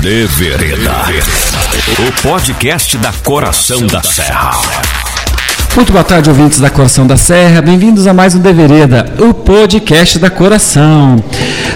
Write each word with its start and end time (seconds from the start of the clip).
De 0.00 0.26
Vereda. 0.26 1.04
O 1.98 2.22
podcast 2.22 2.96
da 2.96 3.12
Coração 3.12 3.86
da 3.86 4.02
Serra. 4.02 4.99
Muito 5.76 5.92
boa 5.92 6.02
tarde, 6.02 6.28
ouvintes 6.28 6.58
da 6.58 6.68
Coração 6.68 7.06
da 7.06 7.16
Serra. 7.16 7.62
Bem-vindos 7.62 8.06
a 8.06 8.12
mais 8.12 8.34
um 8.34 8.40
De 8.40 8.52
Vereda, 8.52 9.06
o 9.20 9.32
podcast 9.32 10.18
da 10.18 10.28
Coração. 10.28 11.22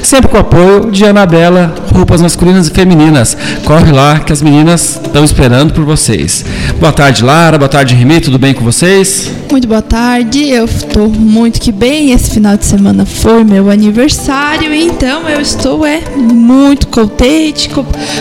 Sempre 0.03 0.29
com 0.29 0.37
o 0.37 0.41
apoio 0.41 0.91
de 0.91 1.05
Anabela, 1.05 1.73
roupas 1.93 2.21
masculinas 2.21 2.67
e 2.67 2.71
femininas. 2.73 3.37
Corre 3.65 3.93
lá 3.93 4.19
que 4.19 4.33
as 4.33 4.43
meninas 4.43 5.01
estão 5.03 5.25
esperando 5.25 5.73
por 5.73 5.85
vocês. 5.85 6.45
Boa 6.81 6.93
tarde, 6.93 7.25
Lara. 7.25 7.57
Boa 7.57 7.69
tarde, 7.69 7.95
Remy. 7.95 8.21
Tudo 8.21 8.39
bem 8.39 8.53
com 8.53 8.65
vocês? 8.65 9.31
Muito 9.49 9.69
boa 9.69 9.81
tarde. 9.81 10.51
Eu 10.51 10.65
estou 10.65 11.09
muito 11.09 11.61
que 11.61 11.71
bem. 11.71 12.11
Esse 12.11 12.31
final 12.31 12.57
de 12.57 12.67
semana 12.67 13.07
foi 13.07 13.45
meu 13.45 13.71
aniversário, 13.71 14.75
então 14.75 15.29
eu 15.29 15.41
estou 15.41 15.87
é 15.87 16.03
muito 16.17 16.89
contente, 16.89 17.71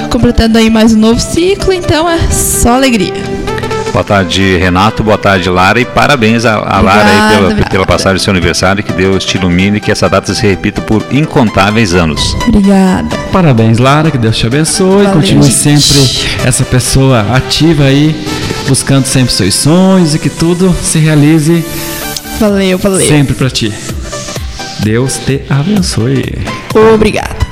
completando 0.10 0.60
aí 0.60 0.70
mais 0.70 0.94
um 0.94 1.00
novo 1.00 1.20
ciclo. 1.20 1.74
Então 1.74 2.08
é 2.08 2.20
só 2.30 2.76
alegria. 2.76 3.43
Boa 3.94 4.04
tarde, 4.04 4.58
Renato. 4.58 5.04
Boa 5.04 5.20
tarde, 5.20 5.48
Lara. 5.52 5.80
E 5.80 5.86
parabéns 5.86 6.46
a, 6.46 6.56
a 6.56 6.82
Lara 6.82 7.06
aí 7.06 7.38
pela, 7.38 7.70
pela 7.70 7.86
passagem 7.86 8.16
do 8.16 8.22
seu 8.22 8.32
aniversário. 8.32 8.84
Que 8.84 8.92
Deus 8.92 9.24
te 9.24 9.38
ilumine 9.38 9.78
e 9.78 9.80
que 9.80 9.92
essa 9.92 10.10
data 10.10 10.34
se 10.34 10.42
repita 10.42 10.82
por 10.82 11.06
incontáveis 11.12 11.94
anos. 11.94 12.36
Obrigada. 12.48 13.16
Parabéns, 13.32 13.78
Lara. 13.78 14.10
Que 14.10 14.18
Deus 14.18 14.36
te 14.36 14.48
abençoe. 14.48 15.04
Valeu, 15.04 15.14
Continue 15.14 15.44
gente. 15.44 15.80
sempre 15.80 16.48
essa 16.48 16.64
pessoa 16.66 17.24
ativa 17.36 17.84
aí, 17.84 18.16
buscando 18.68 19.06
sempre 19.06 19.32
seus 19.32 19.54
sonhos 19.54 20.16
e 20.16 20.20
que 20.20 20.30
tudo 20.30 20.76
se 20.82 20.98
realize. 20.98 21.64
Valeu, 22.40 22.80
valeu. 22.80 23.08
Sempre 23.08 23.36
para 23.36 23.52
ti. 23.52 23.72
Deus 24.80 25.20
te 25.20 25.44
abençoe. 25.48 26.44
Obrigada. 26.96 27.44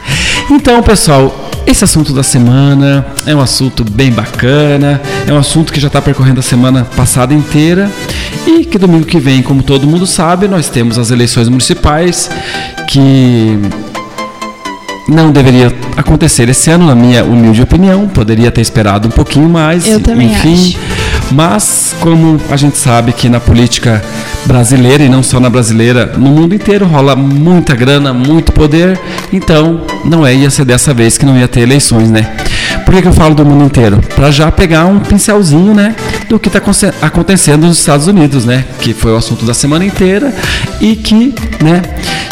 Então, 0.49 0.82
pessoal, 0.82 1.41
esse 1.66 1.84
assunto 1.84 2.14
da 2.14 2.24
semana 2.24 3.06
é 3.26 3.36
um 3.36 3.42
assunto 3.42 3.84
bem 3.84 4.12
bacana, 4.12 5.02
é 5.28 5.34
um 5.34 5.38
assunto 5.38 5.72
que 5.72 5.80
já 5.80 5.88
está 5.88 6.02
percorrendo 6.02 6.40
a 6.40 6.44
semana 6.44 6.85
passada 6.96 7.34
inteira 7.34 7.90
e 8.46 8.66
que 8.66 8.77
domingo 8.77 9.05
que 9.05 9.20
vem, 9.20 9.41
como 9.41 9.63
todo 9.63 9.88
mundo 9.88 10.05
sabe, 10.05 10.48
nós 10.48 10.70
temos 10.70 10.98
as 10.98 11.12
eleições 11.12 11.48
municipais 11.48 12.30
que 12.88 13.60
não 15.08 15.32
deveria 15.32 15.74
acontecer 15.98 16.48
esse 16.50 16.70
ano, 16.72 16.85
na 16.85 16.96
minha 16.96 17.24
humilde 17.24 17.62
opinião. 17.62 18.07
Poderia 18.07 18.52
ter 18.52 18.62
esperado 18.62 19.07
um 19.07 19.12
pouquinho 19.12 19.50
mais. 19.50 19.88
Eu 19.88 20.00
também 20.00 20.32
enfim. 20.32 20.54
Acho. 20.54 21.01
Mas, 21.32 21.96
como 21.99 22.40
a 22.49 22.57
gente 22.57 22.77
sabe 22.77 23.13
que 23.13 23.29
na 23.29 23.40
política 23.40 24.04
brasileira, 24.46 25.04
e 25.04 25.10
não 25.10 25.24
só 25.24 25.40
na 25.40 25.49
brasileira, 25.49 26.13
no 26.18 26.29
mundo 26.29 26.54
inteiro 26.54 26.85
rola 26.85 27.15
muita 27.15 27.76
grana, 27.76 28.13
muito 28.13 28.51
poder, 28.51 28.99
então 29.32 29.82
não 30.04 30.26
é, 30.26 30.35
ia 30.35 30.49
ser 30.49 30.65
dessa 30.65 30.93
vez 30.93 31.18
que 31.18 31.26
não 31.26 31.38
ia 31.38 31.48
ter 31.48 31.62
eleições, 31.62 32.10
né? 32.10 32.29
Por 32.85 32.93
que, 32.96 33.01
que 33.01 33.07
eu 33.07 33.13
falo 33.13 33.34
do 33.34 33.46
mundo 33.46 33.63
inteiro? 33.65 34.01
Para 34.15 34.32
já 34.32 34.51
pegar 34.51 34.85
um 34.85 34.99
pincelzinho, 34.99 35.73
né, 35.73 35.96
do 36.27 36.40
que 36.40 36.49
está 36.49 36.62
acontecendo 37.01 37.68
nos 37.68 37.79
Estados 37.79 38.07
Unidos, 38.07 38.45
né, 38.45 38.66
que 38.79 38.93
foi 38.93 39.12
o 39.12 39.16
assunto 39.16 39.45
da 39.45 39.54
semana 39.54 39.85
inteira 39.85 40.34
e 40.79 40.95
que, 40.95 41.34
né, 41.63 41.82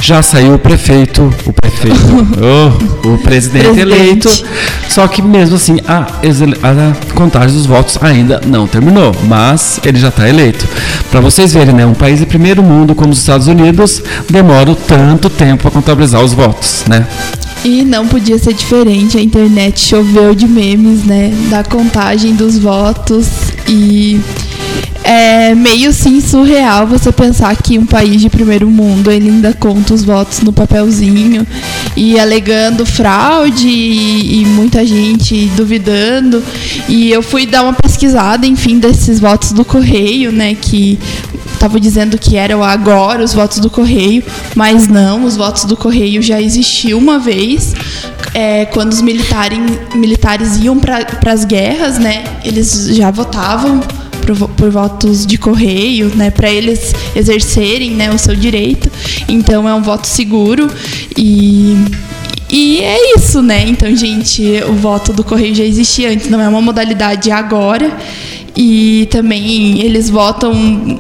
já 0.02 0.22
saiu 0.22 0.55
o 0.55 0.59
prefeito, 0.59 1.33
o 1.45 1.53
prefeito, 1.53 1.97
oh, 2.42 3.09
o 3.09 3.17
presidente, 3.19 3.66
presidente, 3.66 3.80
eleito. 3.80 4.30
Só 4.89 5.08
que 5.08 5.22
mesmo 5.22 5.56
assim, 5.56 5.78
a, 5.88 6.02
a 6.02 7.14
contagem 7.14 7.56
dos 7.56 7.66
votos 7.66 7.97
ainda 8.02 8.41
não 8.45 8.67
terminou, 8.67 9.16
mas 9.28 9.80
ele 9.86 10.00
já 10.00 10.09
está 10.09 10.28
eleito. 10.28 10.67
Para 11.11 11.19
vocês 11.19 11.53
verem, 11.53 11.75
né, 11.75 11.86
um 11.86 11.94
país 11.94 12.19
de 12.19 12.25
primeiro 12.25 12.64
mundo 12.64 12.95
como 12.95 13.11
os 13.11 13.19
Estados 13.19 13.47
Unidos 13.47 14.02
demora 14.30 14.75
tanto 14.75 15.30
tempo 15.30 15.64
para 15.64 15.72
contabilizar 15.72 16.23
os 16.23 16.34
votos, 16.34 16.84
né? 16.88 17.08
E 17.63 17.84
não 17.84 18.08
podia 18.08 18.38
ser 18.38 18.53
diferente, 18.53 19.17
a 19.17 19.22
internet 19.22 19.81
choveu 19.81 20.34
de 20.34 20.47
memes, 20.47 21.03
né? 21.03 21.31
Da 21.50 21.61
contagem 21.61 22.34
dos 22.34 22.58
votos 22.58 23.28
e 23.67 24.22
é 25.03 25.55
meio 25.55 25.91
sim 25.91 26.22
surreal 26.22 26.85
você 26.85 27.11
pensar 27.11 27.55
que 27.55 27.79
um 27.79 27.85
país 27.85 28.22
de 28.22 28.29
primeiro 28.29 28.69
mundo 28.69 29.12
ele 29.12 29.29
ainda 29.29 29.53
conta 29.53 29.94
os 29.94 30.03
votos 30.03 30.41
no 30.41 30.53
papelzinho 30.53 31.47
e 31.95 32.19
alegando 32.19 32.85
fraude 32.85 33.68
e, 33.68 34.41
e, 34.41 34.45
muita 34.45 34.85
gente 34.85 35.47
duvidando. 35.56 36.44
E 36.88 37.09
eu 37.12 37.22
fui 37.22 37.45
dar 37.45 37.63
uma 37.63 37.73
pesquisada, 37.73 38.45
enfim, 38.45 38.78
desses 38.78 39.19
votos 39.19 39.51
do 39.51 39.66
correio, 39.66 40.31
né? 40.31 40.56
Que 40.56 41.00
estava 41.59 41.78
dizendo 41.78 42.18
que 42.18 42.38
eram 42.38 42.63
agora 42.63 43.22
os 43.22 43.34
votos 43.34 43.59
do 43.59 43.69
Correio, 43.69 44.23
mas 44.56 44.88
não, 44.88 45.25
os 45.25 45.35
votos 45.35 45.66
do 45.66 45.75
Correio 45.75 46.22
já 46.22 46.41
existiu 46.41 46.97
uma 46.97 47.19
vez. 47.19 47.73
É, 48.34 48.66
quando 48.66 48.94
os 48.94 49.01
militares, 49.01 49.59
militares 49.94 50.57
iam 50.57 50.79
para 50.79 51.06
as 51.25 51.44
guerras, 51.44 52.00
né, 52.00 52.23
eles 52.45 52.95
já 52.95 53.12
votavam 53.12 53.81
por, 54.35 54.50
por 54.50 54.69
votos 54.69 55.25
de 55.25 55.38
correio, 55.38 56.12
né, 56.16 56.29
para 56.29 56.50
eles 56.50 56.94
exercerem 57.16 57.91
né, 57.91 58.12
o 58.12 58.17
seu 58.17 58.35
direito. 58.35 58.91
Então 59.28 59.67
é 59.67 59.73
um 59.73 59.81
voto 59.81 60.07
seguro 60.07 60.67
e 61.17 61.75
e 62.51 62.79
é 62.79 63.16
isso, 63.16 63.44
né? 63.44 63.63
Então, 63.68 63.95
gente, 63.95 64.41
o 64.68 64.73
voto 64.73 65.13
do 65.13 65.23
correio 65.23 65.53
já 65.53 65.63
existia 65.63 66.09
antes, 66.09 66.31
não 66.31 66.41
é 66.41 66.50
uma 66.50 66.59
modalidade 66.59 67.29
agora. 67.29 67.95
E 68.57 69.07
também 69.12 69.79
eles 69.81 70.09
votam 70.09 71.00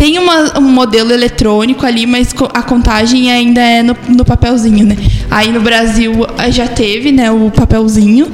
tem 0.00 0.18
uma, 0.18 0.58
um 0.58 0.62
modelo 0.62 1.12
eletrônico 1.12 1.84
ali, 1.84 2.06
mas 2.06 2.34
a 2.54 2.62
contagem 2.62 3.30
ainda 3.30 3.60
é 3.60 3.82
no, 3.82 3.94
no, 4.08 4.24
papelzinho, 4.24 4.86
né? 4.86 4.96
Aí 5.30 5.52
no 5.52 5.60
Brasil 5.60 6.26
eh, 6.38 6.50
já 6.50 6.66
teve, 6.66 7.12
né, 7.12 7.30
o 7.30 7.50
papelzinho. 7.50 8.32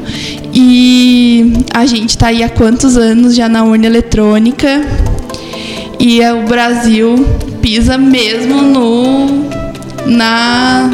E 0.55 1.65
a 1.75 1.85
gente 1.85 2.11
está 2.11 2.29
aí 2.29 2.45
há 2.45 2.49
quantos 2.49 2.97
anos 2.97 3.35
já 3.35 3.49
na 3.49 3.65
urna 3.65 3.85
eletrônica? 3.85 4.81
E 5.99 6.21
o 6.21 6.47
Brasil 6.47 7.27
pisa 7.61 7.99
mesmo 7.99 8.63
no 8.63 9.27
na 10.07 10.89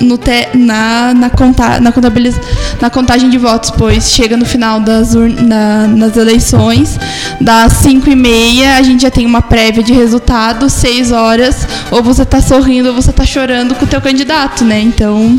no 0.00 0.18
te, 0.18 0.48
na, 0.54 1.14
na, 1.14 1.30
conta, 1.30 1.80
na, 1.80 1.92
contabiliz, 1.92 2.34
na 2.80 2.90
contagem 2.90 3.30
de 3.30 3.38
votos, 3.38 3.70
pois 3.70 4.10
chega 4.10 4.36
no 4.36 4.44
final 4.44 4.80
das 4.80 5.14
na, 5.14 5.86
nas 5.86 6.16
eleições, 6.16 6.98
das 7.40 7.74
5 7.74 8.08
e 8.10 8.16
meia, 8.16 8.76
a 8.76 8.82
gente 8.82 9.02
já 9.02 9.10
tem 9.10 9.26
uma 9.26 9.42
prévia 9.42 9.82
de 9.82 9.92
resultado, 9.92 10.68
6 10.68 11.12
horas, 11.12 11.66
ou 11.90 12.02
você 12.02 12.22
está 12.22 12.40
sorrindo 12.40 12.88
ou 12.88 12.94
você 12.94 13.10
está 13.10 13.24
chorando 13.24 13.74
com 13.74 13.84
o 13.84 13.88
teu 13.88 14.00
candidato, 14.00 14.64
né? 14.64 14.80
Então. 14.80 15.38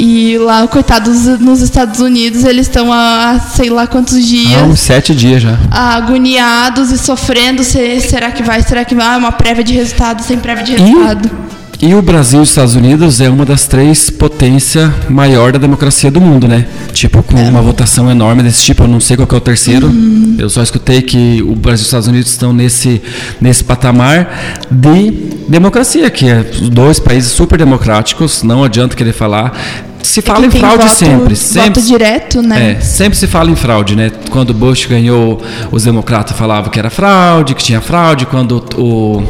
E 0.00 0.38
lá, 0.38 0.64
coitados, 0.68 1.24
nos 1.40 1.60
Estados 1.60 1.98
Unidos, 1.98 2.44
eles 2.44 2.68
estão 2.68 2.92
há 2.92 3.40
sei 3.52 3.68
lá 3.68 3.84
quantos 3.84 4.24
dias. 4.24 4.62
Ah, 4.62 4.64
uns 4.64 4.78
sete 4.78 5.12
dias 5.12 5.42
já. 5.42 5.58
Agoniados 5.72 6.92
e 6.92 6.98
sofrendo. 6.98 7.64
será 7.64 8.30
que 8.30 8.42
vai? 8.44 8.62
Será 8.62 8.84
que 8.84 8.94
vai? 8.94 9.18
Uma 9.18 9.32
prévia 9.32 9.64
de 9.64 9.72
resultado 9.72 10.22
sem 10.22 10.38
prévia 10.38 10.62
de 10.62 10.76
resultado. 10.76 11.28
E 11.28 11.57
e 11.80 11.94
o 11.94 12.02
Brasil 12.02 12.40
e 12.40 12.42
os 12.42 12.48
Estados 12.48 12.74
Unidos 12.74 13.20
é 13.20 13.30
uma 13.30 13.44
das 13.44 13.66
três 13.66 14.10
potências 14.10 14.90
maior 15.08 15.52
da 15.52 15.58
democracia 15.58 16.10
do 16.10 16.20
mundo, 16.20 16.48
né? 16.48 16.66
Tipo, 16.92 17.22
com 17.22 17.36
uma 17.36 17.62
votação 17.62 18.10
enorme 18.10 18.42
desse 18.42 18.64
tipo, 18.64 18.82
eu 18.82 18.88
não 18.88 18.98
sei 18.98 19.16
qual 19.16 19.28
é 19.30 19.34
o 19.36 19.40
terceiro. 19.40 19.86
Uhum. 19.86 20.36
Eu 20.38 20.50
só 20.50 20.60
escutei 20.60 21.02
que 21.02 21.40
o 21.42 21.54
Brasil 21.54 21.78
e 21.78 21.82
os 21.82 21.86
Estados 21.86 22.08
Unidos 22.08 22.30
estão 22.30 22.52
nesse, 22.52 23.00
nesse 23.40 23.62
patamar 23.62 24.64
de 24.68 25.10
democracia, 25.48 26.10
que 26.10 26.28
é 26.28 26.44
dois 26.70 26.98
países 26.98 27.30
super 27.30 27.56
democráticos, 27.56 28.42
não 28.42 28.64
adianta 28.64 28.96
querer 28.96 29.12
falar 29.12 29.86
se 30.02 30.22
fala 30.22 30.46
em 30.46 30.50
fraude 30.50 30.84
voto, 30.84 30.94
sempre, 30.94 31.36
sempre. 31.36 31.80
Voto 31.80 31.82
direto, 31.82 32.42
né? 32.42 32.72
É, 32.72 32.80
sempre 32.80 33.18
se 33.18 33.26
fala 33.26 33.50
em 33.50 33.56
fraude, 33.56 33.96
né? 33.96 34.10
Quando 34.30 34.54
Bush 34.54 34.86
ganhou, 34.86 35.42
os 35.70 35.84
democratas 35.84 36.36
falavam 36.36 36.70
que 36.70 36.78
era 36.78 36.90
fraude, 36.90 37.54
que 37.54 37.62
tinha 37.62 37.80
fraude. 37.80 38.26
Quando 38.26 38.64
o, 38.76 39.22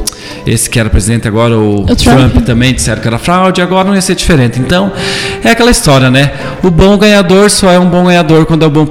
esse 0.47 0.69
que 0.69 0.79
era 0.79 0.91
presidente 0.91 1.27
agora, 1.27 1.57
o, 1.57 1.83
o 1.83 1.97
Trump. 1.97 2.33
Trump. 2.33 2.45
também 2.45 2.75
disseram 2.75 3.01
que 3.01 3.09
era 3.09 3.19
fraude, 3.19 3.61
agora 3.61 3.89
não 3.89 3.95
ia 3.95 4.01
ser 4.01 4.15
diferente. 4.15 4.59
Então, 4.61 4.93
é 5.43 5.51
aquela 5.51 5.71
história, 5.71 6.11
né? 6.11 6.33
O 6.63 6.71
bom 6.71 6.97
ganhador 6.97 7.51
só 7.51 7.71
é 7.71 7.79
um 7.79 7.89
bom 7.89 8.05
ganhador 8.05 8.47
quando 8.47 8.65
é 8.65 8.69
um 8.69 8.71
bom, 8.71 8.87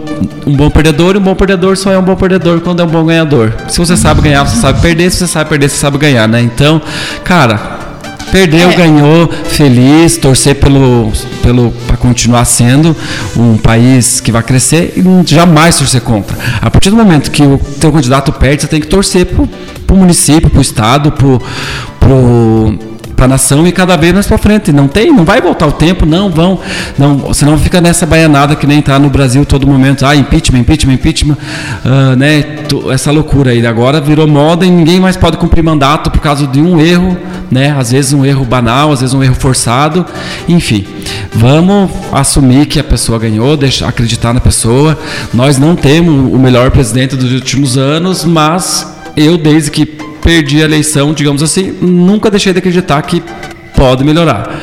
um 0.45 0.55
bom 0.55 0.69
perdedor, 0.69 1.15
e 1.15 1.17
um 1.19 1.23
bom 1.23 1.35
perdedor 1.35 1.77
só 1.77 1.91
é 1.91 1.97
um 1.97 2.03
bom 2.03 2.15
perdedor 2.15 2.59
quando 2.61 2.81
é 2.81 2.83
um 2.83 2.89
bom 2.89 3.05
ganhador. 3.05 3.53
Se 3.69 3.77
você 3.77 3.95
sabe 3.95 4.21
ganhar, 4.21 4.43
você 4.43 4.57
sabe 4.57 4.81
perder, 4.81 5.11
se 5.11 5.17
você 5.17 5.27
sabe 5.27 5.49
perder, 5.49 5.69
você 5.69 5.77
sabe 5.77 5.97
ganhar, 5.97 6.27
né? 6.27 6.41
Então, 6.41 6.81
cara, 7.23 7.86
Perdeu, 8.31 8.69
é. 8.69 8.75
ganhou, 8.75 9.29
feliz, 9.45 10.17
torcer 10.17 10.55
pelo, 10.55 11.11
pelo 11.41 11.71
para 11.87 11.97
continuar 11.97 12.45
sendo 12.45 12.95
um 13.35 13.57
país 13.57 14.19
que 14.19 14.31
vai 14.31 14.43
crescer 14.43 14.93
e 14.97 15.03
jamais 15.25 15.77
torcer 15.77 16.01
contra. 16.01 16.37
A 16.61 16.69
partir 16.69 16.89
do 16.89 16.95
momento 16.95 17.31
que 17.31 17.43
o 17.43 17.57
teu 17.79 17.91
candidato 17.91 18.31
perde, 18.33 18.63
você 18.63 18.67
tem 18.67 18.81
que 18.81 18.87
torcer 18.87 19.25
pro, 19.25 19.47
pro 19.85 19.95
município, 19.95 20.49
pro 20.49 20.61
estado, 20.61 21.11
pro, 21.11 21.41
pro 23.17 23.25
a 23.25 23.27
nação 23.27 23.67
e 23.67 23.71
cada 23.71 23.97
vez 23.97 24.13
mais 24.13 24.27
para 24.27 24.37
frente. 24.37 24.71
Não 24.71 24.87
tem, 24.87 25.11
não 25.11 25.25
vai 25.25 25.41
voltar 25.41 25.65
o 25.65 25.71
tempo, 25.71 26.05
não 26.05 26.29
vão, 26.29 26.59
não, 26.97 27.33
senão 27.33 27.57
fica 27.57 27.81
nessa 27.81 28.05
baianada 28.05 28.55
que 28.55 28.67
nem 28.67 28.79
está 28.79 28.99
no 28.99 29.09
Brasil 29.09 29.43
todo 29.43 29.65
momento. 29.67 30.05
Ah, 30.05 30.15
impeachment, 30.15 30.59
impeachment, 30.59 30.93
impeachment, 30.93 31.37
uh, 31.83 32.15
né? 32.15 32.45
Essa 32.91 33.11
loucura 33.11 33.51
aí. 33.51 33.65
Agora 33.65 33.99
virou 33.99 34.27
moda 34.27 34.65
e 34.65 34.69
ninguém 34.69 34.99
mais 34.99 35.17
pode 35.17 35.35
cumprir 35.37 35.63
mandato 35.63 36.11
por 36.11 36.21
causa 36.21 36.45
de 36.45 36.61
um 36.61 36.79
erro, 36.79 37.17
né? 37.49 37.75
Às 37.77 37.91
vezes 37.91 38.13
um 38.13 38.23
erro 38.23 38.45
banal, 38.45 38.91
às 38.91 39.01
vezes 39.01 39.15
um 39.15 39.23
erro 39.23 39.35
forçado, 39.35 40.05
enfim. 40.47 40.85
Vamos 41.33 41.89
assumir 42.13 42.67
que 42.67 42.79
a 42.79 42.83
pessoa 42.83 43.17
ganhou, 43.17 43.57
deixar, 43.57 43.89
acreditar 43.89 44.31
na 44.31 44.39
pessoa. 44.39 44.97
Nós 45.33 45.57
não 45.57 45.75
temos 45.75 46.31
o 46.31 46.37
melhor 46.37 46.69
presidente 46.69 47.15
dos 47.15 47.31
últimos 47.33 47.77
anos, 47.77 48.23
mas 48.23 48.95
eu 49.15 49.37
desde 49.37 49.71
que 49.71 50.06
perdi 50.27 50.61
a 50.61 50.65
eleição, 50.65 51.13
digamos 51.13 51.41
assim, 51.41 51.71
nunca 51.79 52.29
deixei 52.29 52.51
de 52.51 52.59
acreditar 52.59 53.01
que 53.03 53.23
pode 53.73 54.03
melhorar. 54.03 54.59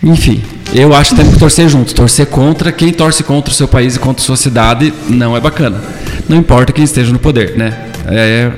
Enfim, 0.00 0.40
eu 0.72 0.94
acho 0.94 1.10
que 1.10 1.16
temos 1.16 1.34
que 1.34 1.40
torcer 1.40 1.68
juntos. 1.68 1.92
Torcer 1.92 2.26
contra 2.26 2.70
quem 2.70 2.92
torce 2.92 3.24
contra 3.24 3.50
o 3.50 3.54
seu 3.54 3.66
país 3.66 3.96
e 3.96 3.98
contra 3.98 4.22
a 4.22 4.24
sua 4.24 4.36
cidade 4.36 4.94
não 5.08 5.36
é 5.36 5.40
bacana. 5.40 5.82
Não 6.28 6.36
importa 6.36 6.72
quem 6.72 6.84
esteja 6.84 7.12
no 7.12 7.18
poder, 7.18 7.56
né? 7.56 7.76
É, 8.06 8.52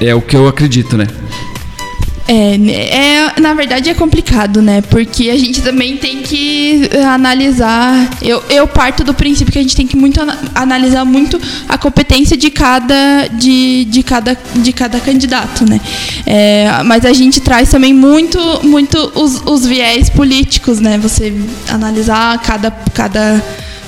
é 0.00 0.14
o 0.14 0.22
que 0.22 0.36
eu 0.36 0.46
acredito, 0.46 0.96
né? 0.96 1.08
É, 2.28 2.56
é, 2.56 3.40
na 3.40 3.54
verdade 3.54 3.88
é 3.88 3.94
complicado, 3.94 4.60
né? 4.60 4.80
Porque 4.82 5.30
a 5.30 5.38
gente 5.38 5.62
também 5.62 5.96
tem 5.96 6.22
que 6.22 6.90
analisar. 7.06 8.10
Eu, 8.20 8.42
eu 8.50 8.66
parto 8.66 9.04
do 9.04 9.14
princípio 9.14 9.52
que 9.52 9.58
a 9.58 9.62
gente 9.62 9.76
tem 9.76 9.86
que 9.86 9.96
muito 9.96 10.20
analisar 10.54 11.04
muito 11.04 11.40
a 11.68 11.78
competência 11.78 12.36
de 12.36 12.50
cada, 12.50 13.28
de, 13.28 13.84
de 13.84 14.02
cada, 14.02 14.36
de 14.56 14.72
cada 14.72 14.98
candidato, 14.98 15.64
né? 15.68 15.80
É, 16.26 16.82
mas 16.84 17.04
a 17.04 17.12
gente 17.12 17.40
traz 17.40 17.70
também 17.70 17.94
muito, 17.94 18.38
muito 18.64 19.12
os, 19.14 19.42
os 19.46 19.64
viés 19.64 20.10
políticos, 20.10 20.80
né? 20.80 20.98
Você 20.98 21.32
analisar 21.68 22.40
cada, 22.42 22.72
cada, 22.92 23.42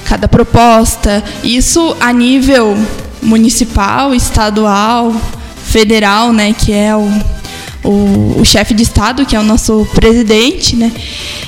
cada 0.05 0.29
proposta. 0.29 1.25
Isso 1.43 1.97
a 1.99 2.13
nível 2.13 2.79
municipal, 3.21 4.15
estadual, 4.15 5.13
federal, 5.65 6.33
né? 6.33 6.53
Que 6.53 6.73
é 6.73 6.95
o 6.95 7.11
o, 7.85 8.41
o 8.41 8.45
chefe 8.45 8.75
de 8.75 8.83
Estado, 8.83 9.25
que 9.25 9.37
é 9.37 9.41
o 9.41 9.43
nosso 9.43 9.87
presidente, 9.95 10.77
né? 10.77 10.93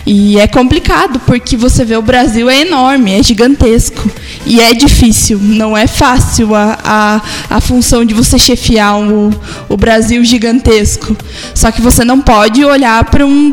E 0.07 0.39
é 0.39 0.47
complicado, 0.47 1.21
porque 1.21 1.57
você 1.57 1.85
vê 1.85 1.97
o 1.97 2.03
Brasil 2.03 2.49
é 2.49 2.61
enorme, 2.61 3.13
é 3.13 3.23
gigantesco. 3.23 4.11
E 4.47 4.61
é 4.61 4.73
difícil, 4.73 5.39
não 5.39 5.77
é 5.77 5.87
fácil 5.87 6.55
a, 6.55 6.79
a, 6.83 7.23
a 7.57 7.61
função 7.61 8.05
de 8.05 8.15
você 8.15 8.39
chefiar 8.39 8.99
o, 8.99 9.31
o 9.69 9.77
Brasil 9.77 10.25
gigantesco. 10.25 11.17
Só 11.55 11.71
que 11.71 11.81
você 11.81 12.05
não 12.05 12.21
pode 12.21 12.65
olhar 12.65 13.05
para 13.05 13.27
um, 13.27 13.53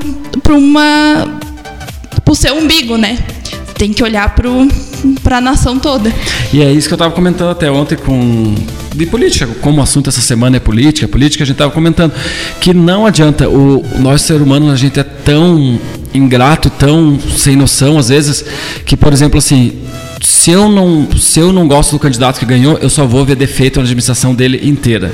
uma. 0.50 1.40
para 2.24 2.32
o 2.32 2.36
seu 2.36 2.58
umbigo, 2.58 2.98
né? 2.98 3.18
Tem 3.76 3.92
que 3.92 4.04
olhar 4.04 4.34
para 4.34 4.50
a 5.30 5.42
nação 5.42 5.78
toda. 5.80 6.12
E 6.54 6.62
é 6.62 6.72
isso 6.72 6.88
que 6.88 6.94
eu 6.94 6.98
estava 6.98 7.14
comentando 7.14 7.50
até 7.50 7.70
ontem 7.70 7.96
com 7.96 8.56
de 8.96 9.06
política, 9.06 9.48
como 9.62 9.80
o 9.80 9.84
assunto 9.84 10.10
essa 10.10 10.22
semana 10.22 10.58
é 10.58 10.60
política, 10.60 11.08
política 11.08 11.44
a 11.44 11.48
gente 11.48 11.56
estava 11.56 11.72
comentando 11.72 12.14
que 12.60 12.74
não 12.74 13.06
adianta 13.06 13.48
o 13.48 13.84
nós 14.00 14.24
ser 14.24 14.42
humano 14.42 14.72
a 14.72 14.76
gente 14.76 15.00
é 15.00 15.04
tão 15.04 15.80
ingrato, 16.14 16.70
tão 16.70 17.20
sem 17.20 17.56
noção 17.56 18.00
às 18.00 18.10
vezes 18.10 18.44
que 18.86 18.98
por 18.98 19.14
exemplo 19.14 19.38
assim 19.38 19.78
se 20.22 20.50
eu 20.50 20.68
não 20.68 21.08
se 21.16 21.40
eu 21.40 21.54
não 21.54 21.68
gosto 21.68 21.92
do 21.92 22.00
candidato 22.00 22.40
que 22.40 22.46
ganhou, 22.46 22.78
eu 22.80 22.90
só 22.90 23.06
vou 23.06 23.24
ver 23.24 23.36
defeito 23.36 23.78
na 23.78 23.84
administração 23.84 24.34
dele 24.34 24.68
inteira. 24.68 25.12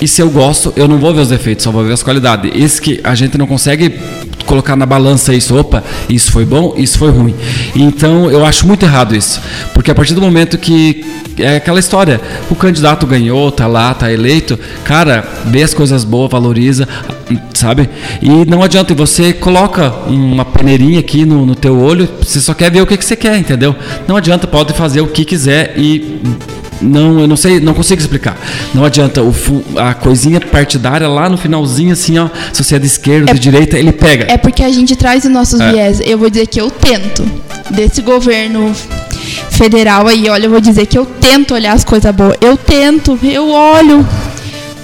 E 0.00 0.06
se 0.06 0.22
eu 0.22 0.30
gosto, 0.30 0.72
eu 0.76 0.86
não 0.86 0.98
vou 0.98 1.12
ver 1.12 1.22
os 1.22 1.28
defeitos, 1.28 1.64
só 1.64 1.72
vou 1.72 1.84
ver 1.84 1.92
as 1.92 2.04
qualidades. 2.04 2.52
Isso 2.54 2.80
que 2.80 3.00
a 3.02 3.16
gente 3.16 3.36
não 3.36 3.48
consegue 3.48 3.98
colocar 4.48 4.74
na 4.74 4.86
balança 4.86 5.34
isso, 5.34 5.54
opa, 5.54 5.84
isso 6.08 6.32
foi 6.32 6.44
bom, 6.44 6.74
isso 6.76 6.98
foi 6.98 7.10
ruim. 7.10 7.34
Então 7.76 8.30
eu 8.30 8.44
acho 8.44 8.66
muito 8.66 8.84
errado 8.84 9.14
isso, 9.14 9.40
porque 9.74 9.90
a 9.90 9.94
partir 9.94 10.14
do 10.14 10.22
momento 10.22 10.56
que 10.56 11.04
é 11.38 11.56
aquela 11.56 11.78
história, 11.78 12.20
o 12.50 12.54
candidato 12.56 13.06
ganhou, 13.06 13.52
tá 13.52 13.66
lá, 13.66 13.92
tá 13.92 14.10
eleito, 14.10 14.58
cara, 14.84 15.22
vê 15.44 15.62
as 15.62 15.74
coisas 15.74 16.02
boas, 16.02 16.30
valoriza, 16.30 16.88
sabe? 17.54 17.88
E 18.22 18.46
não 18.46 18.62
adianta, 18.62 18.94
você 18.94 19.34
coloca 19.34 19.92
uma 20.06 20.44
peneirinha 20.44 20.98
aqui 20.98 21.26
no, 21.26 21.44
no 21.44 21.54
teu 21.54 21.78
olho, 21.78 22.08
você 22.20 22.40
só 22.40 22.54
quer 22.54 22.70
ver 22.70 22.80
o 22.80 22.86
que, 22.86 22.96
que 22.96 23.04
você 23.04 23.16
quer, 23.16 23.38
entendeu? 23.38 23.76
Não 24.08 24.16
adianta, 24.16 24.46
pode 24.46 24.72
fazer 24.72 25.02
o 25.02 25.06
que 25.06 25.24
quiser 25.24 25.74
e 25.76 26.20
não, 26.80 27.20
eu 27.20 27.26
não 27.26 27.36
sei, 27.36 27.60
não 27.60 27.74
consigo 27.74 28.00
explicar. 28.00 28.36
Não 28.74 28.84
adianta 28.84 29.22
o 29.22 29.34
a 29.76 29.94
coisinha 29.94 30.40
partidária 30.40 31.08
lá 31.08 31.28
no 31.28 31.36
finalzinho 31.36 31.92
assim, 31.92 32.18
ó, 32.18 32.28
se 32.52 32.62
você 32.62 32.76
é 32.76 32.78
de 32.78 32.86
esquerda, 32.86 33.30
é, 33.30 33.34
de 33.34 33.40
direita, 33.40 33.78
ele 33.78 33.92
pega. 33.92 34.26
É 34.28 34.36
porque 34.36 34.62
a 34.62 34.70
gente 34.70 34.96
traz 34.96 35.24
os 35.24 35.30
nossos 35.30 35.60
é. 35.60 35.72
viés. 35.72 36.00
Eu 36.04 36.18
vou 36.18 36.30
dizer 36.30 36.46
que 36.46 36.60
eu 36.60 36.70
tento 36.70 37.24
desse 37.70 38.02
governo 38.02 38.74
federal 39.50 40.06
aí, 40.06 40.28
olha, 40.28 40.46
eu 40.46 40.50
vou 40.50 40.60
dizer 40.60 40.86
que 40.86 40.98
eu 40.98 41.04
tento 41.04 41.54
olhar 41.54 41.72
as 41.72 41.84
coisas 41.84 42.14
boas. 42.14 42.36
Eu 42.40 42.56
tento, 42.56 43.18
eu 43.22 43.48
olho, 43.50 44.06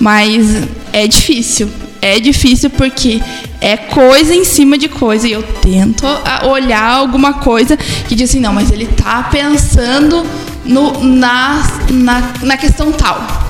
mas 0.00 0.64
é 0.92 1.06
difícil. 1.06 1.68
É 2.00 2.20
difícil 2.20 2.68
porque 2.68 3.22
é 3.60 3.78
coisa 3.78 4.34
em 4.34 4.44
cima 4.44 4.76
de 4.76 4.88
coisa. 4.88 5.26
E 5.26 5.32
eu 5.32 5.42
tento 5.42 6.04
olhar 6.42 6.90
alguma 6.90 7.34
coisa 7.34 7.76
que 7.76 8.14
diz 8.14 8.28
assim, 8.28 8.40
não, 8.40 8.52
mas 8.52 8.70
ele 8.70 8.86
tá 8.86 9.22
pensando 9.30 10.26
no, 10.64 11.02
na, 11.02 11.62
na, 11.90 12.32
na 12.42 12.56
questão 12.56 12.92
tal. 12.92 13.44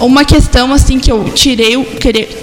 Uma 0.00 0.24
questão 0.24 0.72
assim 0.72 0.98
que 0.98 1.10
eu 1.10 1.24
tirei, 1.34 1.76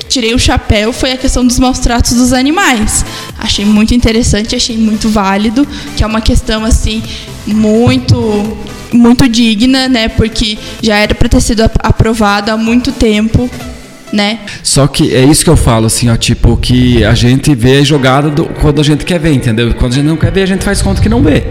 tirei 0.08 0.34
o 0.34 0.40
chapéu 0.40 0.92
foi 0.92 1.12
a 1.12 1.18
questão 1.18 1.46
dos 1.46 1.60
maus 1.60 1.80
tratos 1.80 2.14
dos 2.14 2.34
animais. 2.34 3.06
Achei 3.38 3.66
muito 3.66 3.94
interessante, 3.94 4.56
achei 4.56 4.78
muito 4.78 5.10
válido, 5.10 5.68
que 5.96 6.04
é 6.04 6.08
uma 6.08 6.22
questão 6.22 6.64
assim 6.64 7.02
muito 7.46 8.58
muito 8.92 9.28
digna, 9.28 9.88
né? 9.88 10.08
Porque 10.08 10.58
já 10.82 10.98
era 10.98 11.16
para 11.16 11.28
ter 11.28 11.42
sido 11.42 11.64
aprovado 11.80 12.52
há 12.52 12.58
muito 12.58 12.92
tempo. 12.92 13.50
Né? 14.12 14.42
Só 14.62 14.86
que 14.86 15.12
é 15.12 15.26
isso 15.26 15.44
que 15.44 15.50
eu 15.50 15.58
falo, 15.58 15.88
assim, 15.88 16.08
ó, 16.08 16.16
tipo, 16.16 16.56
que 16.58 17.04
a 17.04 17.16
gente 17.16 17.56
vê 17.56 17.78
a 17.78 17.84
jogada 17.84 18.30
do, 18.30 18.46
quando 18.46 18.80
a 18.80 18.84
gente 18.84 19.04
quer 19.04 19.20
ver, 19.20 19.34
entendeu? 19.34 19.74
Quando 19.74 19.94
a 19.94 19.96
gente 19.96 20.06
não 20.06 20.16
quer 20.16 20.32
ver, 20.32 20.44
a 20.44 20.46
gente 20.46 20.64
faz 20.64 20.84
conta 20.84 21.02
que 21.02 21.10
não 21.10 21.24
vê. 21.24 21.44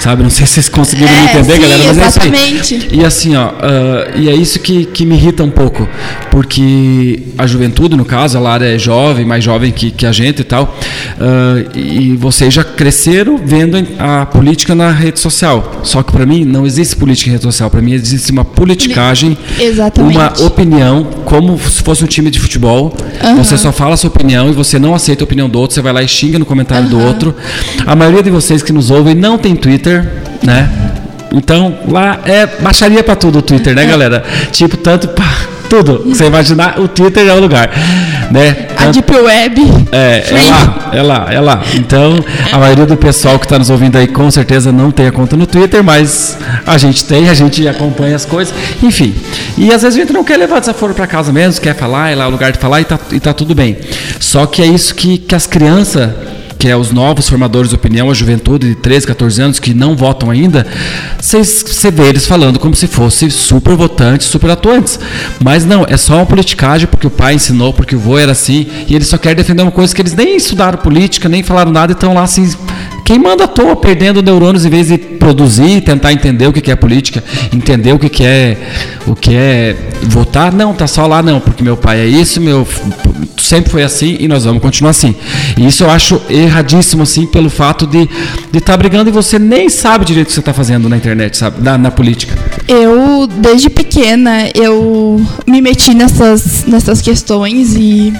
Sabe? 0.00 0.22
Não 0.22 0.30
sei 0.30 0.46
se 0.46 0.54
vocês 0.54 0.68
conseguiram 0.68 1.12
é, 1.12 1.20
me 1.20 1.24
entender, 1.28 1.54
sim, 1.56 1.60
galera, 1.60 1.82
mas 1.84 1.98
exatamente. 1.98 2.74
é 2.74 2.78
isso 2.78 2.88
aí. 2.90 3.00
E 3.00 3.04
assim, 3.04 3.36
ó, 3.36 3.48
uh, 3.48 4.18
e 4.18 4.30
é 4.30 4.34
isso 4.34 4.58
que, 4.58 4.86
que 4.86 5.04
me 5.04 5.14
irrita 5.14 5.44
um 5.44 5.50
pouco, 5.50 5.86
porque 6.30 7.22
a 7.36 7.46
juventude, 7.46 7.96
no 7.96 8.04
caso, 8.04 8.38
a 8.38 8.40
Lara 8.40 8.66
é 8.66 8.78
jovem, 8.78 9.26
mais 9.26 9.44
jovem 9.44 9.70
que, 9.70 9.90
que 9.90 10.06
a 10.06 10.12
gente 10.12 10.40
e 10.40 10.44
tal, 10.44 10.74
uh, 11.18 11.78
e 11.78 12.16
vocês 12.16 12.52
já 12.52 12.64
cresceram 12.64 13.36
vendo 13.36 13.76
a 13.98 14.24
política 14.24 14.74
na 14.74 14.90
rede 14.90 15.20
social. 15.20 15.80
Só 15.82 16.02
que 16.02 16.12
para 16.12 16.24
mim 16.24 16.44
não 16.44 16.64
existe 16.64 16.96
política 16.96 17.28
em 17.28 17.32
rede 17.32 17.44
social, 17.44 17.68
para 17.68 17.82
mim 17.82 17.92
existe 17.92 18.32
uma 18.32 18.44
politicagem, 18.44 19.36
exatamente. 19.58 20.16
uma 20.16 20.32
opinião, 20.46 21.04
como 21.26 21.58
se 21.58 21.82
fosse 21.82 22.02
um 22.02 22.06
time 22.06 22.30
de 22.30 22.40
futebol. 22.40 22.96
Uhum. 23.22 23.36
Você 23.36 23.58
só 23.58 23.70
fala 23.70 23.94
a 23.94 23.96
sua 23.98 24.08
opinião 24.08 24.48
e 24.48 24.52
você 24.52 24.78
não 24.78 24.94
aceita 24.94 25.22
a 25.22 25.26
opinião 25.26 25.48
do 25.48 25.58
outro, 25.58 25.74
você 25.74 25.82
vai 25.82 25.92
lá 25.92 26.02
e 26.02 26.08
xinga 26.08 26.38
no 26.38 26.46
comentário 26.46 26.84
uhum. 26.84 26.90
do 26.90 27.00
outro. 27.00 27.34
A 27.84 27.94
maioria 27.94 28.22
de 28.22 28.30
vocês 28.30 28.62
que 28.62 28.72
nos 28.72 28.90
ouvem 28.90 29.14
não 29.14 29.36
tem 29.36 29.54
Twitter 29.54 29.69
Twitter, 29.70 30.04
né? 30.42 30.68
Então, 31.32 31.78
lá 31.86 32.18
é 32.24 32.44
baixaria 32.44 33.04
para 33.04 33.14
tudo 33.14 33.38
o 33.38 33.42
Twitter, 33.42 33.72
né, 33.72 33.86
galera? 33.86 34.24
Tipo, 34.50 34.76
tanto 34.76 35.06
pá, 35.06 35.22
tudo. 35.68 36.02
Você 36.08 36.24
imaginar, 36.26 36.80
o 36.80 36.88
Twitter 36.88 37.24
é 37.28 37.32
o 37.32 37.38
lugar, 37.38 37.70
né? 38.32 38.52
Tanto, 38.52 38.82
a 38.82 38.90
Deep 38.90 39.12
Web. 39.12 39.60
É, 39.92 40.24
é 40.28 40.50
lá, 40.50 40.90
é 40.92 41.02
lá, 41.02 41.26
é 41.30 41.40
lá. 41.40 41.62
Então, 41.76 42.16
a 42.50 42.58
maioria 42.58 42.84
do 42.84 42.96
pessoal 42.96 43.38
que 43.38 43.46
está 43.46 43.60
nos 43.60 43.70
ouvindo 43.70 43.96
aí 43.96 44.08
com 44.08 44.28
certeza 44.28 44.72
não 44.72 44.90
tem 44.90 45.06
a 45.06 45.12
conta 45.12 45.36
no 45.36 45.46
Twitter, 45.46 45.84
mas 45.84 46.36
a 46.66 46.76
gente 46.76 47.04
tem, 47.04 47.28
a 47.28 47.34
gente 47.34 47.68
acompanha 47.68 48.16
as 48.16 48.24
coisas, 48.24 48.52
enfim. 48.82 49.14
E 49.56 49.72
às 49.72 49.82
vezes 49.82 49.96
a 49.96 50.00
gente 50.00 50.12
não 50.12 50.24
quer 50.24 50.36
levar 50.36 50.58
desaforo 50.58 50.94
para 50.94 51.06
casa 51.06 51.32
mesmo, 51.32 51.60
quer 51.60 51.76
falar, 51.76 52.10
é 52.10 52.16
lá 52.16 52.26
o 52.26 52.30
lugar 52.30 52.50
de 52.50 52.58
falar 52.58 52.80
e 52.80 52.84
tá, 52.84 52.98
e 53.12 53.20
tá 53.20 53.32
tudo 53.32 53.54
bem. 53.54 53.76
Só 54.18 54.46
que 54.46 54.62
é 54.62 54.66
isso 54.66 54.96
que, 54.96 55.16
que 55.16 55.34
as 55.36 55.46
crianças 55.46 56.10
que 56.60 56.68
é 56.68 56.76
os 56.76 56.92
novos 56.92 57.26
formadores 57.26 57.70
de 57.70 57.74
opinião, 57.74 58.10
a 58.10 58.14
juventude 58.14 58.68
de 58.68 58.74
13, 58.74 59.06
14 59.06 59.42
anos 59.42 59.58
que 59.58 59.72
não 59.72 59.96
votam 59.96 60.30
ainda, 60.30 60.66
você 61.18 61.90
vê 61.90 62.02
eles 62.02 62.26
falando 62.26 62.58
como 62.58 62.76
se 62.76 62.86
fossem 62.86 63.30
super 63.30 63.74
votantes, 63.74 64.26
super 64.26 64.50
atuantes. 64.50 65.00
Mas 65.42 65.64
não, 65.64 65.86
é 65.88 65.96
só 65.96 66.16
uma 66.16 66.26
politicagem 66.26 66.86
porque 66.86 67.06
o 67.06 67.10
pai 67.10 67.34
ensinou, 67.34 67.72
porque 67.72 67.96
o 67.96 67.98
vô 67.98 68.18
era 68.18 68.32
assim, 68.32 68.66
e 68.86 68.94
eles 68.94 69.08
só 69.08 69.16
querem 69.16 69.36
defender 69.36 69.62
uma 69.62 69.72
coisa 69.72 69.94
que 69.94 70.02
eles 70.02 70.12
nem 70.12 70.36
estudaram 70.36 70.76
política, 70.76 71.30
nem 71.30 71.42
falaram 71.42 71.72
nada 71.72 71.92
e 71.92 71.94
estão 71.94 72.12
lá 72.12 72.24
assim 72.24 72.54
queimando 73.10 73.42
à 73.42 73.48
toa, 73.48 73.74
perdendo 73.74 74.22
neurônios 74.22 74.64
em 74.64 74.70
vez 74.70 74.86
de 74.86 74.96
produzir, 74.96 75.80
tentar 75.80 76.12
entender 76.12 76.46
o 76.46 76.52
que 76.52 76.70
é 76.70 76.76
política, 76.76 77.24
entender 77.52 77.92
o 77.92 77.98
que 77.98 78.24
é 78.24 78.56
o 79.04 79.16
que 79.16 79.34
é 79.34 79.76
votar. 80.02 80.52
Não, 80.52 80.72
tá 80.72 80.86
só 80.86 81.08
lá 81.08 81.20
não, 81.20 81.40
porque 81.40 81.60
meu 81.60 81.76
pai 81.76 81.98
é 81.98 82.06
isso, 82.06 82.40
meu 82.40 82.64
sempre 83.36 83.68
foi 83.68 83.82
assim 83.82 84.16
e 84.20 84.28
nós 84.28 84.44
vamos 84.44 84.62
continuar 84.62 84.90
assim. 84.90 85.16
E 85.58 85.66
isso 85.66 85.82
eu 85.82 85.90
acho 85.90 86.22
erradíssimo 86.30 87.02
assim 87.02 87.26
pelo 87.26 87.50
fato 87.50 87.84
de 87.84 88.08
de 88.52 88.58
estar 88.58 88.74
tá 88.74 88.76
brigando 88.76 89.10
e 89.10 89.12
você 89.12 89.40
nem 89.40 89.68
sabe 89.68 90.04
direito 90.04 90.26
o 90.26 90.28
que 90.28 90.34
você 90.34 90.40
está 90.40 90.54
fazendo 90.54 90.88
na 90.88 90.96
internet, 90.96 91.36
sabe, 91.36 91.60
na, 91.60 91.76
na 91.76 91.90
política. 91.90 92.38
Eu 92.68 93.26
desde 93.26 93.68
pequena 93.68 94.48
eu 94.54 95.20
me 95.48 95.60
meti 95.60 95.94
nessas 95.94 96.64
nessas 96.64 97.02
questões 97.02 97.74
e 97.74 98.12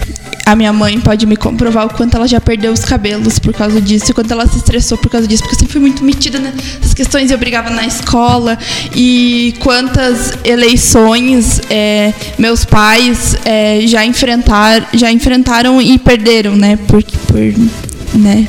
a 0.44 0.56
minha 0.56 0.72
mãe 0.72 0.98
pode 0.98 1.26
me 1.26 1.36
comprovar 1.36 1.86
o 1.86 1.90
quanto 1.90 2.16
ela 2.16 2.26
já 2.26 2.40
perdeu 2.40 2.72
os 2.72 2.84
cabelos 2.84 3.38
por 3.38 3.54
causa 3.54 3.80
disso, 3.80 4.10
o 4.10 4.14
quanto 4.14 4.32
ela 4.32 4.48
se 4.48 4.56
estressou 4.56 4.79
por 4.98 5.10
causa 5.10 5.26
disso, 5.26 5.42
porque 5.42 5.54
eu 5.54 5.58
sempre 5.58 5.72
fui 5.72 5.80
muito 5.80 6.04
metida 6.04 6.38
nessas 6.38 6.94
questões, 6.94 7.30
eu 7.30 7.38
brigava 7.38 7.70
na 7.70 7.86
escola 7.86 8.58
e 8.94 9.54
quantas 9.60 10.32
eleições 10.44 11.60
é, 11.70 12.12
meus 12.38 12.64
pais 12.64 13.36
é, 13.44 13.82
já 13.86 14.04
enfrentar, 14.04 14.88
já 14.92 15.10
enfrentaram 15.10 15.80
e 15.80 15.98
perderam, 15.98 16.56
né? 16.56 16.76
Por, 16.86 17.02
por 17.02 18.18
né? 18.18 18.48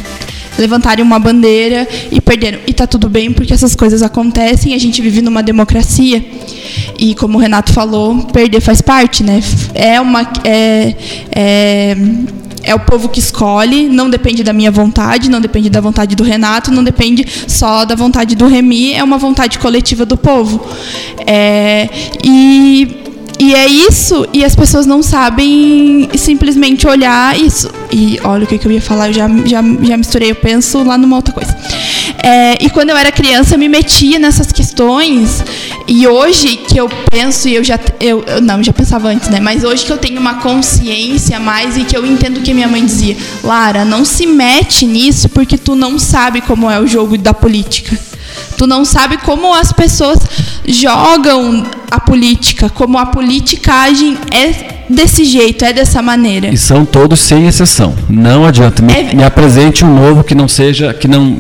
Levantarem 0.62 1.03
uma 1.03 1.20
bandeira 1.20 1.88
e 2.12 2.22
perderam. 2.22 2.60
E 2.65 2.74
tá 2.74 2.88
tudo 2.88 3.10
bem 3.10 3.34
porque 3.34 3.53
essas 3.53 3.75
coisas 3.75 4.01
acontecem, 4.01 4.74
a 4.74 4.77
gente 4.77 5.01
vive 5.01 5.22
numa 5.22 5.44
democracia. 5.44 6.24
E 6.98 7.15
como 7.15 7.38
o 7.38 7.41
Renato 7.41 7.74
falou, 7.74 8.15
perder 8.32 8.62
faz 8.62 8.82
parte, 8.82 9.24
né? 9.24 9.41
É 9.74 10.00
uma 10.00 10.22
é, 10.46 10.96
é, 11.32 11.98
é 12.63 12.75
o 12.75 12.80
povo 12.80 13.10
que 13.10 13.20
escolhe, 13.20 13.89
não 13.89 14.10
depende 14.10 14.44
da 14.44 14.53
minha 14.53 14.72
vontade, 14.72 15.30
não 15.30 15.41
depende 15.41 15.70
da 15.70 15.82
vontade 15.82 16.15
do 16.15 16.24
Renato, 16.24 16.72
não 16.72 16.84
depende 16.84 17.25
só 17.48 17.84
da 17.86 17.96
vontade 17.96 18.36
do 18.36 18.48
Remy, 18.48 18.94
é 18.94 19.03
uma 19.03 19.18
vontade 19.18 19.58
coletiva 19.58 20.06
do 20.06 20.15
povo. 20.15 20.63
É, 21.25 21.89
e 22.24 23.00
e 23.41 23.55
é 23.55 23.65
isso, 23.65 24.24
e 24.31 24.45
as 24.45 24.55
pessoas 24.55 24.86
não 24.86 25.01
sabem 25.01 26.07
simplesmente 26.15 26.86
olhar 26.86 27.36
isso. 27.36 27.71
E 27.91 28.19
olha 28.24 28.43
o 28.43 28.48
que, 28.48 28.63
eu 28.63 28.71
ia 28.71 28.79
falar, 28.79 29.07
eu 29.07 29.13
já, 29.13 29.27
já, 29.48 29.63
já 29.81 29.98
misturei, 29.98 30.29
eu 30.29 30.36
penso 30.36 30.83
lá 30.83 30.95
numa 30.95 31.15
outra 31.15 31.33
coisa. 31.33 31.57
É, 32.21 32.63
e 32.63 32.69
quando 32.69 32.91
eu 32.91 32.98
era 32.98 33.12
criança, 33.12 33.55
eu 33.55 33.57
me 33.57 33.67
metia 33.67 34.19
nessas 34.19 34.51
questões. 34.51 35.43
E 35.88 36.07
hoje 36.07 36.55
que 36.55 36.77
eu 36.77 36.88
penso, 37.10 37.50
e 37.50 37.55
eu 37.55 37.63
já. 37.63 37.79
Eu, 38.00 38.24
eu, 38.27 38.41
não, 38.41 38.62
já 38.62 38.71
pensava 38.71 39.07
antes, 39.07 39.27
né? 39.27 39.39
Mas 39.39 39.63
hoje 39.63 39.88
que 39.88 39.91
eu 39.91 39.98
tenho 39.98 40.19
uma 40.19 40.36
consciência 40.36 41.39
mais 41.39 41.77
e 41.77 41.83
que 41.83 41.98
eu 41.98 42.05
entendo 42.05 42.38
o 42.38 42.41
que 42.41 42.53
minha 42.53 42.67
mãe 42.67 42.86
dizia: 42.86 43.17
Lara, 43.43 43.83
não 43.83 44.05
se 44.05 44.27
mete 44.27 44.86
nisso 44.86 45.27
porque 45.29 45.57
tu 45.57 45.74
não 45.74 45.98
sabe 45.98 46.41
como 46.41 46.69
é 46.69 46.79
o 46.79 46.86
jogo 46.86 47.17
da 47.17 47.33
política. 47.33 47.98
Tu 48.62 48.68
não 48.68 48.86
sabe 48.86 49.18
como 49.18 49.56
as 49.56 49.74
pessoas 49.74 50.20
jogam 50.68 51.65
a 51.89 52.00
política, 52.00 52.70
como 52.70 53.00
a 53.00 53.08
politicagem 53.08 54.15
é 54.32 54.82
desse 54.91 55.24
jeito, 55.25 55.63
é 55.65 55.74
dessa 55.74 56.01
maneira. 56.01 56.48
E 56.48 56.58
são 56.58 56.86
todos 56.86 57.20
sem 57.20 57.48
exceção. 57.48 57.96
Não 58.10 58.46
adianta. 58.46 58.82
Me, 58.82 58.94
é... 58.94 59.13
me 59.13 59.24
apresente 59.24 59.84
um 59.84 59.94
novo 59.94 60.24
que 60.24 60.36
não 60.36 60.48
seja, 60.48 60.94
que 60.94 61.08
não. 61.08 61.38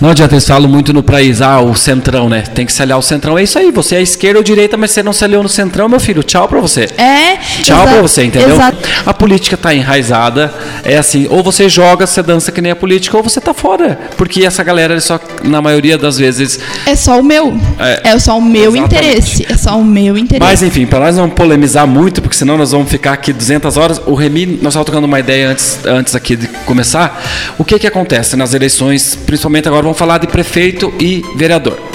Não 0.00 0.10
adianta, 0.10 0.34
eles 0.34 0.46
falam 0.46 0.68
muito 0.68 0.92
no 0.92 1.02
país, 1.02 1.40
ah, 1.40 1.60
o 1.60 1.74
centrão, 1.74 2.28
né? 2.28 2.42
Tem 2.42 2.66
que 2.66 2.72
se 2.72 2.82
aliar 2.82 2.98
o 2.98 3.02
centrão. 3.02 3.38
É 3.38 3.42
isso 3.42 3.58
aí, 3.58 3.70
você 3.70 3.96
é 3.96 4.02
esquerda 4.02 4.38
ou 4.38 4.44
direita, 4.44 4.76
mas 4.76 4.90
você 4.90 5.02
não 5.02 5.12
se 5.12 5.24
aliou 5.24 5.42
no 5.42 5.48
centrão, 5.48 5.88
meu 5.88 6.00
filho. 6.00 6.22
Tchau 6.22 6.48
pra 6.48 6.60
você. 6.60 6.88
É. 6.96 7.36
Tchau 7.62 7.86
pra 7.86 8.02
você, 8.02 8.24
entendeu? 8.24 8.56
Exato. 8.56 8.88
A 9.06 9.14
política 9.14 9.56
tá 9.56 9.74
enraizada. 9.74 10.52
É 10.84 10.98
assim, 10.98 11.26
ou 11.30 11.42
você 11.42 11.68
joga, 11.68 12.06
você 12.06 12.22
dança 12.22 12.52
que 12.52 12.60
nem 12.60 12.72
a 12.72 12.76
política, 12.76 13.16
ou 13.16 13.22
você 13.22 13.40
tá 13.40 13.54
fora. 13.54 13.98
Porque 14.16 14.44
essa 14.44 14.62
galera, 14.62 15.00
só, 15.00 15.20
na 15.42 15.62
maioria 15.62 15.96
das 15.96 16.18
vezes. 16.18 16.57
É 16.86 16.96
só 16.96 17.20
o 17.20 17.22
meu. 17.22 17.58
É, 17.78 18.10
é 18.10 18.18
só 18.18 18.38
o 18.38 18.42
meu 18.42 18.74
exatamente. 18.74 18.94
interesse. 18.94 19.46
É 19.48 19.56
só 19.56 19.78
o 19.78 19.84
meu 19.84 20.16
interesse. 20.16 20.50
Mas 20.50 20.62
enfim, 20.62 20.86
para 20.86 21.00
nós 21.00 21.16
não 21.16 21.28
polemizar 21.28 21.86
muito, 21.86 22.20
porque 22.22 22.36
senão 22.36 22.56
nós 22.56 22.72
vamos 22.72 22.90
ficar 22.90 23.12
aqui 23.12 23.32
200 23.32 23.76
horas. 23.76 24.00
O 24.06 24.14
Remy, 24.14 24.46
nós 24.46 24.72
estávamos 24.72 24.86
tocando 24.86 25.04
uma 25.04 25.20
ideia 25.20 25.50
antes, 25.50 25.78
antes 25.84 26.14
aqui 26.14 26.36
de 26.36 26.48
começar. 26.66 27.22
O 27.58 27.64
que, 27.64 27.78
que 27.78 27.86
acontece 27.86 28.36
nas 28.36 28.54
eleições, 28.54 29.14
principalmente 29.14 29.68
agora 29.68 29.82
vamos 29.82 29.98
falar 29.98 30.18
de 30.18 30.26
prefeito 30.26 30.92
e 31.00 31.22
vereador. 31.36 31.87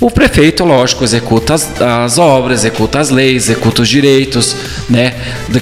O 0.00 0.10
prefeito, 0.10 0.64
lógico, 0.64 1.04
executa 1.04 1.54
as, 1.54 1.80
as, 1.80 2.18
obras, 2.18 2.60
executa 2.60 2.98
as 2.98 3.10
leis, 3.10 3.44
executa 3.44 3.82
os 3.82 3.88
direitos 3.88 4.56
né, 4.90 5.14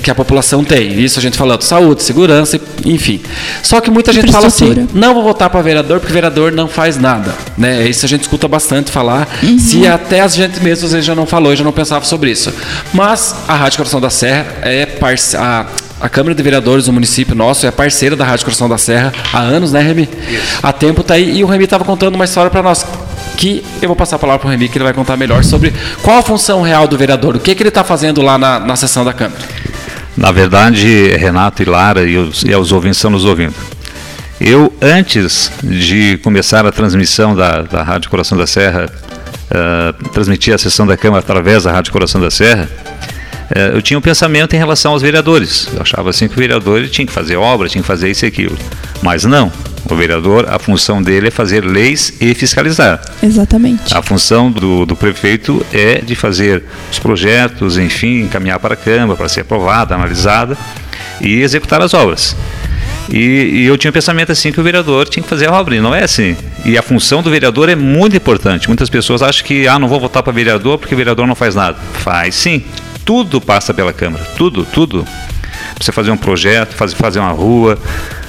que 0.03 0.11
a 0.11 0.15
população 0.15 0.65
tem. 0.65 1.01
Isso 1.01 1.19
a 1.19 1.23
gente 1.23 1.37
falando 1.37 1.62
saúde, 1.62 2.03
segurança, 2.03 2.61
enfim. 2.85 3.21
Só 3.62 3.81
que 3.81 3.91
muita 3.91 4.12
gente 4.12 4.33
fala 4.33 4.47
assim: 4.47 4.89
não 4.93 5.15
vou 5.15 5.23
votar 5.23 5.51
para 5.51 5.61
vereador 5.61 6.01
porque 6.01 6.12
vereador 6.12 6.51
não 6.51 6.67
faz 6.67 6.97
nada. 6.97 7.35
Né? 7.57 7.87
Isso 7.87 8.07
a 8.07 8.09
gente 8.09 8.23
escuta 8.23 8.49
bastante 8.49 8.91
falar. 8.91 9.29
Uhum. 9.43 9.59
Se 9.59 9.87
até 9.87 10.21
a 10.21 10.29
gente 10.29 10.61
mesmo 10.61 10.87
às 10.87 10.93
vezes 10.93 11.07
já 11.07 11.15
não 11.15 11.27
falou, 11.27 11.55
já 11.55 11.65
não 11.65 11.73
pensava 11.73 12.05
sobre 12.05 12.31
isso. 12.31 12.53
Mas 12.93 13.35
a 13.47 13.55
Rádio 13.55 13.77
Coração 13.77 14.01
da 14.01 14.11
Serra 14.11 14.47
é 14.62 14.87
parceira. 14.87 15.67
A 16.03 16.09
Câmara 16.09 16.35
de 16.35 16.43
Vereadores 16.43 16.87
do 16.87 16.93
município 16.93 17.33
nosso 17.33 17.65
é 17.65 17.71
parceira 17.71 18.17
da 18.17 18.25
Rádio 18.25 18.45
Coração 18.45 18.69
da 18.69 18.77
Serra 18.77 19.12
há 19.33 19.39
anos, 19.39 19.71
né, 19.71 19.81
Remy? 19.81 20.09
Isso. 20.29 20.59
Há 20.61 20.73
tempo 20.73 21.01
tá 21.05 21.15
aí. 21.15 21.39
E 21.39 21.45
o 21.45 21.47
Remy 21.47 21.62
estava 21.62 21.85
contando 21.85 22.17
uma 22.17 22.25
história 22.25 22.51
para 22.51 22.61
nós 22.61 22.85
que 23.42 23.64
eu 23.82 23.88
vou 23.88 23.96
passar 23.96 24.14
a 24.14 24.18
palavra 24.20 24.38
para 24.38 24.46
o 24.46 24.50
Remy, 24.52 24.68
que 24.68 24.78
ele 24.78 24.84
vai 24.84 24.94
contar 24.94 25.16
melhor 25.16 25.42
sobre 25.42 25.75
qual 26.00 26.18
a 26.18 26.22
função 26.22 26.62
real 26.62 26.87
do 26.87 26.96
vereador, 26.96 27.34
o 27.34 27.40
que, 27.40 27.52
que 27.56 27.61
ele 27.61 27.70
está 27.70 27.82
fazendo 27.82 28.22
lá 28.22 28.38
na, 28.38 28.61
na 28.61 28.76
sessão 28.76 29.04
da 29.04 29.12
Câmara. 29.12 29.42
Na 30.16 30.30
verdade, 30.30 31.08
Renato 31.16 31.61
e 31.61 31.64
Lara 31.64 32.04
e 32.04 32.16
os, 32.16 32.44
e 32.44 32.54
os 32.54 32.70
ouvintes 32.70 32.99
estão 32.99 33.11
nos 33.11 33.25
ouvindo. 33.25 33.54
Eu, 34.40 34.72
antes 34.80 35.50
de 35.61 36.18
começar 36.18 36.64
a 36.64 36.70
transmissão 36.70 37.34
da, 37.34 37.62
da 37.62 37.82
Rádio 37.82 38.11
Coração 38.11 38.38
da 38.38 38.46
Serra, 38.46 38.88
uh, 39.50 40.08
transmitir 40.11 40.54
a 40.54 40.58
sessão 40.58 40.87
da 40.87 40.96
Câmara 40.96 41.18
através 41.18 41.64
da 41.64 41.72
Rádio 41.72 41.92
Coração 41.92 42.20
da 42.20 42.30
Serra, 42.30 42.68
eu 43.75 43.82
tinha 43.82 43.99
um 43.99 44.02
pensamento 44.02 44.54
em 44.54 44.59
relação 44.59 44.92
aos 44.92 45.02
vereadores. 45.02 45.68
Eu 45.75 45.82
achava 45.82 46.11
assim 46.11 46.28
que 46.28 46.35
o 46.35 46.38
vereador 46.38 46.88
tinha 46.88 47.06
que 47.06 47.12
fazer 47.12 47.37
obra, 47.37 47.68
tinha 47.68 47.82
que 47.82 47.87
fazer 47.87 48.11
isso 48.11 48.25
e 48.25 48.28
aquilo. 48.28 48.56
Mas 49.02 49.25
não. 49.25 49.52
O 49.90 49.97
vereador, 49.97 50.47
a 50.49 50.59
função 50.59 51.02
dele 51.02 51.28
é 51.28 51.30
fazer 51.30 51.64
leis 51.64 52.14
e 52.21 52.35
fiscalizar. 52.35 53.00
Exatamente. 53.23 53.94
A 53.94 54.00
função 54.00 54.50
do, 54.50 54.87
do 54.87 54.94
prefeito 54.94 55.64
é 55.73 56.00
de 56.00 56.14
fazer 56.14 56.62
os 56.90 56.99
projetos, 56.99 57.76
enfim, 57.76 58.23
encaminhar 58.23 58.59
para 58.61 58.75
a 58.75 58.76
Câmara 58.76 59.16
para 59.16 59.28
ser 59.28 59.40
aprovada, 59.40 59.94
analisada 59.94 60.56
e 61.21 61.40
executar 61.40 61.82
as 61.82 61.92
obras. 61.92 62.37
E, 63.11 63.16
e, 63.16 63.64
eu 63.66 63.76
tinha 63.76 63.90
um 63.90 63.92
pensamento 63.92 64.30
assim 64.30 64.52
que 64.52 64.61
o 64.61 64.62
vereador 64.62 65.09
tinha 65.09 65.23
que 65.23 65.28
fazer 65.28 65.49
a 65.49 65.52
obra, 65.52 65.75
e 65.75 65.80
não 65.80 65.94
é 65.94 66.04
assim. 66.04 66.37
E 66.64 66.78
a 66.78 66.82
função 66.82 67.21
do 67.21 67.30
vereador 67.30 67.68
é 67.68 67.75
muito 67.75 68.16
importante. 68.16 68.68
Muitas 68.68 68.88
pessoas 68.88 69.21
acham 69.21 69.44
que, 69.44 69.66
ah, 69.66 69.78
não 69.78 69.88
vou 69.88 70.00
votar 70.00 70.23
para 70.23 70.32
vereador 70.32 70.78
porque 70.78 70.94
o 70.94 70.97
vereador 70.97 71.26
não 71.26 71.35
faz 71.35 71.54
nada. 71.54 71.76
Faz 71.94 72.35
sim. 72.35 72.62
Tudo 73.04 73.40
passa 73.40 73.75
pela 73.75 73.92
Câmara. 73.92 74.25
Tudo, 74.37 74.64
tudo. 74.64 75.06
Você 75.80 75.90
fazer 75.90 76.11
um 76.11 76.16
projeto, 76.16 76.75
fazer, 76.75 76.94
fazer 76.94 77.18
uma 77.18 77.32
rua, 77.32 77.78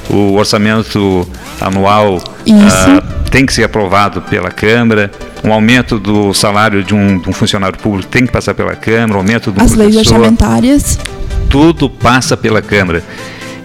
o 0.10 0.34
orçamento 0.34 1.27
anual 1.62 2.18
uh, 2.18 3.30
tem 3.30 3.46
que 3.46 3.53
ser 3.53 3.63
aprovado 3.63 4.22
pela 4.22 4.50
Câmara, 4.50 5.12
um 5.44 5.51
aumento 5.51 6.00
do 6.00 6.34
salário 6.34 6.84
de 6.84 6.94
um, 6.94 7.20
de 7.20 7.30
um 7.30 7.34
funcionário 7.34 7.77
público 7.77 8.10
tem 8.10 8.25
que 8.25 8.32
passar 8.32 8.53
pela 8.53 8.75
Câmara, 8.75 9.13
um 9.13 9.18
aumento 9.18 9.51
do 9.51 9.62
As 9.62 9.74
leis 9.74 9.96
orçamentárias. 9.96 10.98
Tudo 11.50 11.89
passa 11.89 12.38
pela 12.38 12.62
Câmara. 12.62 13.03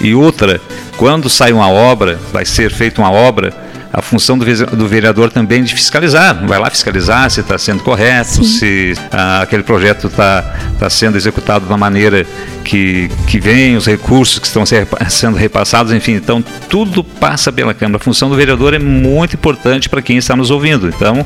E 0.00 0.14
outra, 0.14 0.60
quando 0.96 1.28
sai 1.28 1.52
uma 1.52 1.68
obra, 1.68 2.18
vai 2.32 2.44
ser 2.44 2.72
feita 2.72 3.00
uma 3.00 3.10
obra, 3.10 3.52
a 3.92 4.02
função 4.02 4.36
do 4.36 4.86
vereador 4.86 5.30
também 5.30 5.62
de 5.62 5.74
fiscalizar. 5.74 6.46
Vai 6.46 6.58
lá 6.58 6.68
fiscalizar 6.70 7.30
se 7.30 7.40
está 7.40 7.56
sendo 7.56 7.82
correto, 7.82 8.44
Sim. 8.44 8.44
se 8.44 8.94
ah, 9.10 9.42
aquele 9.42 9.62
projeto 9.62 10.08
está 10.08 10.42
tá 10.78 10.90
sendo 10.90 11.16
executado 11.16 11.66
da 11.66 11.76
maneira 11.76 12.26
que, 12.64 13.10
que 13.26 13.40
vem, 13.40 13.76
os 13.76 13.86
recursos 13.86 14.38
que 14.38 14.46
estão 14.46 14.64
sendo 14.66 15.36
repassados, 15.36 15.92
enfim. 15.92 16.12
Então, 16.12 16.42
tudo 16.68 17.02
passa 17.02 17.50
pela 17.50 17.72
Câmara. 17.72 17.96
A 17.96 18.04
função 18.04 18.28
do 18.28 18.36
vereador 18.36 18.74
é 18.74 18.78
muito 18.78 19.34
importante 19.34 19.88
para 19.88 20.02
quem 20.02 20.18
está 20.18 20.36
nos 20.36 20.50
ouvindo. 20.50 20.88
Então, 20.88 21.24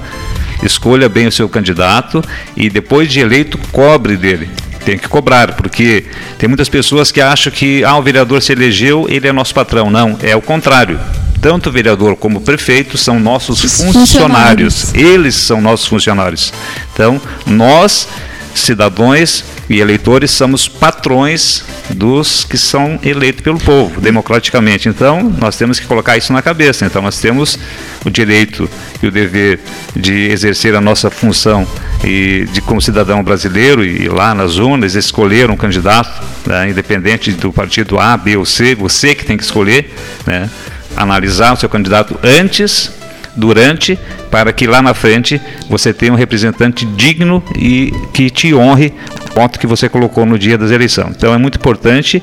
escolha 0.62 1.08
bem 1.08 1.26
o 1.26 1.32
seu 1.32 1.48
candidato 1.48 2.22
e 2.56 2.70
depois 2.70 3.10
de 3.10 3.20
eleito, 3.20 3.58
cobre 3.72 4.16
dele 4.16 4.48
tem 4.84 4.98
que 4.98 5.08
cobrar, 5.08 5.52
porque 5.52 6.04
tem 6.38 6.48
muitas 6.48 6.68
pessoas 6.68 7.12
que 7.12 7.20
acham 7.20 7.52
que 7.52 7.84
ah, 7.84 7.96
o 7.96 8.02
vereador 8.02 8.42
se 8.42 8.50
elegeu, 8.50 9.06
ele 9.08 9.28
é 9.28 9.32
nosso 9.32 9.54
patrão. 9.54 9.88
Não, 9.88 10.18
é 10.20 10.34
o 10.34 10.42
contrário 10.42 10.98
tanto 11.42 11.70
o 11.70 11.72
vereador 11.72 12.14
como 12.14 12.38
o 12.38 12.40
prefeito 12.40 12.96
são 12.96 13.18
nossos 13.18 13.60
funcionários. 13.60 13.94
funcionários. 13.94 14.94
Eles 14.94 15.34
são 15.34 15.60
nossos 15.60 15.88
funcionários. 15.88 16.54
Então, 16.94 17.20
nós, 17.44 18.06
cidadãos 18.54 19.44
e 19.68 19.80
eleitores, 19.80 20.30
somos 20.30 20.68
patrões 20.68 21.64
dos 21.90 22.44
que 22.44 22.56
são 22.56 22.96
eleitos 23.02 23.42
pelo 23.42 23.58
povo, 23.58 24.00
democraticamente. 24.00 24.88
Então, 24.88 25.34
nós 25.36 25.56
temos 25.56 25.80
que 25.80 25.86
colocar 25.86 26.16
isso 26.16 26.32
na 26.32 26.40
cabeça. 26.40 26.86
Então, 26.86 27.02
nós 27.02 27.20
temos 27.20 27.58
o 28.04 28.10
direito 28.10 28.70
e 29.02 29.08
o 29.08 29.10
dever 29.10 29.58
de 29.96 30.30
exercer 30.30 30.76
a 30.76 30.80
nossa 30.80 31.10
função 31.10 31.66
e 32.04 32.46
de 32.52 32.60
como 32.60 32.80
cidadão 32.80 33.20
brasileiro 33.24 33.84
e 33.84 34.08
lá 34.08 34.32
nas 34.32 34.58
urnas 34.58 34.94
escolher 34.94 35.50
um 35.50 35.56
candidato, 35.56 36.22
né, 36.46 36.70
independente 36.70 37.32
do 37.32 37.52
partido 37.52 37.98
A, 37.98 38.16
B 38.16 38.36
ou 38.36 38.46
C, 38.46 38.76
você 38.76 39.12
que 39.12 39.24
tem 39.24 39.36
que 39.36 39.42
escolher, 39.42 39.92
né, 40.24 40.48
analisar 40.96 41.52
o 41.52 41.56
seu 41.56 41.68
candidato 41.68 42.18
antes, 42.22 42.92
durante, 43.34 43.98
para 44.30 44.52
que 44.52 44.66
lá 44.66 44.82
na 44.82 44.94
frente 44.94 45.40
você 45.68 45.92
tenha 45.92 46.12
um 46.12 46.16
representante 46.16 46.84
digno 46.84 47.42
e 47.56 47.92
que 48.12 48.30
te 48.30 48.54
honre 48.54 48.92
o 49.30 49.34
voto 49.34 49.58
que 49.58 49.66
você 49.66 49.88
colocou 49.88 50.26
no 50.26 50.38
dia 50.38 50.58
das 50.58 50.70
eleições. 50.70 51.14
Então 51.16 51.32
é 51.32 51.38
muito 51.38 51.56
importante 51.56 52.22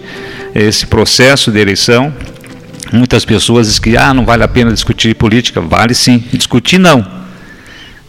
esse 0.53 0.85
processo 0.85 1.51
de 1.51 1.59
eleição. 1.59 2.13
Muitas 2.91 3.25
pessoas 3.25 3.67
dizem 3.67 3.81
que 3.81 3.97
ah, 3.97 4.13
não 4.13 4.25
vale 4.25 4.43
a 4.43 4.47
pena 4.47 4.71
discutir 4.71 5.15
política. 5.15 5.61
Vale 5.61 5.93
sim. 5.93 6.23
Discutir 6.31 6.79
não. 6.79 7.05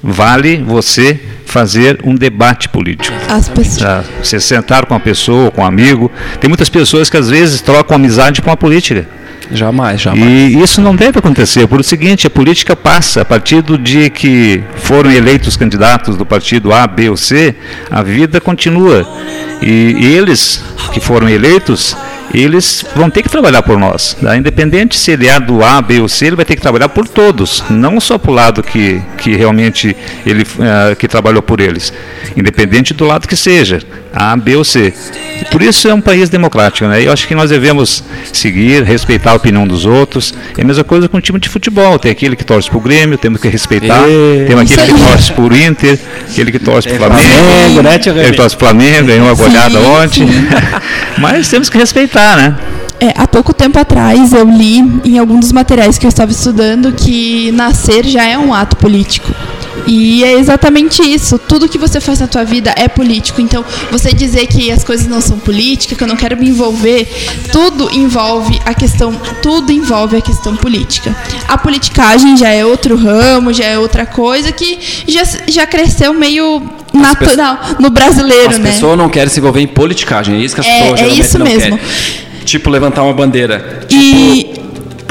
Vale 0.03 0.59
você 0.63 1.21
fazer 1.45 2.01
um 2.05 2.15
debate 2.15 2.69
político. 2.69 3.15
As 3.29 3.49
pessoas. 3.49 3.83
Ah, 3.83 4.05
Você 4.23 4.41
sentar 4.41 4.87
com 4.87 4.95
uma 4.95 5.01
pessoa, 5.01 5.51
com 5.51 5.61
um 5.61 5.67
amigo. 5.67 6.11
Tem 6.41 6.49
muitas 6.49 6.71
pessoas 6.71 7.11
que 7.11 7.17
às 7.17 7.29
vezes 7.29 7.61
trocam 7.61 7.97
amizade 7.97 8.41
com 8.41 8.51
a 8.51 8.57
política. 8.57 9.07
Jamais, 9.53 10.01
jamais. 10.01 10.53
E 10.53 10.61
isso 10.61 10.81
não 10.81 10.95
deve 10.95 11.19
acontecer, 11.19 11.67
por 11.67 11.81
o 11.81 11.83
seguinte, 11.83 12.27
a 12.27 12.31
política 12.31 12.77
passa, 12.77 13.23
a 13.23 13.25
partir 13.25 13.63
do 13.63 13.77
dia 13.77 14.09
que 14.09 14.63
foram 14.77 15.11
eleitos 15.11 15.57
candidatos 15.57 16.17
do 16.17 16.25
partido 16.25 16.73
A, 16.73 16.87
B 16.87 17.11
ou 17.11 17.17
C, 17.17 17.55
a 17.91 18.03
vida 18.03 18.41
continua. 18.41 19.07
E, 19.61 19.97
e 19.99 20.07
eles 20.07 20.63
que 20.93 21.01
foram 21.01 21.29
eleitos, 21.29 21.97
eles 22.33 22.85
vão 22.95 23.11
ter 23.11 23.23
que 23.23 23.29
trabalhar 23.29 23.63
por 23.63 23.79
nós. 23.79 24.17
Tá? 24.21 24.37
Independente 24.37 24.99
se 24.99 25.11
ele 25.13 25.27
é 25.29 25.39
do 25.41 25.65
A, 25.65 25.81
B 25.83 26.01
ou 26.01 26.09
C, 26.09 26.27
ele 26.27 26.37
vai 26.37 26.45
ter 26.45 26.57
que 26.57 26.63
trabalhar 26.63 26.89
por 26.89 27.07
todos, 27.09 27.65
não 27.71 27.99
só 28.01 28.19
para 28.19 28.31
o 28.31 28.35
lado 28.35 28.63
que, 28.63 29.01
que 29.19 29.35
realmente 29.37 29.97
ele 30.25 30.47
ah, 30.61 30.95
que 30.95 31.09
trabalhou 31.09 31.43
por 31.43 31.61
eles. 31.61 31.93
Independente 32.37 32.95
do 32.95 33.05
lado 33.05 33.27
que 33.27 33.37
seja, 33.37 33.81
A, 34.13 34.37
B 34.37 34.57
ou 34.57 34.65
C. 34.65 34.93
Por 35.51 35.63
isso 35.63 35.89
é 35.89 35.95
um 35.95 36.01
país 36.01 36.29
democrático, 36.29 36.87
né? 36.87 37.03
Eu 37.03 37.13
acho 37.13 37.27
que 37.27 37.35
nós 37.35 37.51
devemos 37.51 38.05
seguir, 38.33 38.83
respeitar 38.85 39.33
a 39.33 39.35
opinião 39.35 39.67
dos 39.67 39.85
outros. 39.87 40.35
É 40.57 40.63
a 40.63 40.65
mesma 40.65 40.85
coisa 40.85 41.09
com 41.09 41.17
o 41.17 41.21
time 41.21 41.41
de 41.41 41.49
futebol. 41.49 41.99
Tem 41.99 42.13
aquele 42.13 42.37
que 42.37 42.45
torce 42.45 42.69
para 42.69 42.79
o 42.79 42.81
Grêmio, 42.81 43.17
temos 43.19 43.41
que 43.41 43.49
respeitar. 43.49 44.07
E- 44.09 44.45
Tem 44.47 44.59
aquele 44.59 44.93
que 44.93 45.01
torce 45.01 45.33
por 45.33 45.53
Inter, 45.53 45.99
aquele 46.31 46.53
que 46.53 46.59
torce 46.59 46.89
para 46.89 46.97
o 46.97 46.99
Flamengo. 46.99 47.29
Flamengo, 47.31 47.83
né, 47.83 48.25
Ele 48.27 48.37
torce 48.37 48.57
pro 48.57 48.67
Flamengo, 48.69 49.07
ganhou 49.09 49.27
uma 49.27 49.35
goleada 49.35 49.79
ontem. 49.81 50.27
Mas 51.19 51.49
temos 51.49 51.69
que 51.69 51.79
respeitar, 51.79 52.20
né? 52.37 52.59
É, 53.01 53.15
há 53.17 53.27
pouco 53.27 53.55
tempo 53.55 53.79
atrás 53.79 54.33
eu 54.33 54.45
li 54.45 54.79
em 55.05 55.19
algum 55.19 55.41
dos 55.41 55.53
materiais 55.53 55.97
que 55.97 56.05
eu 56.05 56.09
estava 56.09 56.31
estudando 56.31 56.93
que 56.93 57.51
nascer 57.53 58.05
já 58.05 58.25
é 58.25 58.37
um 58.37 58.53
ato 58.53 58.77
político. 58.77 59.35
E 59.87 60.23
é 60.25 60.33
exatamente 60.35 61.03
isso. 61.03 61.39
Tudo 61.39 61.69
que 61.69 61.79
você 61.79 62.01
faz 62.01 62.21
na 62.21 62.27
tua 62.27 62.45
vida 62.45 62.73
é 62.77 62.89
político. 62.89 63.41
Então, 63.41 63.65
você 63.91 64.13
dizer 64.13 64.47
que 64.47 64.71
as 64.71 64.85
coisas 64.85 65.07
não 65.07 65.21
são 65.21 65.39
políticas, 65.39 65.97
que 65.97 66.05
eu 66.05 66.09
não 66.09 66.17
quero 66.17 66.37
me 66.37 66.49
envolver, 66.49 67.07
tudo 67.53 67.91
envolve 67.95 68.59
a 68.65 68.75
questão, 68.75 69.13
tudo 69.43 69.73
envolve 69.73 70.17
a 70.17 70.21
questão 70.21 70.57
política. 70.57 71.15
A 71.49 71.57
politicagem 71.59 72.37
já 72.37 72.49
é 72.49 72.65
outro 72.65 72.97
ramo, 72.97 73.53
já 73.53 73.65
é 73.65 73.79
outra 73.79 74.07
coisa 74.07 74.53
que 74.53 74.79
já, 75.07 75.23
já 75.49 75.67
cresceu 75.67 76.13
meio 76.15 76.63
natural 76.93 77.59
no 77.79 77.91
brasileiro, 77.91 78.51
As 78.51 78.59
né? 78.59 78.71
pessoas 78.73 78.97
não 78.99 79.09
querem 79.09 79.29
se 79.29 79.39
envolver 79.41 79.61
em 79.61 79.67
politicagem, 79.67 80.37
é 80.37 80.39
isso 80.39 80.55
que 80.55 80.61
as 80.61 80.67
É- 80.67 80.79
pessoas 80.81 80.93
é 80.93 80.97
geralmente 81.05 81.27
isso 81.27 81.39
não 81.39 81.47
mesmo. 81.47 81.79
querem. 81.79 82.31
Tipo, 82.45 82.71
levantar 82.71 83.03
uma 83.03 83.13
bandeira. 83.13 83.85
Tipo, 83.87 84.03
E 84.03 84.50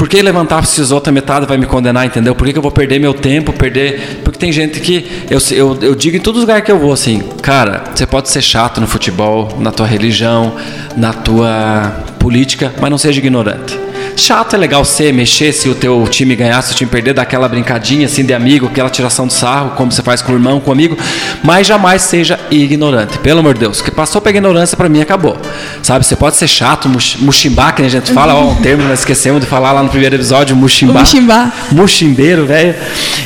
por 0.00 0.08
que 0.08 0.22
levantar 0.22 0.64
se 0.64 0.80
os 0.80 0.92
outra 0.92 1.12
metade 1.12 1.44
vai 1.44 1.58
me 1.58 1.66
condenar, 1.66 2.06
entendeu? 2.06 2.34
Por 2.34 2.46
que, 2.46 2.54
que 2.54 2.58
eu 2.58 2.62
vou 2.62 2.70
perder 2.70 2.98
meu 2.98 3.12
tempo, 3.12 3.52
perder... 3.52 4.22
Porque 4.24 4.38
tem 4.38 4.50
gente 4.50 4.80
que... 4.80 5.26
Eu, 5.28 5.38
eu, 5.50 5.78
eu 5.82 5.94
digo 5.94 6.16
em 6.16 6.20
todos 6.20 6.38
os 6.38 6.44
lugares 6.44 6.64
que 6.64 6.72
eu 6.72 6.78
vou, 6.78 6.90
assim, 6.90 7.18
cara, 7.42 7.84
você 7.94 8.06
pode 8.06 8.30
ser 8.30 8.40
chato 8.40 8.80
no 8.80 8.86
futebol, 8.86 9.58
na 9.60 9.70
tua 9.70 9.86
religião, 9.86 10.56
na 10.96 11.12
tua 11.12 12.02
política, 12.18 12.72
mas 12.80 12.90
não 12.90 12.96
seja 12.96 13.18
ignorante. 13.18 13.78
Chato 14.20 14.54
é 14.54 14.58
legal 14.58 14.84
ser, 14.84 15.14
mexer 15.14 15.50
se 15.50 15.66
o 15.70 15.74
teu 15.74 16.06
time 16.06 16.36
ganhar, 16.36 16.60
se 16.60 16.72
o 16.72 16.76
time 16.76 16.90
perder, 16.90 17.14
dar 17.14 17.22
aquela 17.22 17.48
brincadinha 17.48 18.04
assim 18.04 18.22
de 18.22 18.34
amigo, 18.34 18.66
aquela 18.66 18.90
tiração 18.90 19.26
de 19.26 19.32
sarro, 19.32 19.70
como 19.70 19.90
você 19.90 20.02
faz 20.02 20.20
com 20.20 20.32
o 20.32 20.34
irmão, 20.34 20.60
com 20.60 20.68
o 20.68 20.72
amigo, 20.74 20.94
mas 21.42 21.66
jamais 21.66 22.02
seja 22.02 22.38
ignorante. 22.50 23.16
Pelo 23.18 23.40
amor 23.40 23.54
de 23.54 23.60
Deus, 23.60 23.80
que 23.80 23.90
passou 23.90 24.20
pra 24.20 24.30
ignorância 24.30 24.76
pra 24.76 24.90
mim 24.90 25.00
acabou. 25.00 25.38
Sabe, 25.82 26.04
você 26.04 26.14
pode 26.14 26.36
ser 26.36 26.46
chato, 26.46 26.86
muximbar, 27.18 27.74
que 27.74 27.80
a 27.80 27.88
gente 27.88 28.12
fala, 28.12 28.34
ó, 28.34 28.50
um 28.50 28.56
termo 28.56 28.82
que 28.82 28.88
nós 28.90 28.98
esquecemos 28.98 29.40
de 29.40 29.46
falar 29.46 29.72
lá 29.72 29.82
no 29.82 29.88
primeiro 29.88 30.16
episódio, 30.16 30.54
muximbar. 30.54 31.00
Muximbar. 31.00 31.54
Muximbeiro, 31.72 32.44
velho. 32.44 32.74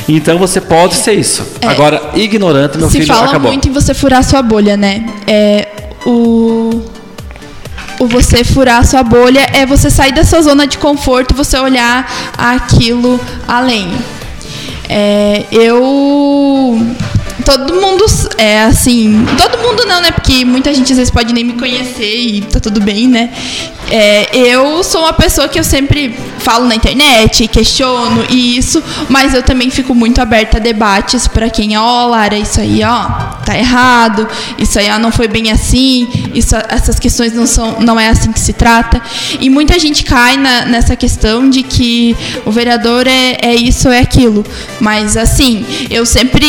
Então 0.07 0.37
você 0.37 0.61
pode 0.61 0.95
ser 0.95 1.13
isso. 1.13 1.45
É. 1.59 1.67
Agora, 1.67 2.11
ignorante, 2.15 2.77
meu 2.77 2.89
se 2.89 2.99
filho, 3.01 3.07
fala 3.07 3.27
acabou. 3.27 3.51
muito 3.51 3.67
em 3.67 3.71
você 3.71 3.93
furar 3.93 4.23
sua 4.23 4.41
bolha, 4.41 4.77
né? 4.77 5.05
É, 5.27 5.67
o, 6.05 6.81
o 7.99 8.07
você 8.07 8.43
furar 8.43 8.85
sua 8.85 9.03
bolha 9.03 9.47
é 9.53 9.65
você 9.65 9.89
sair 9.89 10.13
da 10.13 10.23
sua 10.23 10.41
zona 10.41 10.67
de 10.67 10.77
conforto, 10.77 11.33
você 11.35 11.57
olhar 11.57 12.33
aquilo 12.37 13.19
além. 13.47 13.91
É, 14.87 15.45
eu 15.51 16.79
todo 17.45 17.73
mundo 17.75 18.05
é 18.37 18.63
assim, 18.63 19.25
todo 19.37 19.61
mundo 19.61 19.85
não, 19.85 20.01
né? 20.01 20.11
Porque 20.11 20.43
muita 20.43 20.73
gente 20.73 20.91
às 20.91 20.97
vezes 20.97 21.11
pode 21.11 21.33
nem 21.33 21.43
me 21.43 21.53
conhecer 21.53 22.15
e 22.17 22.41
tá 22.41 22.59
tudo 22.59 22.81
bem, 22.81 23.07
né? 23.07 23.29
É, 23.91 24.35
eu 24.35 24.83
sou 24.83 25.01
uma 25.01 25.13
pessoa 25.13 25.47
que 25.47 25.59
eu 25.59 25.63
sempre 25.63 26.17
falo 26.39 26.65
na 26.65 26.75
internet, 26.75 27.47
questiono 27.47 28.25
e 28.29 28.57
isso, 28.57 28.83
mas 29.09 29.33
eu 29.35 29.43
também 29.43 29.69
fico 29.69 29.93
muito 29.93 30.19
aberta 30.19 30.57
a 30.57 30.59
debates 30.59 31.27
para 31.27 31.49
quem, 31.51 31.77
ó, 31.77 32.07
Lara, 32.07 32.35
isso 32.37 32.59
aí, 32.59 32.81
ó, 32.83 33.03
tá 33.45 33.55
errado, 33.57 34.27
isso 34.57 34.79
aí, 34.79 34.89
ó, 34.89 34.97
não 34.97 35.11
foi 35.11 35.27
bem 35.27 35.51
assim, 35.51 36.07
isso, 36.33 36.55
essas 36.67 36.97
questões 36.99 37.33
não 37.33 37.45
são, 37.45 37.79
não 37.79 37.99
é 37.99 38.09
assim 38.09 38.31
que 38.31 38.39
se 38.39 38.53
trata. 38.53 38.99
E 39.39 39.49
muita 39.51 39.77
gente 39.77 40.03
cai 40.03 40.35
na- 40.37 40.65
nessa 40.65 40.95
questão 40.95 41.47
de 41.49 41.61
que 41.61 42.15
o 42.43 42.51
vereador 42.51 43.05
é, 43.07 43.37
é 43.41 43.55
isso, 43.55 43.89
é 43.89 43.99
aquilo. 43.99 44.43
Mas 44.79 45.15
assim, 45.15 45.63
eu 45.91 46.05
sempre, 46.07 46.45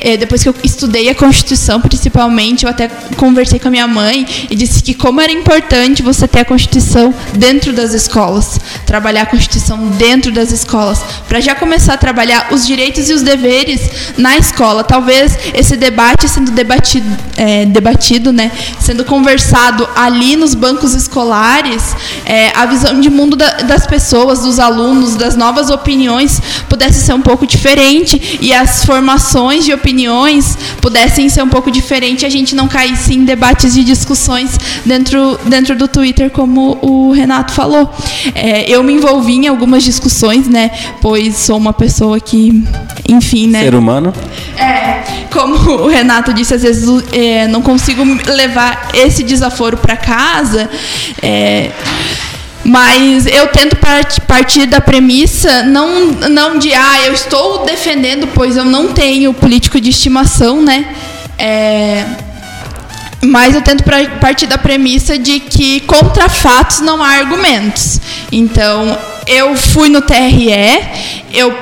eh, 0.00 0.16
depois 0.40 0.42
que 0.42 0.48
eu 0.48 0.54
estudei 0.64 1.08
a 1.08 1.14
Constituição, 1.14 1.80
principalmente, 1.80 2.64
eu 2.64 2.70
até 2.70 2.88
conversei 3.16 3.58
com 3.58 3.68
a 3.68 3.70
minha 3.70 3.86
mãe 3.86 4.26
e 4.48 4.54
disse 4.54 4.82
que 4.82 4.94
como 4.94 5.20
era 5.20 5.32
importante 5.32 6.02
você 6.02 6.26
ter 6.26 6.40
a 6.40 6.44
Constituição 6.44 7.14
dentro 7.34 7.72
das 7.72 7.92
escolas, 7.92 8.58
trabalhar 8.86 9.22
a 9.22 9.26
Constituição 9.26 9.78
dentro 9.98 10.32
das 10.32 10.50
escolas, 10.52 11.00
para 11.28 11.40
já 11.40 11.54
começar 11.54 11.94
a 11.94 11.96
trabalhar 11.96 12.48
os 12.52 12.66
direitos 12.66 13.08
e 13.08 13.12
os 13.12 13.22
deveres 13.22 13.80
na 14.16 14.36
escola. 14.36 14.82
Talvez 14.84 15.36
esse 15.54 15.76
debate 15.76 16.28
sendo 16.28 16.50
debatido, 16.52 17.06
eh, 17.36 17.66
debatido 17.66 18.32
né, 18.32 18.50
sendo 18.80 19.04
conversado 19.04 19.88
ali 19.94 20.36
nos 20.36 20.54
bancos 20.54 20.94
escolares, 20.94 21.94
eh, 22.24 22.52
a 22.54 22.66
visão 22.66 23.00
de 23.00 23.10
mundo 23.10 23.36
da- 23.36 23.62
das 23.62 23.86
pessoas, 23.86 24.40
dos 24.40 24.58
alunos, 24.58 25.16
das 25.16 25.36
novas 25.36 25.70
opiniões 25.70 26.40
pudesse 26.68 27.00
ser 27.04 27.12
um 27.12 27.20
pouco 27.22 27.46
diferente 27.46 28.38
e 28.40 28.52
as 28.52 28.84
formações 28.84 29.64
de 29.64 29.72
opiniões 29.72 30.29
pudessem 30.80 31.28
ser 31.28 31.42
um 31.42 31.48
pouco 31.48 31.70
diferente, 31.70 32.24
a 32.24 32.28
gente 32.28 32.54
não 32.54 32.68
caísse 32.68 33.14
em 33.14 33.24
debates 33.24 33.76
e 33.76 33.84
discussões 33.84 34.58
dentro, 34.84 35.38
dentro 35.46 35.76
do 35.76 35.88
Twitter, 35.88 36.30
como 36.30 36.78
o 36.82 37.12
Renato 37.12 37.52
falou. 37.52 37.90
É, 38.34 38.70
eu 38.70 38.82
me 38.82 38.92
envolvi 38.92 39.34
em 39.34 39.48
algumas 39.48 39.82
discussões, 39.82 40.48
né? 40.48 40.70
Pois 41.00 41.36
sou 41.36 41.56
uma 41.56 41.72
pessoa 41.72 42.20
que, 42.20 42.62
enfim, 43.08 43.48
né? 43.48 43.62
Ser 43.62 43.74
humano. 43.74 44.12
É, 44.56 45.02
como 45.32 45.54
o 45.54 45.88
Renato 45.88 46.32
disse, 46.32 46.54
às 46.54 46.62
vezes 46.62 46.88
é, 47.12 47.46
não 47.48 47.62
consigo 47.62 48.02
levar 48.26 48.90
esse 48.94 49.22
desaforo 49.22 49.76
para 49.76 49.96
casa. 49.96 50.68
é, 51.22 51.70
mas 52.64 53.26
eu 53.26 53.46
tento 53.48 53.76
part- 53.76 54.20
partir 54.22 54.66
da 54.66 54.80
premissa 54.80 55.62
não, 55.62 56.06
não 56.28 56.58
de 56.58 56.72
ah, 56.74 57.00
eu 57.06 57.14
estou 57.14 57.64
defendendo, 57.64 58.28
pois 58.28 58.56
eu 58.56 58.64
não 58.64 58.92
tenho 58.92 59.32
político 59.32 59.80
de 59.80 59.90
estimação, 59.90 60.62
né? 60.62 60.86
É, 61.38 62.04
mas 63.22 63.54
eu 63.54 63.62
tento 63.62 63.84
partir 64.20 64.46
da 64.46 64.58
premissa 64.58 65.18
de 65.18 65.40
que 65.40 65.80
contra 65.80 66.28
fatos 66.28 66.80
não 66.80 67.02
há 67.02 67.08
argumentos. 67.08 68.00
Então, 68.32 68.96
eu 69.26 69.56
fui 69.56 69.88
no 69.88 70.00
TRE, 70.00 70.52
eu 71.32 71.54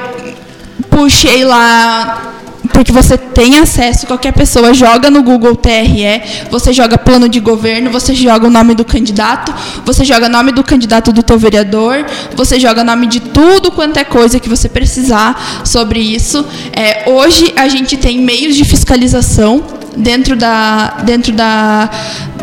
puxei 0.91 1.45
lá 1.45 2.38
porque 2.79 2.93
você 2.93 3.19
tem 3.19 3.59
acesso, 3.59 4.07
qualquer 4.07 4.33
pessoa 4.33 4.73
joga 4.73 5.11
no 5.11 5.21
Google 5.21 5.57
TRE, 5.57 6.23
você 6.49 6.73
joga 6.73 6.97
plano 6.97 7.29
de 7.29 7.41
governo, 7.41 7.91
você 7.91 8.15
joga 8.15 8.47
o 8.47 8.51
nome 8.51 8.73
do 8.73 8.85
candidato, 8.85 9.53
você 9.85 10.05
joga 10.05 10.27
o 10.27 10.29
nome 10.29 10.53
do 10.53 10.63
candidato 10.63 11.11
do 11.11 11.21
teu 11.21 11.37
vereador, 11.37 12.07
você 12.37 12.61
joga 12.61 12.83
o 12.83 12.85
nome 12.85 13.09
de 13.09 13.19
tudo 13.19 13.73
quanto 13.73 13.97
é 13.97 14.05
coisa 14.05 14.39
que 14.39 14.49
você 14.49 14.69
precisar 14.69 15.65
sobre 15.65 15.99
isso. 15.99 16.47
É, 16.73 17.11
hoje 17.11 17.53
a 17.57 17.67
gente 17.67 17.97
tem 17.97 18.21
meios 18.21 18.55
de 18.55 18.65
fiscalização 18.65 19.61
dentro 19.97 20.37
da, 20.37 20.99
dentro 21.03 21.33
da, 21.33 21.91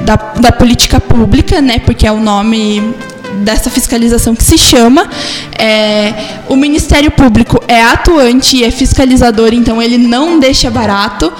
da, 0.02 0.16
da 0.38 0.52
política 0.52 1.00
pública, 1.00 1.62
né? 1.62 1.80
Porque 1.80 2.06
é 2.06 2.12
o 2.12 2.20
nome 2.20 2.94
dessa 3.36 3.70
fiscalização 3.70 4.36
que 4.36 4.44
se 4.44 4.58
chama. 4.58 5.10
É, 5.58 6.14
o 6.48 6.56
Ministério 6.56 7.12
Público 7.12 7.64
é 7.68 7.82
atuante 7.82 8.58
e 8.58 8.64
é 8.64 8.72
fiscalizador, 8.72 9.54
então 9.54 9.82
ele 9.82 9.98
não 9.98 10.40
deixa 10.40 10.70
barato. 10.70 11.32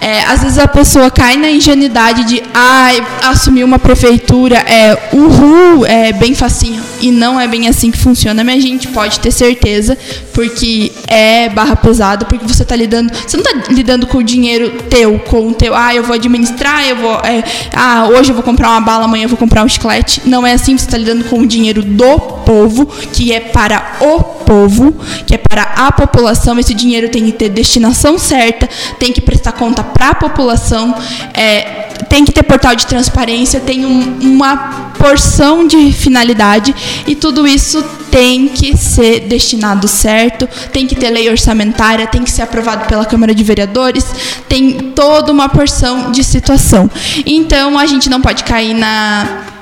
É, 0.00 0.24
às 0.24 0.42
vezes 0.42 0.58
a 0.58 0.68
pessoa 0.68 1.10
cai 1.10 1.36
na 1.36 1.50
ingenuidade 1.50 2.24
de 2.24 2.42
ai, 2.52 3.04
assumir 3.24 3.64
uma 3.64 3.78
prefeitura 3.78 4.56
é 4.58 5.10
uhul, 5.12 5.84
é 5.86 6.12
bem 6.12 6.34
facinho. 6.34 6.82
E 7.00 7.10
não 7.10 7.40
é 7.40 7.46
bem 7.46 7.68
assim 7.68 7.90
que 7.90 7.98
funciona, 7.98 8.42
mas 8.42 8.56
a 8.56 8.66
gente 8.66 8.88
pode 8.88 9.20
ter 9.20 9.30
certeza, 9.30 9.96
porque 10.32 10.92
é 11.06 11.48
barra 11.48 11.76
pesada, 11.76 12.24
porque 12.24 12.46
você 12.46 12.62
está 12.62 12.76
lidando. 12.76 13.12
Você 13.14 13.36
não 13.36 13.44
está 13.44 13.72
lidando 13.72 14.06
com 14.06 14.18
o 14.18 14.22
dinheiro 14.22 14.82
teu, 14.88 15.18
com 15.18 15.48
o 15.48 15.54
teu, 15.54 15.74
ah, 15.74 15.94
eu 15.94 16.02
vou 16.02 16.14
administrar, 16.14 16.86
eu 16.86 16.96
vou. 16.96 17.14
é, 17.24 17.42
ah, 17.74 18.08
hoje 18.08 18.30
eu 18.30 18.34
vou 18.34 18.42
comprar 18.44 18.70
uma 18.70 18.80
bala, 18.80 19.04
amanhã 19.04 19.24
eu 19.24 19.28
vou 19.28 19.38
comprar 19.38 19.64
um 19.64 19.68
chiclete. 19.68 20.22
Não 20.24 20.46
é 20.46 20.52
assim, 20.52 20.76
você 20.76 20.84
está 20.84 20.98
lidando 20.98 21.24
com 21.24 21.40
o 21.40 21.46
dinheiro 21.46 21.82
do 21.82 22.18
povo, 22.18 22.86
que 22.86 23.32
é 23.32 23.40
para 23.40 23.96
o 24.00 24.22
povo, 24.22 24.94
que 25.26 25.34
é 25.34 25.38
para 25.38 25.62
a 25.62 25.92
população. 25.92 26.58
Esse 26.58 26.74
dinheiro 26.74 27.08
tem 27.08 27.24
que 27.24 27.32
ter 27.32 27.48
destinação 27.48 28.18
certa, 28.18 28.68
tem 28.98 29.12
que 29.12 29.20
prestar 29.20 29.52
conta 29.52 29.82
para 29.86 30.10
a 30.10 30.14
população, 30.14 30.94
é, 31.34 31.86
tem 32.08 32.24
que 32.24 32.32
ter 32.32 32.42
portal 32.42 32.74
de 32.74 32.86
transparência, 32.86 33.60
tem 33.60 33.84
um, 33.84 34.18
uma 34.20 34.92
porção 34.98 35.66
de 35.66 35.92
finalidade 35.92 36.74
e 37.06 37.14
tudo 37.14 37.46
isso 37.46 37.82
tem 38.10 38.48
que 38.48 38.76
ser 38.76 39.20
destinado 39.20 39.86
certo, 39.86 40.48
tem 40.72 40.86
que 40.86 40.94
ter 40.94 41.10
lei 41.10 41.28
orçamentária, 41.28 42.06
tem 42.06 42.22
que 42.22 42.30
ser 42.30 42.42
aprovado 42.42 42.86
pela 42.86 43.04
Câmara 43.04 43.34
de 43.34 43.44
Vereadores, 43.44 44.04
tem 44.48 44.72
toda 44.94 45.32
uma 45.32 45.48
porção 45.48 46.10
de 46.12 46.24
situação. 46.24 46.90
Então 47.24 47.78
a 47.78 47.86
gente 47.86 48.08
não 48.08 48.20
pode 48.20 48.44
cair 48.44 48.74
na 48.74 49.55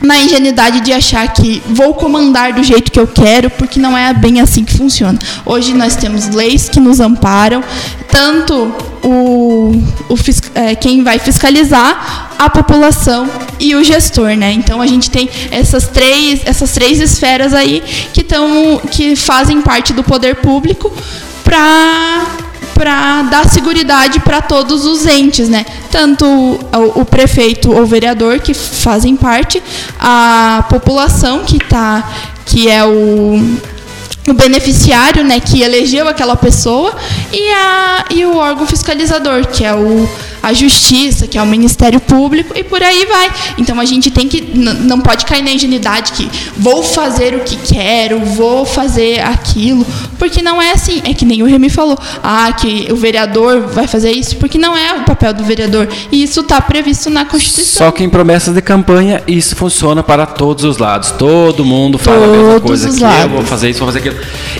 na 0.00 0.18
ingenuidade 0.18 0.80
de 0.80 0.92
achar 0.92 1.30
que 1.32 1.62
vou 1.66 1.94
comandar 1.94 2.52
do 2.52 2.62
jeito 2.62 2.90
que 2.90 2.98
eu 2.98 3.06
quero, 3.06 3.50
porque 3.50 3.78
não 3.78 3.96
é 3.96 4.12
bem 4.14 4.40
assim 4.40 4.64
que 4.64 4.76
funciona. 4.76 5.18
Hoje 5.44 5.74
nós 5.74 5.94
temos 5.96 6.28
leis 6.28 6.68
que 6.68 6.80
nos 6.80 7.00
amparam, 7.00 7.62
tanto 8.08 8.74
o, 9.02 9.72
o 10.08 10.14
é, 10.54 10.74
quem 10.74 11.02
vai 11.02 11.18
fiscalizar, 11.18 12.30
a 12.38 12.48
população 12.48 13.28
e 13.58 13.74
o 13.74 13.84
gestor, 13.84 14.36
né? 14.36 14.52
Então 14.52 14.80
a 14.80 14.86
gente 14.86 15.10
tem 15.10 15.28
essas 15.50 15.88
três, 15.88 16.40
essas 16.46 16.72
três 16.72 16.98
esferas 17.00 17.52
aí 17.52 17.82
que, 18.14 18.22
tão, 18.22 18.80
que 18.90 19.14
fazem 19.14 19.60
parte 19.60 19.92
do 19.92 20.02
poder 20.02 20.36
público 20.36 20.90
para 21.44 22.49
para 22.80 23.22
dar 23.24 23.46
segurança 23.46 23.70
para 24.24 24.40
todos 24.40 24.86
os 24.86 25.06
entes, 25.06 25.50
né? 25.50 25.66
Tanto 25.90 26.24
o, 26.24 27.00
o, 27.00 27.04
prefeito 27.04 27.70
ou 27.70 27.84
vereador 27.84 28.40
que 28.40 28.54
fazem 28.54 29.16
parte, 29.16 29.62
a 29.98 30.64
população 30.68 31.44
que 31.44 31.58
tá, 31.58 32.10
que 32.46 32.70
é 32.70 32.82
o, 32.82 33.38
o 34.26 34.34
beneficiário, 34.34 35.22
né, 35.22 35.40
que 35.40 35.62
elegeu 35.62 36.08
aquela 36.08 36.36
pessoa 36.36 36.96
e, 37.30 37.52
a, 37.52 38.04
e 38.10 38.24
o 38.24 38.36
órgão 38.36 38.66
fiscalizador, 38.66 39.46
que 39.46 39.62
é 39.64 39.74
o 39.74 40.08
a 40.42 40.52
justiça, 40.52 41.26
que 41.26 41.38
é 41.38 41.42
o 41.42 41.46
Ministério 41.46 42.00
Público, 42.00 42.52
e 42.56 42.64
por 42.64 42.82
aí 42.82 43.06
vai. 43.06 43.30
Então 43.58 43.78
a 43.80 43.84
gente 43.84 44.10
tem 44.10 44.28
que. 44.28 44.40
Não 44.54 45.00
pode 45.00 45.24
cair 45.24 45.42
na 45.42 45.50
ingenuidade 45.50 46.12
que 46.12 46.30
vou 46.56 46.82
fazer 46.82 47.34
o 47.34 47.40
que 47.40 47.56
quero, 47.56 48.20
vou 48.20 48.64
fazer 48.64 49.20
aquilo, 49.20 49.86
porque 50.18 50.42
não 50.42 50.60
é 50.60 50.72
assim. 50.72 51.02
É 51.04 51.14
que 51.14 51.24
nem 51.24 51.42
o 51.42 51.46
Remy 51.46 51.70
falou, 51.70 51.98
ah, 52.22 52.52
que 52.52 52.88
o 52.90 52.96
vereador 52.96 53.68
vai 53.68 53.86
fazer 53.86 54.10
isso, 54.10 54.36
porque 54.36 54.58
não 54.58 54.76
é 54.76 54.94
o 54.94 55.04
papel 55.04 55.32
do 55.32 55.44
vereador. 55.44 55.88
E 56.10 56.22
isso 56.22 56.40
está 56.40 56.60
previsto 56.60 57.10
na 57.10 57.24
Constituição. 57.24 57.86
Só 57.86 57.90
que 57.90 58.02
em 58.02 58.08
promessas 58.08 58.54
de 58.54 58.62
campanha, 58.62 59.22
isso 59.26 59.56
funciona 59.56 60.02
para 60.02 60.26
todos 60.26 60.64
os 60.64 60.78
lados. 60.78 61.10
Todo 61.12 61.64
mundo 61.64 61.98
fala 61.98 62.26
todos 62.26 62.34
a 62.34 62.42
mesma 62.42 62.60
coisa 62.60 62.90
que 62.90 63.02
lados. 63.02 63.22
eu 63.22 63.28
vou 63.28 63.42
fazer 63.44 63.70
isso, 63.70 63.80
vou 63.80 63.88
fazer 63.88 63.98
aquilo. 63.98 64.16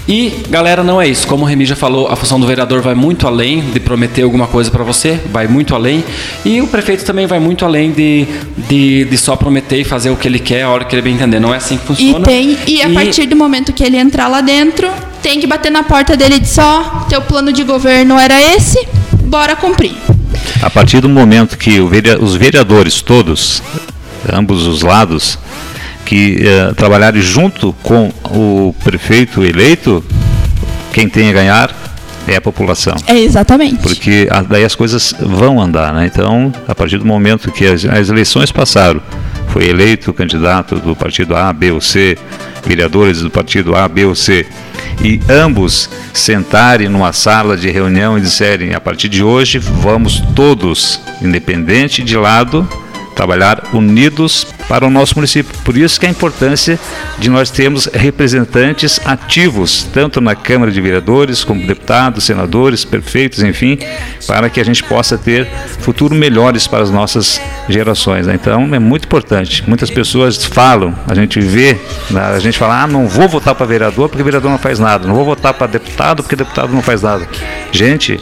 E, 0.09 0.43
galera, 0.49 0.83
não 0.83 1.01
é 1.01 1.09
isso. 1.09 1.27
Como 1.27 1.45
o 1.45 1.47
Remy 1.47 1.67
já 1.67 1.77
falou, 1.77 2.09
a 2.09 2.17
função 2.17 2.39
do 2.41 2.47
vereador 2.47 2.81
vai 2.81 2.95
muito 2.95 3.27
além 3.27 3.61
de 3.61 3.81
prometer 3.81 4.23
alguma 4.23 4.47
coisa 4.47 4.71
para 4.71 4.85
você, 4.85 5.21
vai 5.31 5.47
muito 5.47 5.70
muito 5.71 5.75
além. 5.75 6.05
E 6.45 6.61
o 6.61 6.67
prefeito 6.67 7.05
também 7.05 7.27
vai 7.27 7.39
muito 7.39 7.65
além 7.65 7.93
de, 7.93 8.27
de, 8.69 9.05
de, 9.05 9.19
só 9.19 9.37
prometer 9.37 9.81
e 9.81 9.85
fazer 9.85 10.11
o 10.11 10.17
que 10.17 10.27
ele 10.27 10.39
quer 10.39 10.63
a 10.63 10.69
hora 10.69 10.85
que 10.85 10.95
ele 10.95 11.03
bem 11.03 11.15
entender. 11.15 11.39
Não 11.39 11.55
é 11.55 11.59
assim 11.59 11.77
que 11.77 11.87
funciona. 11.87 12.19
E, 12.19 12.23
tem, 12.23 12.59
e 12.67 12.83
a 12.83 12.89
e... 12.89 12.95
partir 12.95 13.27
do 13.27 13.37
momento 13.37 13.73
que 13.73 13.85
ele 13.85 13.97
entrar 13.97 14.29
lá 14.29 14.41
dentro, 14.41 14.91
tem 15.23 15.41
que 15.41 15.47
bater 15.47 15.71
na 15.71 15.83
porta 15.83 16.17
dele 16.17 16.37
e 16.37 16.41
dizer: 16.41 16.63
ó, 16.63 16.83
teu 17.09 17.23
plano 17.23 17.53
de 17.53 17.63
governo 17.63 18.19
era 18.19 18.41
esse, 18.41 18.87
bora 19.25 19.55
cumprir. 19.55 19.95
A 20.63 20.71
partir 20.71 21.01
do 21.01 21.09
momento 21.09 21.57
que 21.57 21.81
os 21.81 22.35
vereadores 22.35 23.01
todos, 23.01 23.63
ambos 24.33 24.67
os 24.67 24.83
lados, 24.83 25.39
que 26.05 26.39
uh, 26.43 26.75
trabalharem 26.75 27.23
junto 27.23 27.75
com 27.83 28.11
o 28.25 28.75
prefeito 28.83 29.45
eleito, 29.45 30.05
quem 30.93 31.09
tem 31.09 31.31
a 31.31 31.33
ganhar 31.33 31.70
é 32.31 32.37
a 32.37 32.41
população. 32.41 32.95
É 33.07 33.19
exatamente. 33.19 33.83
Porque 33.83 34.29
daí 34.49 34.65
as 34.65 34.75
coisas 34.75 35.15
vão 35.21 35.61
andar, 35.61 35.93
né? 35.93 36.07
Então, 36.07 36.53
a 36.67 36.75
partir 36.75 36.99
do 36.99 37.05
momento 37.05 37.51
que 37.51 37.67
as, 37.67 37.85
as 37.85 38.09
eleições 38.09 38.53
passaram, 38.53 39.01
foi 39.49 39.69
eleito 39.69 40.11
o 40.11 40.15
candidato 40.15 40.77
do 40.77 40.95
partido 40.95 41.37
A, 41.37 41.53
B 41.53 41.73
ou 41.73 41.81
C, 41.81 42.17
vereadores 42.65 43.21
do 43.21 43.31
partido 43.31 43.75
A, 43.75 43.89
B 43.89 44.05
ou 44.05 44.15
C, 44.15 44.47
e 45.03 45.21
ambos 45.29 45.91
sentarem 46.13 46.89
numa 46.89 47.13
sala 47.13 47.57
de 47.57 47.71
reunião 47.71 48.17
e 48.17 48.21
disserem: 48.21 48.75
a 48.75 48.81
partir 48.81 49.09
de 49.09 49.23
hoje 49.23 49.59
vamos 49.59 50.23
todos, 50.37 51.01
independente 51.21 52.03
de 52.03 52.17
lado, 52.17 52.69
trabalhar 53.17 53.65
unidos 53.73 54.47
para 54.71 54.87
o 54.87 54.91
nosso 54.91 55.17
município. 55.17 55.53
Por 55.65 55.77
isso 55.77 55.99
que 55.99 56.07
a 56.07 56.09
importância 56.09 56.79
de 57.19 57.29
nós 57.29 57.51
termos 57.51 57.87
representantes 57.87 59.01
ativos, 59.05 59.83
tanto 59.93 60.21
na 60.21 60.37
Câmara 60.37 60.71
de 60.71 60.81
Vereadores, 60.81 61.43
como 61.43 61.67
deputados, 61.67 62.23
senadores, 62.23 62.85
prefeitos, 62.85 63.43
enfim, 63.43 63.81
para 64.29 64.49
que 64.49 64.61
a 64.61 64.65
gente 64.65 64.85
possa 64.85 65.19
ter 65.19 65.49
futuro 65.81 66.15
melhores 66.15 66.69
para 66.69 66.85
as 66.85 66.91
nossas 66.91 67.41
gerações. 67.69 68.29
Né? 68.29 68.37
Então 68.37 68.73
é 68.73 68.79
muito 68.79 69.07
importante. 69.07 69.65
Muitas 69.67 69.91
pessoas 69.91 70.45
falam, 70.45 70.97
a 71.09 71.17
gente 71.17 71.41
vê, 71.41 71.77
né, 72.09 72.21
a 72.21 72.39
gente 72.39 72.57
fala, 72.57 72.85
ah, 72.85 72.87
não 72.87 73.09
vou 73.09 73.29
votar 73.29 73.57
para 73.57 73.67
vereador 73.67 74.09
porque 74.09 74.23
vereador 74.23 74.53
não 74.53 74.59
faz 74.59 74.79
nada, 74.79 75.05
não 75.05 75.17
vou 75.17 75.25
votar 75.25 75.53
para 75.53 75.67
deputado 75.67 76.23
porque 76.23 76.37
deputado 76.37 76.73
não 76.73 76.81
faz 76.81 77.03
nada. 77.03 77.27
Gente, 77.73 78.21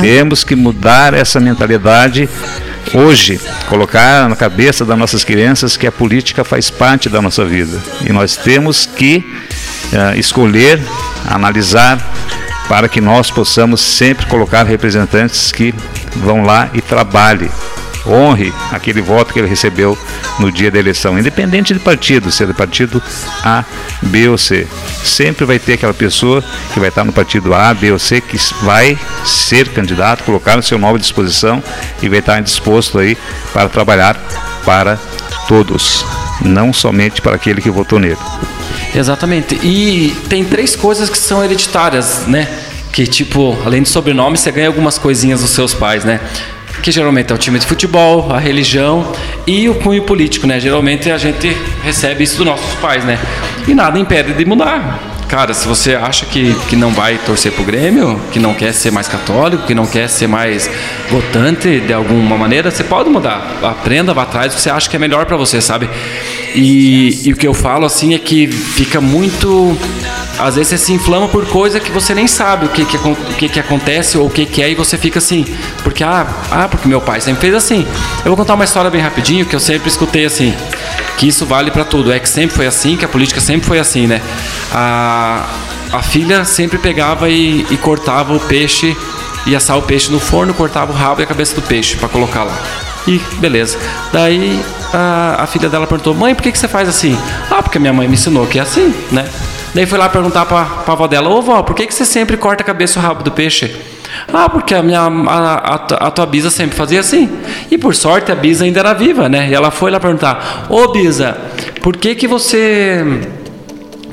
temos 0.00 0.42
que 0.42 0.56
mudar 0.56 1.14
essa 1.14 1.38
mentalidade 1.38 2.28
hoje 2.92 3.40
colocar 3.68 4.28
na 4.28 4.36
cabeça 4.36 4.84
das 4.84 4.98
nossas 4.98 5.24
crianças 5.24 5.76
que 5.76 5.83
a 5.86 5.92
política 5.92 6.44
faz 6.44 6.70
parte 6.70 7.08
da 7.08 7.20
nossa 7.20 7.44
vida 7.44 7.80
e 8.06 8.12
nós 8.12 8.36
temos 8.36 8.86
que 8.86 9.24
uh, 9.92 10.18
escolher, 10.18 10.80
analisar 11.28 11.98
para 12.68 12.88
que 12.88 13.00
nós 13.00 13.30
possamos 13.30 13.80
sempre 13.80 14.26
colocar 14.26 14.64
representantes 14.64 15.52
que 15.52 15.74
vão 16.16 16.44
lá 16.44 16.70
e 16.72 16.80
trabalhem 16.80 17.50
honre 18.06 18.52
aquele 18.70 19.00
voto 19.00 19.32
que 19.32 19.38
ele 19.38 19.48
recebeu 19.48 19.96
no 20.38 20.52
dia 20.52 20.70
da 20.70 20.78
eleição, 20.78 21.18
independente 21.18 21.72
de 21.72 21.80
partido, 21.80 22.30
se 22.30 22.42
é 22.42 22.46
do 22.46 22.54
partido 22.54 23.02
A, 23.42 23.64
B 24.02 24.28
ou 24.28 24.38
C. 24.38 24.66
Sempre 25.02 25.44
vai 25.44 25.58
ter 25.58 25.74
aquela 25.74 25.94
pessoa 25.94 26.44
que 26.72 26.80
vai 26.80 26.88
estar 26.88 27.04
no 27.04 27.12
partido 27.12 27.54
A, 27.54 27.72
B 27.72 27.92
ou 27.92 27.98
C 27.98 28.20
que 28.20 28.36
vai 28.62 28.98
ser 29.24 29.68
candidato, 29.68 30.24
colocar 30.24 30.58
o 30.58 30.62
seu 30.62 30.78
nome 30.78 30.96
à 30.96 31.00
disposição 31.00 31.62
e 32.02 32.08
vai 32.08 32.18
estar 32.18 32.40
disposto 32.40 32.98
aí 32.98 33.16
para 33.52 33.68
trabalhar 33.68 34.18
para 34.64 34.98
todos, 35.46 36.04
não 36.40 36.72
somente 36.72 37.20
para 37.20 37.36
aquele 37.36 37.60
que 37.60 37.70
votou 37.70 37.98
nele. 37.98 38.18
Exatamente. 38.94 39.54
E 39.62 40.16
tem 40.28 40.44
três 40.44 40.76
coisas 40.76 41.08
que 41.08 41.18
são 41.18 41.42
hereditárias, 41.42 42.26
né? 42.26 42.48
Que 42.92 43.06
tipo, 43.06 43.56
além 43.64 43.82
do 43.82 43.88
sobrenome, 43.88 44.36
você 44.36 44.52
ganha 44.52 44.68
algumas 44.68 44.98
coisinhas 44.98 45.40
dos 45.40 45.50
seus 45.50 45.74
pais, 45.74 46.04
né? 46.04 46.20
que 46.82 46.92
geralmente 46.92 47.32
é 47.32 47.34
o 47.34 47.38
time 47.38 47.58
de 47.58 47.64
futebol, 47.64 48.30
a 48.30 48.38
religião 48.38 49.10
e 49.46 49.70
o 49.70 49.74
cunho 49.76 50.02
político, 50.02 50.46
né? 50.46 50.60
Geralmente 50.60 51.10
a 51.10 51.16
gente 51.16 51.56
recebe 51.82 52.24
isso 52.24 52.36
dos 52.36 52.44
nossos 52.44 52.74
pais, 52.74 53.02
né? 53.04 53.18
E 53.66 53.74
nada 53.74 53.98
impede 53.98 54.34
de 54.34 54.44
mudar. 54.44 55.13
Cara, 55.28 55.52
se 55.54 55.66
você 55.66 55.94
acha 55.94 56.26
que, 56.26 56.54
que 56.68 56.76
não 56.76 56.90
vai 56.90 57.18
torcer 57.18 57.52
pro 57.52 57.64
Grêmio, 57.64 58.20
que 58.30 58.38
não 58.38 58.54
quer 58.54 58.72
ser 58.72 58.90
mais 58.90 59.08
católico, 59.08 59.66
que 59.66 59.74
não 59.74 59.86
quer 59.86 60.08
ser 60.08 60.26
mais 60.26 60.70
votante 61.10 61.80
de 61.80 61.92
alguma 61.92 62.36
maneira, 62.36 62.70
você 62.70 62.84
pode 62.84 63.10
mudar. 63.10 63.58
Aprenda, 63.62 64.14
vá 64.14 64.22
atrás 64.22 64.54
que 64.54 64.60
você 64.60 64.70
acha 64.70 64.88
que 64.88 64.96
é 64.96 64.98
melhor 64.98 65.26
para 65.26 65.36
você, 65.36 65.60
sabe? 65.60 65.88
E, 66.54 67.28
e 67.28 67.32
o 67.32 67.36
que 67.36 67.46
eu 67.46 67.54
falo 67.54 67.84
assim 67.84 68.14
é 68.14 68.18
que 68.18 68.46
fica 68.46 69.00
muito 69.00 69.76
às 70.38 70.56
vezes 70.56 70.68
você 70.68 70.78
se 70.78 70.92
inflama 70.92 71.28
por 71.28 71.46
coisa 71.46 71.78
que 71.78 71.90
você 71.90 72.14
nem 72.14 72.26
sabe 72.26 72.66
o 72.66 72.68
que, 72.68 72.84
que, 72.84 72.96
o 72.96 73.16
que, 73.36 73.48
que 73.48 73.60
acontece 73.60 74.18
ou 74.18 74.26
o 74.26 74.30
que, 74.30 74.44
que 74.46 74.62
é 74.62 74.70
e 74.70 74.74
você 74.74 74.98
fica 74.98 75.18
assim, 75.18 75.44
porque 75.82 76.02
ah, 76.02 76.26
ah, 76.50 76.68
porque 76.68 76.88
meu 76.88 77.00
pai 77.00 77.20
sempre 77.20 77.40
fez 77.40 77.54
assim. 77.54 77.86
Eu 78.18 78.26
vou 78.26 78.36
contar 78.36 78.54
uma 78.54 78.64
história 78.64 78.90
bem 78.90 79.00
rapidinho 79.00 79.46
que 79.46 79.54
eu 79.54 79.60
sempre 79.60 79.88
escutei 79.88 80.24
assim, 80.24 80.54
que 81.16 81.28
isso 81.28 81.46
vale 81.46 81.70
para 81.70 81.84
tudo, 81.84 82.12
é 82.12 82.18
que 82.18 82.28
sempre 82.28 82.56
foi 82.56 82.66
assim, 82.66 82.96
que 82.96 83.04
a 83.04 83.08
política 83.08 83.40
sempre 83.40 83.66
foi 83.66 83.78
assim, 83.78 84.06
né? 84.06 84.20
A, 84.72 85.46
a 85.92 86.02
filha 86.02 86.44
sempre 86.44 86.78
pegava 86.78 87.28
e, 87.28 87.66
e 87.70 87.76
cortava 87.76 88.34
o 88.34 88.40
peixe, 88.40 88.96
ia 89.46 89.58
assar 89.58 89.78
o 89.78 89.82
peixe 89.82 90.10
no 90.10 90.18
forno, 90.18 90.52
cortava 90.52 90.92
o 90.92 90.94
rabo 90.94 91.20
e 91.20 91.24
a 91.24 91.26
cabeça 91.26 91.54
do 91.54 91.62
peixe 91.62 91.96
para 91.96 92.08
colocar 92.08 92.44
lá. 92.44 92.58
E 93.06 93.18
beleza. 93.38 93.78
Daí 94.12 94.60
a, 94.92 95.42
a, 95.42 95.46
filha 95.46 95.68
dela 95.68 95.86
perguntou: 95.86 96.14
Mãe, 96.14 96.34
por 96.34 96.42
que, 96.42 96.50
que 96.50 96.58
você 96.58 96.66
faz 96.66 96.88
assim? 96.88 97.16
Ah, 97.50 97.62
porque 97.62 97.78
minha 97.78 97.92
mãe 97.92 98.08
me 98.08 98.14
ensinou 98.14 98.46
que 98.46 98.58
é 98.58 98.62
assim, 98.62 98.94
né? 99.12 99.28
Daí 99.74 99.86
foi 99.86 99.98
lá 99.98 100.08
perguntar 100.08 100.46
pra, 100.46 100.64
pra 100.64 100.92
avó 100.92 101.06
dela, 101.06 101.28
ô 101.28 101.42
vó, 101.42 101.62
por 101.62 101.74
que, 101.74 101.86
que 101.86 101.92
você 101.92 102.04
sempre 102.04 102.36
corta 102.36 102.62
a 102.62 102.66
cabeça 102.66 102.98
e 102.98 103.02
o 103.02 103.04
rabo 103.04 103.22
do 103.24 103.32
peixe? 103.32 103.74
Ah, 104.32 104.48
porque 104.48 104.74
a 104.74 104.82
minha 104.82 105.00
a, 105.00 105.74
a, 105.74 106.10
tua 106.10 106.26
bisa 106.26 106.48
sempre 106.48 106.76
fazia 106.76 107.00
assim. 107.00 107.28
E 107.70 107.76
por 107.76 107.94
sorte 107.94 108.30
a 108.30 108.34
bisa 108.34 108.64
ainda 108.64 108.80
era 108.80 108.92
viva, 108.92 109.28
né? 109.28 109.48
E 109.48 109.54
ela 109.54 109.72
foi 109.72 109.90
lá 109.90 109.98
perguntar: 109.98 110.66
"Ô 110.70 110.88
bisa, 110.92 111.36
por 111.82 111.96
que 111.96 112.14
que 112.14 112.28
você 112.28 113.04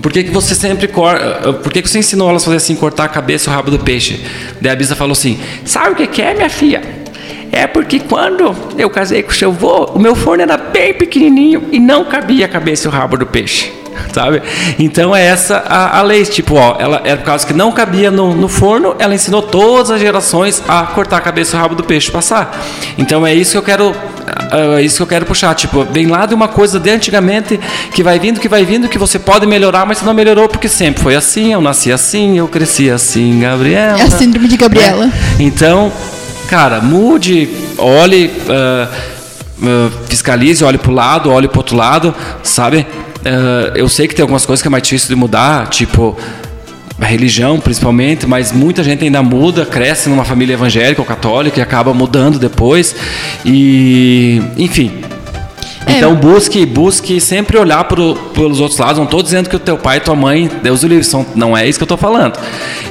por 0.02 0.12
que, 0.12 0.24
que 0.24 0.32
você 0.32 0.56
sempre 0.56 0.88
corta. 0.88 1.54
Por 1.54 1.72
que, 1.72 1.80
que 1.82 1.88
você 1.88 2.00
ensinou 2.00 2.28
elas 2.28 2.42
a 2.42 2.46
fazer 2.46 2.58
assim, 2.58 2.76
cortar 2.76 3.04
a 3.04 3.08
cabeça 3.08 3.50
e 3.50 3.54
o 3.54 3.56
rabo 3.56 3.70
do 3.70 3.78
peixe? 3.78 4.20
Daí 4.60 4.72
a 4.72 4.76
bisa 4.76 4.96
falou 4.96 5.12
assim: 5.12 5.40
Sabe 5.64 5.92
o 5.92 5.96
que, 5.96 6.08
que 6.08 6.22
é, 6.22 6.34
minha 6.34 6.50
filha? 6.50 6.82
É 7.52 7.68
porque 7.68 8.00
quando 8.00 8.56
eu 8.78 8.90
casei 8.90 9.22
com 9.22 9.30
o 9.30 9.34
seu 9.34 9.52
vô, 9.52 9.92
o 9.94 10.00
meu 10.00 10.16
forno 10.16 10.42
era 10.42 10.58
bem 10.58 10.94
pequenininho 10.94 11.68
e 11.72 11.80
não 11.80 12.06
cabia 12.06 12.46
a 12.46 12.50
cabeça 12.50 12.88
e 12.88 12.90
o 12.90 12.92
rabo 12.92 13.18
do 13.18 13.28
peixe. 13.28 13.72
sabe? 14.14 14.42
Então 14.80 15.16
é 15.16 15.26
essa 15.26 15.58
a, 15.58 16.00
a 16.00 16.02
lei. 16.02 16.24
Tipo, 16.26 16.56
ó, 16.56 16.76
ela 16.80 17.02
era 17.04 17.18
por 17.18 17.26
causa 17.26 17.46
que 17.46 17.54
não 17.54 17.72
cabia 17.72 18.12
no, 18.12 18.36
no 18.36 18.48
forno, 18.48 18.96
ela 19.00 19.14
ensinou 19.14 19.42
todas 19.42 19.92
as 19.92 20.00
gerações 20.00 20.62
a 20.68 20.84
cortar 20.84 21.18
a 21.18 21.22
cabeça 21.22 21.56
e 21.56 21.60
o 21.60 21.62
rabo 21.62 21.76
do 21.76 21.84
peixe 21.84 22.12
passar. 22.12 22.60
Então 22.98 23.26
é 23.26 23.34
isso 23.34 23.52
que 23.52 23.58
eu 23.58 23.64
quero 23.64 23.96
é 24.52 24.82
isso 24.82 24.98
que 24.98 25.04
eu 25.04 25.08
quero 25.08 25.26
puxar. 25.26 25.54
Tipo, 25.56 25.84
vem 25.86 26.08
lá 26.08 26.26
de 26.26 26.34
uma 26.34 26.48
coisa 26.48 26.80
de 26.80 26.90
antigamente 26.90 27.60
que 27.94 28.04
vai 28.04 28.20
vindo, 28.20 28.40
que 28.40 28.50
vai 28.50 28.66
vindo, 28.66 28.88
que 28.88 28.98
você 28.98 29.18
pode 29.18 29.46
melhorar, 29.46 29.86
mas 29.86 29.98
você 29.98 30.06
não 30.06 30.14
melhorou 30.14 30.48
porque 30.48 30.68
sempre 30.68 31.02
foi 31.02 31.16
assim, 31.16 31.54
eu 31.54 31.62
nasci 31.62 31.92
assim, 31.92 32.38
eu 32.38 32.48
cresci 32.48 32.90
assim, 32.90 33.40
Gabriela. 33.40 34.00
É 34.00 34.04
a 34.04 34.12
síndrome 34.12 34.48
de 34.48 34.58
Gabriela. 34.58 35.06
É. 35.06 35.42
Então, 35.42 35.92
cara, 36.50 36.82
mude, 36.82 37.50
olhe, 37.78 38.32
uh, 38.48 38.88
uh, 39.66 39.92
fiscalize, 40.08 40.64
olhe 40.64 40.78
para 40.78 40.92
o 40.92 40.94
lado, 40.94 41.32
olhe 41.32 41.48
para 41.48 41.60
outro 41.60 41.76
lado, 41.76 42.14
sabe? 42.44 42.86
Uh, 43.22 43.76
eu 43.76 43.88
sei 43.88 44.08
que 44.08 44.16
tem 44.16 44.24
algumas 44.24 44.46
coisas 44.46 44.62
que 44.62 44.68
é 44.68 44.72
mais 44.72 44.84
difícil 44.84 45.10
de 45.10 45.16
mudar, 45.16 45.68
tipo 45.68 46.18
a 47.00 47.06
religião 47.06 47.60
principalmente, 47.60 48.28
mas 48.28 48.52
muita 48.52 48.84
gente 48.84 49.04
ainda 49.04 49.24
muda, 49.24 49.66
cresce 49.66 50.08
numa 50.08 50.24
família 50.24 50.54
evangélica 50.54 51.02
ou 51.02 51.06
católica 51.06 51.60
e 51.60 51.62
acaba 51.62 51.94
mudando 51.94 52.38
depois. 52.38 52.96
E, 53.44 54.42
enfim. 54.56 55.02
Então 55.98 56.16
busque, 56.16 56.66
busque 56.66 57.20
sempre 57.20 57.58
olhar 57.58 57.84
pro, 57.86 58.16
pelos 58.34 58.60
outros 58.60 58.80
lados. 58.80 58.98
Não 58.98 59.06
estou 59.06 59.22
dizendo 59.22 59.50
que 59.50 59.56
o 59.56 59.60
teu 59.60 59.78
pai 59.78 59.98
e 59.98 60.00
tua 60.00 60.16
mãe, 60.16 60.50
Deus 60.62 60.84
o 60.84 60.88
livre, 60.88 61.04
são, 61.04 61.26
não 61.36 61.56
é 61.56 61.68
isso 61.68 61.80
que 61.80 61.84
eu 61.84 61.86
estou 61.86 61.98
falando. 61.98 62.38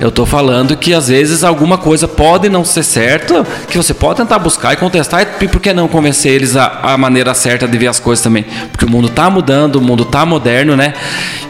Eu 0.00 0.08
estou 0.08 0.26
falando 0.26 0.76
que 0.76 0.94
às 0.94 1.08
vezes 1.08 1.44
alguma 1.44 1.78
coisa 1.78 2.06
pode 2.08 2.48
não 2.48 2.64
ser 2.64 2.82
certa, 2.82 3.44
que 3.68 3.76
você 3.76 3.94
pode 3.94 4.18
tentar 4.18 4.38
buscar 4.38 4.72
e 4.72 4.76
contestar, 4.76 5.26
e 5.40 5.48
por 5.48 5.60
que 5.60 5.72
não 5.72 5.88
convencer 5.88 6.32
eles 6.32 6.56
a, 6.56 6.80
a 6.82 6.98
maneira 6.98 7.34
certa 7.34 7.66
de 7.66 7.76
ver 7.76 7.88
as 7.88 8.00
coisas 8.00 8.22
também? 8.22 8.44
Porque 8.70 8.84
o 8.84 8.90
mundo 8.90 9.08
está 9.08 9.28
mudando, 9.28 9.76
o 9.76 9.80
mundo 9.80 10.02
está 10.02 10.24
moderno, 10.24 10.76
né? 10.76 10.94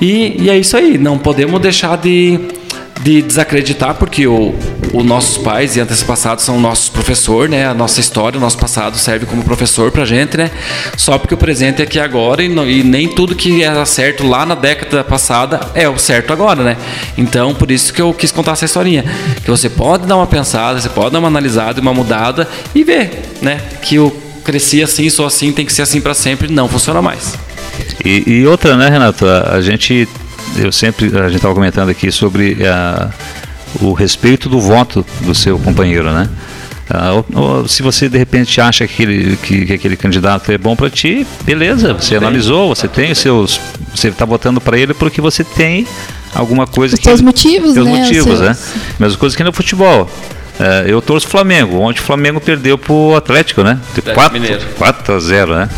E, 0.00 0.42
e 0.42 0.50
é 0.50 0.58
isso 0.58 0.76
aí, 0.76 0.98
não 0.98 1.18
podemos 1.18 1.60
deixar 1.60 1.96
de 1.96 2.40
de 3.02 3.22
desacreditar, 3.22 3.94
porque 3.94 4.26
o, 4.26 4.54
os 4.92 5.04
nossos 5.04 5.38
pais 5.38 5.76
e 5.76 5.80
antepassados 5.80 6.44
são 6.44 6.60
nossos 6.60 6.88
professor, 6.88 7.48
né? 7.48 7.66
A 7.66 7.74
nossa 7.74 8.00
história, 8.00 8.38
o 8.38 8.40
nosso 8.40 8.58
passado 8.58 8.96
serve 8.96 9.26
como 9.26 9.44
professor 9.44 9.90
pra 9.90 10.04
gente, 10.04 10.36
né? 10.36 10.50
Só 10.96 11.18
porque 11.18 11.34
o 11.34 11.36
presente 11.36 11.80
é 11.80 11.84
aqui 11.84 11.98
agora 11.98 12.42
e, 12.42 12.48
não, 12.48 12.68
e 12.68 12.82
nem 12.82 13.08
tudo 13.08 13.34
que 13.34 13.62
era 13.62 13.84
certo 13.86 14.26
lá 14.26 14.44
na 14.44 14.54
década 14.54 15.04
passada 15.04 15.60
é 15.74 15.88
o 15.88 15.98
certo 15.98 16.32
agora, 16.32 16.62
né? 16.62 16.76
Então, 17.16 17.54
por 17.54 17.70
isso 17.70 17.92
que 17.92 18.02
eu 18.02 18.12
quis 18.12 18.32
contar 18.32 18.52
essa 18.52 18.64
historinha. 18.64 19.04
Que 19.44 19.50
você 19.50 19.68
pode 19.68 20.06
dar 20.06 20.16
uma 20.16 20.26
pensada, 20.26 20.80
você 20.80 20.88
pode 20.88 21.12
dar 21.12 21.18
uma 21.18 21.28
analisada, 21.28 21.80
uma 21.80 21.94
mudada 21.94 22.48
e 22.74 22.82
ver, 22.82 23.22
né? 23.40 23.60
Que 23.82 23.96
eu 23.96 24.14
cresci 24.44 24.82
assim, 24.82 25.08
sou 25.08 25.26
assim, 25.26 25.52
tem 25.52 25.64
que 25.64 25.72
ser 25.72 25.82
assim 25.82 26.00
para 26.00 26.14
sempre, 26.14 26.50
não 26.50 26.68
funciona 26.68 27.00
mais. 27.00 27.34
E, 28.04 28.24
e 28.26 28.46
outra, 28.46 28.76
né, 28.76 28.88
Renato? 28.88 29.26
A, 29.26 29.54
a 29.54 29.60
gente 29.60 30.08
eu 30.56 30.72
sempre, 30.72 31.06
a 31.16 31.26
gente 31.26 31.36
estava 31.36 31.54
comentando 31.54 31.90
aqui 31.90 32.10
sobre 32.10 32.66
a, 32.66 33.10
o 33.80 33.92
respeito 33.92 34.48
do 34.48 34.60
voto 34.60 35.04
do 35.22 35.34
seu 35.34 35.58
companheiro, 35.58 36.10
né? 36.12 36.28
Ou, 37.12 37.40
ou, 37.40 37.68
se 37.68 37.82
você 37.82 38.08
de 38.08 38.18
repente 38.18 38.60
acha 38.60 38.86
que 38.86 38.94
aquele, 38.94 39.36
que, 39.36 39.66
que 39.66 39.72
aquele 39.74 39.96
candidato 39.96 40.50
é 40.50 40.58
bom 40.58 40.74
para 40.74 40.90
ti, 40.90 41.24
beleza, 41.44 41.94
você 41.94 42.16
analisou, 42.16 42.74
você 42.74 42.88
tem 42.88 43.12
os 43.12 43.18
seus. 43.18 43.60
Você 43.94 44.08
está 44.08 44.24
votando 44.24 44.60
para 44.60 44.76
ele 44.76 44.92
porque 44.92 45.20
você 45.20 45.44
tem 45.44 45.86
alguma 46.34 46.66
coisa 46.66 46.94
os 46.94 47.00
que. 47.00 47.08
Os 47.08 47.20
motivos, 47.20 47.74
seus 47.74 47.86
né? 47.86 47.98
motivos, 47.98 48.38
seus... 48.38 48.40
né? 48.40 48.56
Mesma 48.98 49.18
coisa 49.18 49.36
que 49.36 49.44
no 49.44 49.52
futebol. 49.52 50.10
Uh, 50.58 50.86
eu 50.86 51.00
torço 51.00 51.26
o 51.26 51.30
Flamengo. 51.30 51.78
Ontem 51.78 52.00
o 52.00 52.02
Flamengo 52.02 52.38
perdeu 52.40 52.76
para 52.76 52.92
o 52.92 53.16
Atlético, 53.16 53.62
né? 53.62 53.78
4, 54.12 54.38
4 54.76 55.14
a 55.14 55.18
0, 55.18 55.56
né? 55.56 55.68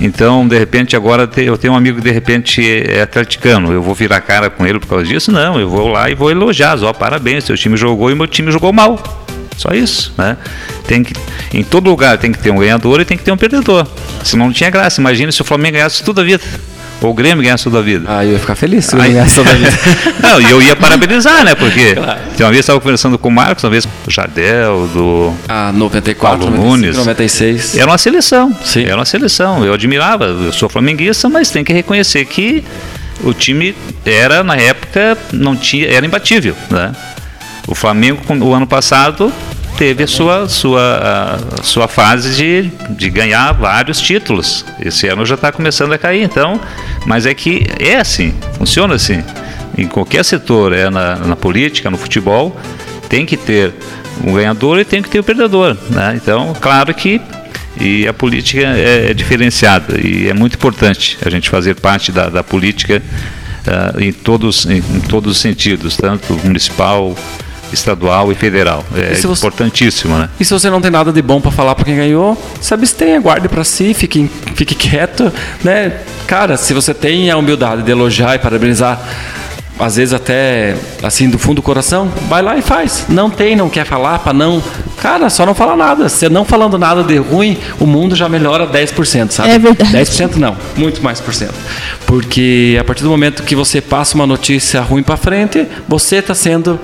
Então, 0.00 0.46
de 0.46 0.58
repente, 0.58 0.96
agora 0.96 1.28
eu 1.36 1.56
tenho 1.56 1.72
um 1.72 1.76
amigo 1.76 1.98
que 1.98 2.04
de 2.04 2.10
repente 2.10 2.62
é 2.62 3.02
atleticano, 3.02 3.72
eu 3.72 3.82
vou 3.82 3.94
virar 3.94 4.20
cara 4.20 4.50
com 4.50 4.66
ele 4.66 4.78
por 4.78 4.88
causa 4.88 5.04
disso? 5.04 5.30
Não, 5.30 5.58
eu 5.58 5.68
vou 5.68 5.88
lá 5.88 6.10
e 6.10 6.14
vou 6.14 6.30
elogiar, 6.30 6.82
ó, 6.82 6.92
parabéns, 6.92 7.44
seu 7.44 7.56
time 7.56 7.76
jogou 7.76 8.10
e 8.10 8.14
meu 8.14 8.26
time 8.26 8.50
jogou 8.50 8.72
mal. 8.72 9.02
Só 9.56 9.70
isso, 9.72 10.12
né? 10.18 10.36
Tem 10.86 11.04
que, 11.04 11.14
em 11.52 11.62
todo 11.62 11.88
lugar 11.88 12.18
tem 12.18 12.32
que 12.32 12.38
ter 12.38 12.50
um 12.50 12.58
ganhador 12.58 13.00
e 13.00 13.04
tem 13.04 13.16
que 13.16 13.22
ter 13.22 13.30
um 13.30 13.36
perdedor. 13.36 13.86
Senão 14.24 14.46
não 14.46 14.52
tinha 14.52 14.68
graça. 14.68 15.00
Imagina 15.00 15.30
se 15.30 15.40
o 15.40 15.44
Flamengo 15.44 15.74
ganhasse 15.74 16.02
tudo 16.02 16.20
a 16.20 16.24
vida. 16.24 16.42
Ou 17.00 17.10
o 17.10 17.14
Grêmio 17.14 17.42
ganhasse 17.42 17.64
toda 17.64 17.78
a 17.78 17.82
vida. 17.82 18.06
Ah, 18.08 18.24
eu 18.24 18.32
ia 18.32 18.38
ficar 18.38 18.54
feliz 18.54 18.86
se 18.86 18.96
ganhasse 18.96 19.34
toda 19.34 19.50
a 19.50 19.54
vida. 19.54 19.72
não, 20.22 20.40
e 20.40 20.50
eu 20.50 20.62
ia 20.62 20.74
parabenizar, 20.74 21.44
né? 21.44 21.54
Porque 21.54 21.92
claro. 21.96 22.20
uma 22.40 22.50
vez 22.50 22.60
estava 22.60 22.80
conversando 22.80 23.18
com 23.18 23.28
o 23.28 23.32
Marcos, 23.32 23.62
uma 23.62 23.70
vez 23.70 23.84
o 23.84 24.10
Jardel, 24.10 24.88
do. 24.88 25.34
Ah, 25.48 25.70
94, 25.72 26.38
Paulo 26.38 26.56
95, 26.56 26.66
Nunes. 26.66 26.96
96. 26.96 27.76
Era 27.76 27.90
uma 27.90 27.98
seleção. 27.98 28.56
Sim. 28.64 28.84
Era 28.84 28.96
uma 28.96 29.04
seleção. 29.04 29.64
Eu 29.64 29.74
admirava, 29.74 30.24
eu 30.24 30.52
sou 30.52 30.68
flamenguista, 30.68 31.28
mas 31.28 31.50
tem 31.50 31.62
que 31.62 31.72
reconhecer 31.72 32.24
que 32.24 32.64
o 33.22 33.32
time 33.32 33.74
era, 34.04 34.42
na 34.42 34.56
época, 34.56 35.16
não 35.32 35.56
tinha, 35.56 35.86
era 35.86 36.04
imbatível. 36.04 36.56
Né? 36.70 36.92
O 37.66 37.74
Flamengo, 37.74 38.20
o 38.42 38.54
ano 38.54 38.66
passado, 38.66 39.32
teve 39.76 40.04
a 40.04 40.06
sua, 40.06 40.48
sua, 40.48 41.38
a 41.58 41.62
sua 41.62 41.88
fase 41.88 42.36
de, 42.36 42.70
de 42.90 43.10
ganhar 43.10 43.52
vários 43.52 44.00
títulos. 44.00 44.64
Esse 44.80 45.08
ano 45.08 45.24
já 45.26 45.34
está 45.34 45.50
começando 45.52 45.92
a 45.92 45.98
cair, 45.98 46.22
então, 46.22 46.60
mas 47.06 47.26
é 47.26 47.34
que 47.34 47.66
é 47.78 47.96
assim, 47.96 48.34
funciona 48.56 48.94
assim. 48.94 49.22
Em 49.76 49.86
qualquer 49.86 50.24
setor, 50.24 50.72
é 50.72 50.88
na, 50.88 51.16
na 51.16 51.36
política, 51.36 51.90
no 51.90 51.98
futebol, 51.98 52.56
tem 53.08 53.26
que 53.26 53.36
ter 53.36 53.72
um 54.24 54.32
ganhador 54.32 54.78
e 54.78 54.84
tem 54.84 55.02
que 55.02 55.08
ter 55.08 55.18
o 55.18 55.22
um 55.22 55.24
perdedor. 55.24 55.76
Né? 55.90 56.14
Então, 56.16 56.54
claro 56.60 56.94
que 56.94 57.20
e 57.80 58.06
a 58.06 58.12
política 58.12 58.62
é, 58.62 59.10
é, 59.10 59.14
diferenciada 59.14 60.00
e 60.00 60.28
é 60.28 60.32
muito 60.32 60.54
importante 60.54 61.18
a 61.24 61.28
gente 61.28 61.50
fazer 61.50 61.74
parte 61.74 62.12
da, 62.12 62.28
da 62.28 62.42
política 62.42 63.02
uh, 63.66 64.00
em, 64.00 64.12
todos, 64.12 64.64
em, 64.66 64.78
em 64.78 65.00
todos 65.00 65.32
os 65.32 65.38
sentidos, 65.38 65.96
tanto 65.96 66.34
municipal, 66.44 67.16
estadual 67.74 68.32
e 68.32 68.34
federal. 68.34 68.84
É 68.94 69.14
e 69.14 69.32
importantíssimo, 69.32 70.16
né? 70.16 70.28
E 70.40 70.44
se 70.44 70.52
você 70.52 70.70
não 70.70 70.80
tem 70.80 70.90
nada 70.90 71.12
de 71.12 71.20
bom 71.20 71.40
para 71.40 71.50
falar 71.50 71.74
para 71.74 71.84
quem 71.84 71.96
ganhou, 71.96 72.40
se 72.60 72.72
abstenha, 72.72 73.20
guarde 73.20 73.48
para 73.48 73.64
si, 73.64 73.92
fique, 73.92 74.30
fique 74.54 74.74
quieto, 74.74 75.32
né? 75.62 76.00
Cara, 76.26 76.56
se 76.56 76.72
você 76.72 76.94
tem 76.94 77.30
a 77.30 77.36
humildade 77.36 77.82
de 77.82 77.90
elogiar 77.90 78.34
e 78.34 78.38
parabenizar 78.38 79.00
às 79.78 79.96
vezes 79.96 80.14
até 80.14 80.76
assim 81.02 81.28
do 81.28 81.38
fundo 81.38 81.56
do 81.56 81.62
coração, 81.62 82.10
vai 82.28 82.42
lá 82.42 82.56
e 82.56 82.62
faz. 82.62 83.06
Não 83.08 83.28
tem, 83.28 83.56
não 83.56 83.68
quer 83.68 83.84
falar 83.84 84.18
para 84.20 84.32
não. 84.32 84.62
Cara, 84.98 85.28
só 85.28 85.44
não 85.44 85.54
fala 85.54 85.76
nada. 85.76 86.08
Você 86.08 86.28
não 86.28 86.44
falando 86.44 86.78
nada 86.78 87.02
de 87.02 87.16
ruim, 87.16 87.58
o 87.80 87.86
mundo 87.86 88.14
já 88.14 88.28
melhora 88.28 88.66
10%, 88.66 89.30
sabe? 89.30 89.50
É 89.50 89.58
verdade. 89.58 89.92
10% 89.92 90.36
não, 90.36 90.56
muito 90.76 91.02
mais 91.02 91.20
por 91.20 91.34
cento. 91.34 91.54
Porque 92.06 92.78
a 92.80 92.84
partir 92.84 93.02
do 93.02 93.10
momento 93.10 93.42
que 93.42 93.56
você 93.56 93.80
passa 93.80 94.14
uma 94.14 94.26
notícia 94.26 94.80
ruim 94.80 95.02
para 95.02 95.16
frente, 95.16 95.66
você 95.88 96.16
está 96.16 96.34
sendo 96.34 96.78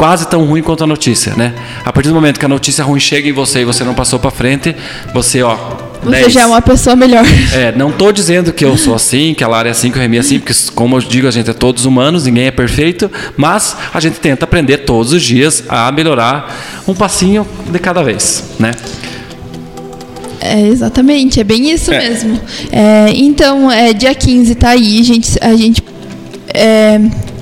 quase 0.00 0.26
tão 0.26 0.46
ruim 0.46 0.62
quanto 0.62 0.82
a 0.82 0.86
notícia, 0.86 1.34
né? 1.36 1.52
A 1.84 1.92
partir 1.92 2.08
do 2.08 2.14
momento 2.14 2.40
que 2.40 2.44
a 2.46 2.48
notícia 2.48 2.82
ruim 2.82 2.98
chega 2.98 3.28
em 3.28 3.32
você 3.32 3.60
e 3.60 3.64
você 3.66 3.84
não 3.84 3.92
passou 3.92 4.18
para 4.18 4.30
frente, 4.30 4.74
você, 5.12 5.42
ó, 5.42 5.54
você 6.02 6.22
10. 6.22 6.32
já 6.32 6.40
é 6.40 6.46
uma 6.46 6.62
pessoa 6.62 6.96
melhor. 6.96 7.22
É, 7.52 7.70
não 7.76 7.92
tô 7.92 8.10
dizendo 8.10 8.50
que 8.50 8.64
eu 8.64 8.78
sou 8.78 8.94
assim, 8.94 9.34
que 9.34 9.44
a 9.44 9.48
Lara 9.48 9.68
é 9.68 9.72
assim, 9.72 9.90
que 9.90 9.98
o 9.98 10.00
Remy 10.00 10.16
é 10.16 10.20
assim, 10.20 10.38
porque 10.38 10.54
como 10.74 10.96
eu 10.96 11.00
digo, 11.02 11.28
a 11.28 11.30
gente 11.30 11.50
é 11.50 11.52
todos 11.52 11.84
humanos, 11.84 12.24
ninguém 12.24 12.46
é 12.46 12.50
perfeito, 12.50 13.10
mas 13.36 13.76
a 13.92 14.00
gente 14.00 14.18
tenta 14.20 14.46
aprender 14.46 14.78
todos 14.78 15.12
os 15.12 15.22
dias 15.22 15.64
a 15.68 15.92
melhorar 15.92 16.82
um 16.88 16.94
passinho 16.94 17.46
de 17.70 17.78
cada 17.78 18.02
vez, 18.02 18.44
né? 18.58 18.70
É, 20.40 20.66
exatamente, 20.66 21.40
é 21.40 21.44
bem 21.44 21.70
isso 21.70 21.92
é. 21.92 21.98
mesmo. 21.98 22.40
É, 22.72 23.10
então, 23.14 23.70
é, 23.70 23.92
dia 23.92 24.14
15 24.14 24.54
tá 24.54 24.70
aí, 24.70 25.02
gente, 25.02 25.36
a 25.42 25.54
gente 25.54 25.82
é, 26.54 26.98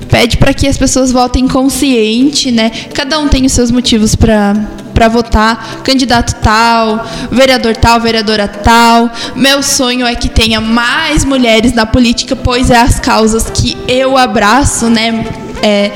pede 0.09 0.37
para 0.37 0.53
que 0.53 0.67
as 0.67 0.77
pessoas 0.77 1.11
votem 1.11 1.47
consciente, 1.47 2.51
né? 2.51 2.71
Cada 2.93 3.19
um 3.19 3.27
tem 3.27 3.45
os 3.45 3.53
seus 3.53 3.71
motivos 3.71 4.15
para 4.15 4.55
para 4.99 5.07
votar, 5.07 5.79
candidato 5.81 6.35
tal, 6.41 7.07
vereador 7.31 7.73
tal, 7.77 8.01
vereadora 8.01 8.49
tal. 8.49 9.09
Meu 9.33 9.63
sonho 9.63 10.05
é 10.05 10.13
que 10.13 10.27
tenha 10.27 10.59
mais 10.59 11.23
mulheres 11.23 11.71
na 11.71 11.85
política, 11.85 12.35
pois 12.35 12.69
é 12.69 12.75
as 12.75 12.99
causas 12.99 13.49
que 13.49 13.77
eu 13.87 14.17
abraço, 14.17 14.89
né? 14.89 15.25
É, 15.61 15.91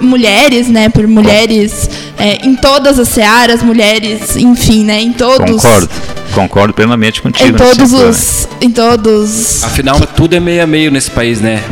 mulheres, 0.00 0.68
né? 0.68 0.88
Por 0.88 1.06
mulheres 1.06 1.90
é, 2.18 2.46
em 2.46 2.56
todas 2.56 2.98
as 2.98 3.08
searas, 3.08 3.62
mulheres, 3.62 4.36
enfim, 4.36 4.84
né? 4.84 5.02
Em 5.02 5.12
todos. 5.12 5.62
Concordo. 5.62 5.90
Concordo 6.34 6.72
plenamente 6.72 7.20
contigo. 7.20 7.50
Em 7.50 7.52
todos 7.52 7.92
os, 7.92 8.48
em 8.60 8.70
todos. 8.70 9.64
Afinal, 9.64 10.00
tudo 10.00 10.34
é 10.34 10.40
meio 10.40 10.62
a 10.62 10.66
meio 10.66 10.90
nesse 10.90 11.10
país, 11.10 11.42
né? 11.42 11.62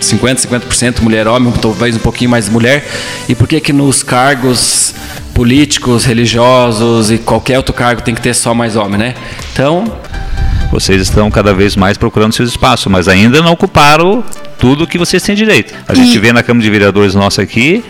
50, 0.00 0.48
50% 0.48 1.00
mulher 1.00 1.26
homem, 1.26 1.52
talvez 1.60 1.96
um 1.96 2.00
pouquinho 2.00 2.30
mais 2.30 2.48
mulher. 2.48 2.86
E 3.28 3.34
por 3.34 3.46
que 3.46 3.60
que 3.60 3.72
nos 3.72 4.02
cargos 4.02 4.94
políticos, 5.34 6.04
religiosos 6.04 7.10
e 7.10 7.18
qualquer 7.18 7.56
outro 7.58 7.72
cargo 7.72 8.02
tem 8.02 8.14
que 8.14 8.20
ter 8.20 8.34
só 8.34 8.52
mais 8.52 8.74
homem, 8.74 8.98
né? 8.98 9.14
Então, 9.52 9.84
vocês 10.70 11.00
estão 11.00 11.30
cada 11.30 11.54
vez 11.54 11.76
mais 11.76 11.96
procurando 11.96 12.32
seus 12.32 12.50
espaços, 12.50 12.90
mas 12.90 13.08
ainda 13.08 13.40
não 13.40 13.52
ocuparam 13.52 14.24
tudo 14.58 14.86
que 14.86 14.98
vocês 14.98 15.22
têm 15.22 15.34
direito. 15.34 15.74
A 15.86 15.92
e... 15.92 15.96
gente 15.96 16.18
vê 16.18 16.32
na 16.32 16.42
Câmara 16.42 16.64
de 16.64 16.70
Vereadores 16.70 17.14
nossa 17.14 17.42
aqui, 17.42 17.84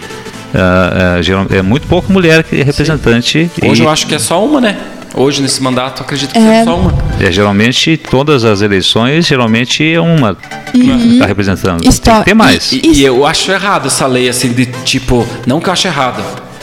uh, 0.55 1.49
uh, 1.49 1.55
é 1.55 1.63
muito 1.63 1.87
pouco 1.87 2.13
mulher 2.13 2.45
que 2.45 2.61
é 2.61 2.63
representante. 2.63 3.51
Sim. 3.55 3.69
Hoje 3.69 3.83
e... 3.83 3.85
eu 3.85 3.91
acho 3.91 4.07
que 4.07 4.15
é 4.15 4.19
só 4.19 4.45
uma, 4.45 4.61
né? 4.61 4.77
Hoje, 5.19 5.43
nesse 5.43 5.61
mandato, 5.63 6.03
acredito 6.03 6.31
que 6.33 6.39
É. 6.39 6.41
seja 6.41 6.65
só 6.65 6.77
uma. 6.77 6.95
É, 7.21 7.33
geralmente, 7.33 7.97
todas 7.97 8.45
as 8.45 8.61
eleições, 8.63 9.27
geralmente 9.27 9.85
é 9.85 10.01
uma 10.01 10.37
que 10.71 10.79
está 11.13 11.27
representando. 11.27 11.81
Tem 11.81 11.89
Histó- 11.91 12.21
que 12.21 12.25
ter 12.27 12.35
mais. 12.35 12.71
E, 12.73 12.81
e 12.85 13.05
eu 13.05 13.27
acho 13.27 13.51
errado 13.51 13.89
essa 13.89 14.07
lei, 14.07 14.29
assim, 14.29 14.53
de 14.53 14.67
tipo. 14.85 15.27
Não 15.45 15.61
que 15.61 15.69
eu 15.69 15.73
acho 15.73 15.89
errado. 15.89 16.23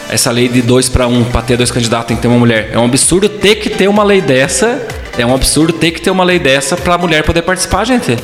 Essa 0.10 0.32
lei 0.32 0.48
de 0.48 0.62
dois 0.62 0.88
para 0.88 1.06
um, 1.08 1.24
para 1.26 1.42
ter 1.42 1.58
dois 1.58 1.70
candidatos, 1.72 2.08
tem 2.08 2.16
que 2.16 2.22
ter 2.22 2.28
uma 2.30 2.38
mulher. 2.38 2.70
É 2.72 2.80
um 2.80 2.86
absurdo 2.86 3.28
ter 3.28 3.56
que 3.56 3.70
ter 3.70 3.88
uma 3.90 4.04
lei 4.04 4.22
dessa. 4.22 4.80
É 5.18 5.26
um 5.26 5.34
absurdo 5.36 5.74
ter 5.74 5.92
que 5.92 6.00
ter 6.00 6.12
uma 6.12 6.24
lei 6.24 6.40
dessa 6.40 6.78
para 6.78 6.94
a 6.94 6.98
mulher 6.98 7.24
poder 7.24 7.42
participar, 7.42 7.84
gente. 7.86 8.16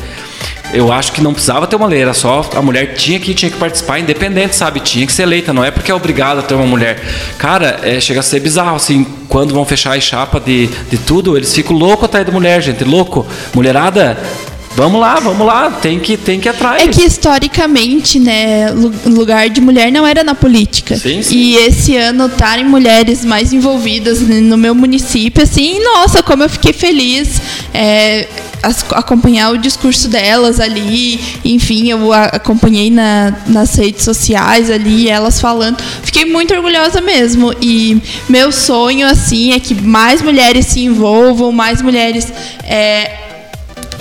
Eu 0.73 0.91
acho 0.91 1.11
que 1.11 1.21
não 1.21 1.33
precisava 1.33 1.67
ter 1.67 1.75
uma 1.75 1.87
lei, 1.87 2.01
era 2.01 2.13
só 2.13 2.49
a 2.55 2.61
mulher 2.61 2.93
tinha 2.93 3.19
que 3.19 3.33
tinha 3.33 3.51
que 3.51 3.57
participar 3.57 3.99
independente, 3.99 4.55
sabe? 4.55 4.79
Tinha 4.79 5.05
que 5.05 5.11
ser 5.11 5.23
eleita, 5.23 5.51
não 5.51 5.63
é 5.63 5.69
porque 5.69 5.91
é 5.91 5.93
obrigada 5.93 6.39
a 6.39 6.43
ter 6.43 6.53
uma 6.53 6.65
mulher. 6.65 7.01
Cara, 7.37 7.79
é, 7.83 7.99
chega 7.99 8.21
a 8.21 8.23
ser 8.23 8.39
bizarro, 8.39 8.75
assim, 8.75 9.05
quando 9.27 9.53
vão 9.53 9.65
fechar 9.65 9.97
as 9.97 10.03
chapas 10.03 10.43
de, 10.43 10.67
de 10.67 10.97
tudo, 10.97 11.35
eles 11.35 11.53
ficam 11.53 11.75
loucos 11.75 12.05
atrás 12.05 12.25
da 12.25 12.31
mulher, 12.31 12.61
gente, 12.61 12.83
louco. 12.85 13.27
Mulherada, 13.53 14.17
vamos 14.75 14.99
lá, 14.99 15.15
vamos 15.19 15.45
lá, 15.45 15.69
tem 15.71 15.99
que, 15.99 16.17
tem 16.17 16.39
que 16.39 16.49
atrás. 16.49 16.81
É 16.83 16.87
que 16.87 17.01
historicamente, 17.03 18.19
né, 18.19 18.71
lu- 18.71 18.93
lugar 19.05 19.49
de 19.49 19.59
mulher 19.61 19.91
não 19.91 20.05
era 20.07 20.23
na 20.23 20.33
política. 20.35 20.95
Sim, 20.97 21.21
sim. 21.21 21.35
E 21.35 21.55
esse 21.57 21.95
ano 21.97 22.25
estarem 22.27 22.65
mulheres 22.65 23.23
mais 23.25 23.53
envolvidas 23.53 24.21
no 24.21 24.57
meu 24.57 24.73
município, 24.73 25.43
assim, 25.43 25.79
nossa, 25.83 26.23
como 26.23 26.43
eu 26.43 26.49
fiquei 26.49 26.73
feliz. 26.73 27.41
é, 27.73 28.27
acompanhar 28.91 29.51
o 29.51 29.57
discurso 29.57 30.07
delas 30.07 30.59
ali, 30.59 31.19
enfim, 31.43 31.89
eu 31.89 32.13
acompanhei 32.13 32.91
na- 32.91 33.33
nas 33.47 33.73
redes 33.75 34.03
sociais 34.03 34.69
ali, 34.69 35.09
elas 35.09 35.41
falando, 35.41 35.77
fiquei 36.03 36.25
muito 36.25 36.53
orgulhosa 36.53 37.01
mesmo. 37.01 37.53
E 37.59 37.99
meu 38.29 38.51
sonho, 38.51 39.07
assim, 39.07 39.53
é 39.53 39.59
que 39.59 39.73
mais 39.73 40.21
mulheres 40.21 40.67
se 40.67 40.81
envolvam, 40.81 41.51
mais 41.51 41.81
mulheres 41.81 42.31
é, 42.63 43.11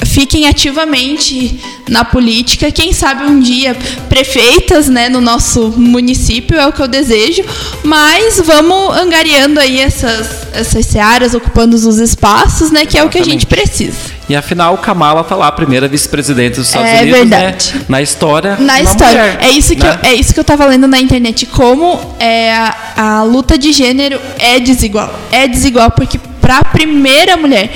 fiquem 0.06 0.46
ativamente 0.48 1.60
na 1.88 2.04
política, 2.04 2.70
quem 2.70 2.92
sabe 2.92 3.24
um 3.24 3.40
dia 3.40 3.76
prefeitas, 4.08 4.88
né, 4.88 5.08
no 5.08 5.20
nosso 5.20 5.72
município 5.76 6.58
é 6.58 6.66
o 6.66 6.72
que 6.72 6.80
eu 6.80 6.88
desejo, 6.88 7.44
mas 7.82 8.40
vamos 8.44 8.96
angariando 8.96 9.60
aí 9.60 9.80
essas 9.80 10.40
essas 10.52 10.86
searas, 10.86 11.34
ocupando 11.34 11.76
os 11.76 11.98
espaços, 11.98 12.70
né, 12.70 12.84
que 12.84 12.98
é 12.98 13.04
o 13.04 13.08
que 13.08 13.18
a 13.18 13.24
gente 13.24 13.46
precisa. 13.46 13.98
E 14.28 14.36
afinal, 14.36 14.76
Kamala 14.78 15.24
tá 15.24 15.34
lá, 15.34 15.48
a 15.48 15.52
primeira 15.52 15.88
vice-presidente 15.88 16.56
dos 16.56 16.68
Estados 16.68 16.88
É 16.88 17.02
Unidos, 17.02 17.18
verdade. 17.18 17.74
né? 17.74 17.84
Na 17.88 18.02
história. 18.02 18.56
Na 18.58 18.80
história. 18.80 19.22
mulher, 19.22 19.38
é, 19.42 19.50
isso 19.50 19.74
que 19.74 19.82
né? 19.82 19.98
eu, 20.04 20.10
é 20.10 20.14
isso 20.14 20.32
que 20.32 20.38
eu 20.38 20.44
tava 20.44 20.66
lendo 20.66 20.86
na 20.86 21.00
internet. 21.00 21.46
Como 21.46 21.98
é, 22.18 22.54
a, 22.54 22.76
a 22.96 23.22
luta 23.24 23.58
de 23.58 23.72
gênero 23.72 24.20
é 24.38 24.60
desigual. 24.60 25.12
É 25.32 25.48
desigual 25.48 25.90
porque 25.90 26.18
para 26.40 26.58
a 26.58 26.64
primeira 26.64 27.36
mulher, 27.36 27.72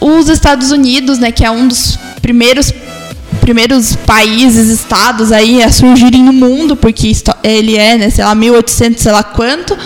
os 0.00 0.28
Estados 0.28 0.70
Unidos, 0.70 1.18
né, 1.18 1.32
que 1.32 1.44
é 1.44 1.50
um 1.50 1.68
dos 1.68 1.98
primeiros 2.20 2.72
primeiros 3.40 3.94
países, 3.94 4.68
estados 4.68 5.30
aí 5.30 5.62
a 5.62 5.70
surgirem 5.70 6.22
no 6.22 6.32
mundo, 6.32 6.76
porque 6.76 7.12
ele 7.42 7.76
é, 7.76 7.98
né, 7.98 8.08
sei 8.08 8.24
lá, 8.24 8.34
1800, 8.34 9.02
sei 9.02 9.12
lá 9.12 9.22
quanto. 9.22 9.76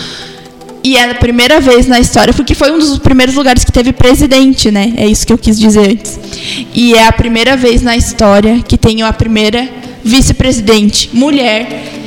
E 0.84 0.96
é 0.96 1.10
a 1.10 1.14
primeira 1.16 1.60
vez 1.60 1.88
na 1.88 1.98
história, 1.98 2.32
porque 2.32 2.54
foi 2.54 2.70
um 2.70 2.78
dos 2.78 2.98
primeiros 2.98 3.34
lugares 3.34 3.64
que 3.64 3.72
teve 3.72 3.92
presidente, 3.92 4.70
né? 4.70 4.94
É 4.96 5.06
isso 5.06 5.26
que 5.26 5.32
eu 5.32 5.38
quis 5.38 5.58
dizer 5.58 5.90
antes. 5.90 6.18
E 6.72 6.94
é 6.94 7.06
a 7.08 7.12
primeira 7.12 7.56
vez 7.56 7.82
na 7.82 7.96
história 7.96 8.62
que 8.66 8.78
tem 8.78 9.02
a 9.02 9.12
primeira 9.12 9.68
vice-presidente 10.04 11.10
mulher 11.12 11.97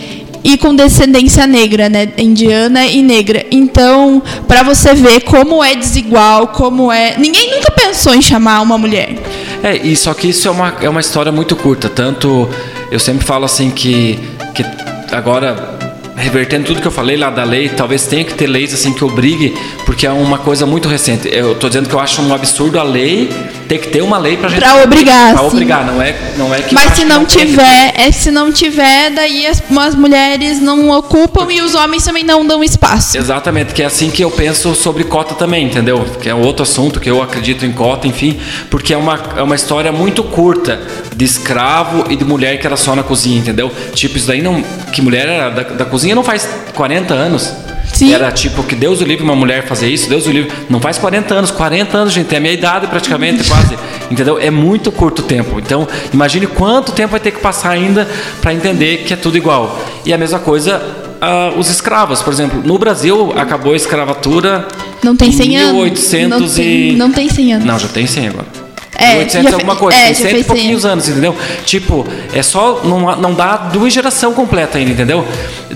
e 0.44 0.58
com 0.58 0.76
descendência 0.76 1.46
negra, 1.46 1.90
né? 1.90 2.10
Indiana 2.18 2.86
e 2.86 3.02
negra. 3.02 3.46
Então, 3.52 4.22
para 4.48 4.64
você 4.64 4.94
ver 4.94 5.22
como 5.22 5.64
é 5.64 5.76
desigual, 5.76 6.48
como 6.48 6.92
é. 6.92 7.16
Ninguém 7.18 7.52
nunca 7.52 7.72
pensou 7.72 8.14
em 8.14 8.22
chamar 8.22 8.62
uma 8.62 8.78
mulher. 8.78 9.16
É, 9.64 9.76
e 9.78 9.96
só 9.96 10.14
que 10.14 10.30
isso 10.30 10.48
é 10.48 10.52
uma, 10.52 10.74
é 10.82 10.90
uma 10.90 11.02
história 11.02 11.32
muito 11.32 11.56
curta. 11.56 11.90
Tanto 11.90 12.50
eu 12.92 13.00
sempre 13.00 13.26
falo 13.26 13.46
assim 13.46 13.70
que, 13.70 14.20
que 14.54 14.66
agora, 15.12 15.80
revertendo 16.16 16.66
tudo 16.66 16.82
que 16.82 16.88
eu 16.88 16.92
falei 16.92 17.18
lá 17.18 17.30
da 17.30 17.44
lei, 17.44 17.70
talvez 17.70 18.08
tenha 18.08 18.24
que 18.24 18.34
ter 18.34 18.48
leis 18.48 18.74
assim 18.74 18.94
que 18.94 19.04
obrigue, 19.04 19.56
porque 19.86 20.06
é 20.06 20.12
uma 20.12 20.40
coisa 20.40 20.66
muito 20.66 20.90
recente. 20.90 21.30
Eu 21.32 21.56
tô 21.56 21.68
dizendo 21.68 21.88
que 21.88 21.96
eu 21.96 22.00
acho 22.00 22.22
um 22.22 22.34
absurdo 22.34 22.80
a 22.80 22.84
lei 22.84 23.30
ter 23.72 23.78
que 23.78 23.88
ter 23.88 24.02
uma 24.02 24.18
lei 24.18 24.36
pra 24.36 24.50
gente. 24.50 24.60
Pra 24.60 24.84
obrigar, 24.84 25.38
sim. 25.38 25.46
obrigar, 25.46 25.86
não 25.86 26.02
é, 26.02 26.14
não 26.36 26.54
é 26.54 26.62
que. 26.62 26.76
Mas 26.76 26.94
se 26.94 27.06
não 27.06 27.24
tem 27.24 27.38
que 27.38 27.46
tiver, 27.46 27.94
é 27.96 28.12
se 28.12 28.30
não 28.30 28.52
tiver, 28.52 29.12
daí 29.12 29.48
as, 29.48 29.64
as 29.78 29.96
mulheres 29.96 30.60
não 30.60 30.90
ocupam 30.90 31.50
e 31.50 31.62
os 31.62 31.74
homens 31.74 32.04
também 32.04 32.22
não 32.22 32.46
dão 32.46 32.62
espaço. 32.62 33.18
Exatamente, 33.18 33.74
que 33.74 33.82
é 33.82 33.86
assim 33.86 34.10
que 34.10 34.22
eu 34.22 34.30
penso 34.30 34.76
sobre 34.76 35.06
cota 35.06 35.36
também, 35.36 35.66
entendeu? 35.66 36.06
Que 36.22 36.28
é 36.28 36.36
outro 36.36 36.64
assunto 36.64 37.00
que 37.00 37.10
eu 37.10 37.22
acredito 37.22 37.66
em 37.66 37.72
cota, 37.72 38.08
enfim, 38.08 38.38
porque 38.70 38.94
é 38.94 38.98
uma, 38.98 39.18
é 39.38 39.42
uma 39.42 39.56
história 39.56 39.92
muito 39.92 40.22
curta 40.22 40.82
de 41.16 41.24
escravo 41.24 42.12
e 42.12 42.18
de 42.18 42.26
mulher 42.26 42.60
que 42.60 42.68
era 42.68 42.76
só 42.76 42.94
na 42.94 43.04
cozinha, 43.04 43.40
entendeu? 43.40 43.72
Tipo, 43.94 44.18
isso 44.18 44.28
daí 44.28 44.42
não. 44.42 44.62
Que 44.92 45.02
mulher 45.02 45.30
era 45.30 45.50
da, 45.50 45.64
da 45.64 45.86
cozinha 45.86 46.14
não 46.14 46.26
faz 46.26 46.50
40 46.76 47.14
anos. 47.14 47.54
Sim. 47.94 48.14
Era 48.14 48.32
tipo 48.32 48.64
que 48.64 48.76
Deus 48.76 49.02
o 49.02 49.04
livre 49.04 49.24
uma 49.24 49.36
mulher 49.36 49.66
fazer 49.68 49.90
isso, 49.90 50.10
Deus 50.10 50.26
o 50.26 50.32
livre. 50.32 50.52
Não 50.70 50.80
faz 50.80 50.98
40 50.98 51.34
anos, 51.34 51.52
40 51.52 51.98
anos, 51.98 52.14
gente, 52.14 52.34
é 52.34 52.38
a 52.38 52.42
minha 52.42 52.54
idade 52.54 52.88
praticamente, 52.88 53.44
quase. 53.44 53.78
Entendeu? 54.10 54.40
É 54.40 54.50
muito 54.50 54.92
curto 54.92 55.24
tempo. 55.24 55.60
Então, 55.60 55.88
imagine 56.14 56.48
quanto 56.48 56.92
tempo 56.92 57.12
vai 57.12 57.20
ter 57.20 57.32
que 57.32 57.40
passar 57.40 57.72
ainda 57.72 58.08
para 58.42 58.54
entender 58.54 59.04
que 59.06 59.14
é 59.14 59.18
tudo 59.18 59.38
igual. 59.38 59.80
E 60.06 60.14
a 60.14 60.18
mesma 60.18 60.40
coisa 60.40 60.82
ah, 61.22 61.54
os 61.56 61.70
escravos, 61.70 62.22
por 62.24 62.34
exemplo, 62.34 62.62
no 62.66 62.80
Brasil 62.80 63.32
acabou 63.38 63.74
a 63.74 63.76
escravatura 63.76 64.68
Não 65.04 65.16
tem 65.16 65.30
em 65.30 65.32
100 65.32 65.58
anos. 65.58 65.74
1800 65.74 66.40
não 66.40 66.50
tem, 66.50 66.90
e 66.90 66.96
não 66.96 67.12
tem 67.12 67.30
100 67.30 67.54
anos. 67.54 67.66
Não, 67.66 67.78
já 67.80 67.88
tem 67.88 68.08
100 68.08 68.28
agora. 68.30 68.61
É, 69.02 69.14
1800 69.16 69.50
já 69.50 69.56
alguma 69.56 69.76
coisa, 69.76 69.98
é, 69.98 70.06
tem 70.06 70.16
100 70.16 70.40
e 70.40 70.44
pouquinhos 70.44 70.82
100. 70.84 70.92
anos, 70.92 71.10
entendeu? 71.10 71.36
Tipo, 71.66 72.06
é 72.34 72.42
só, 72.44 72.82
não, 72.84 73.16
não 73.18 73.34
dá 73.34 73.56
duas 73.58 73.92
geração 73.94 74.34
completa 74.34 74.78
ainda, 74.78 74.92
entendeu? 74.92 75.26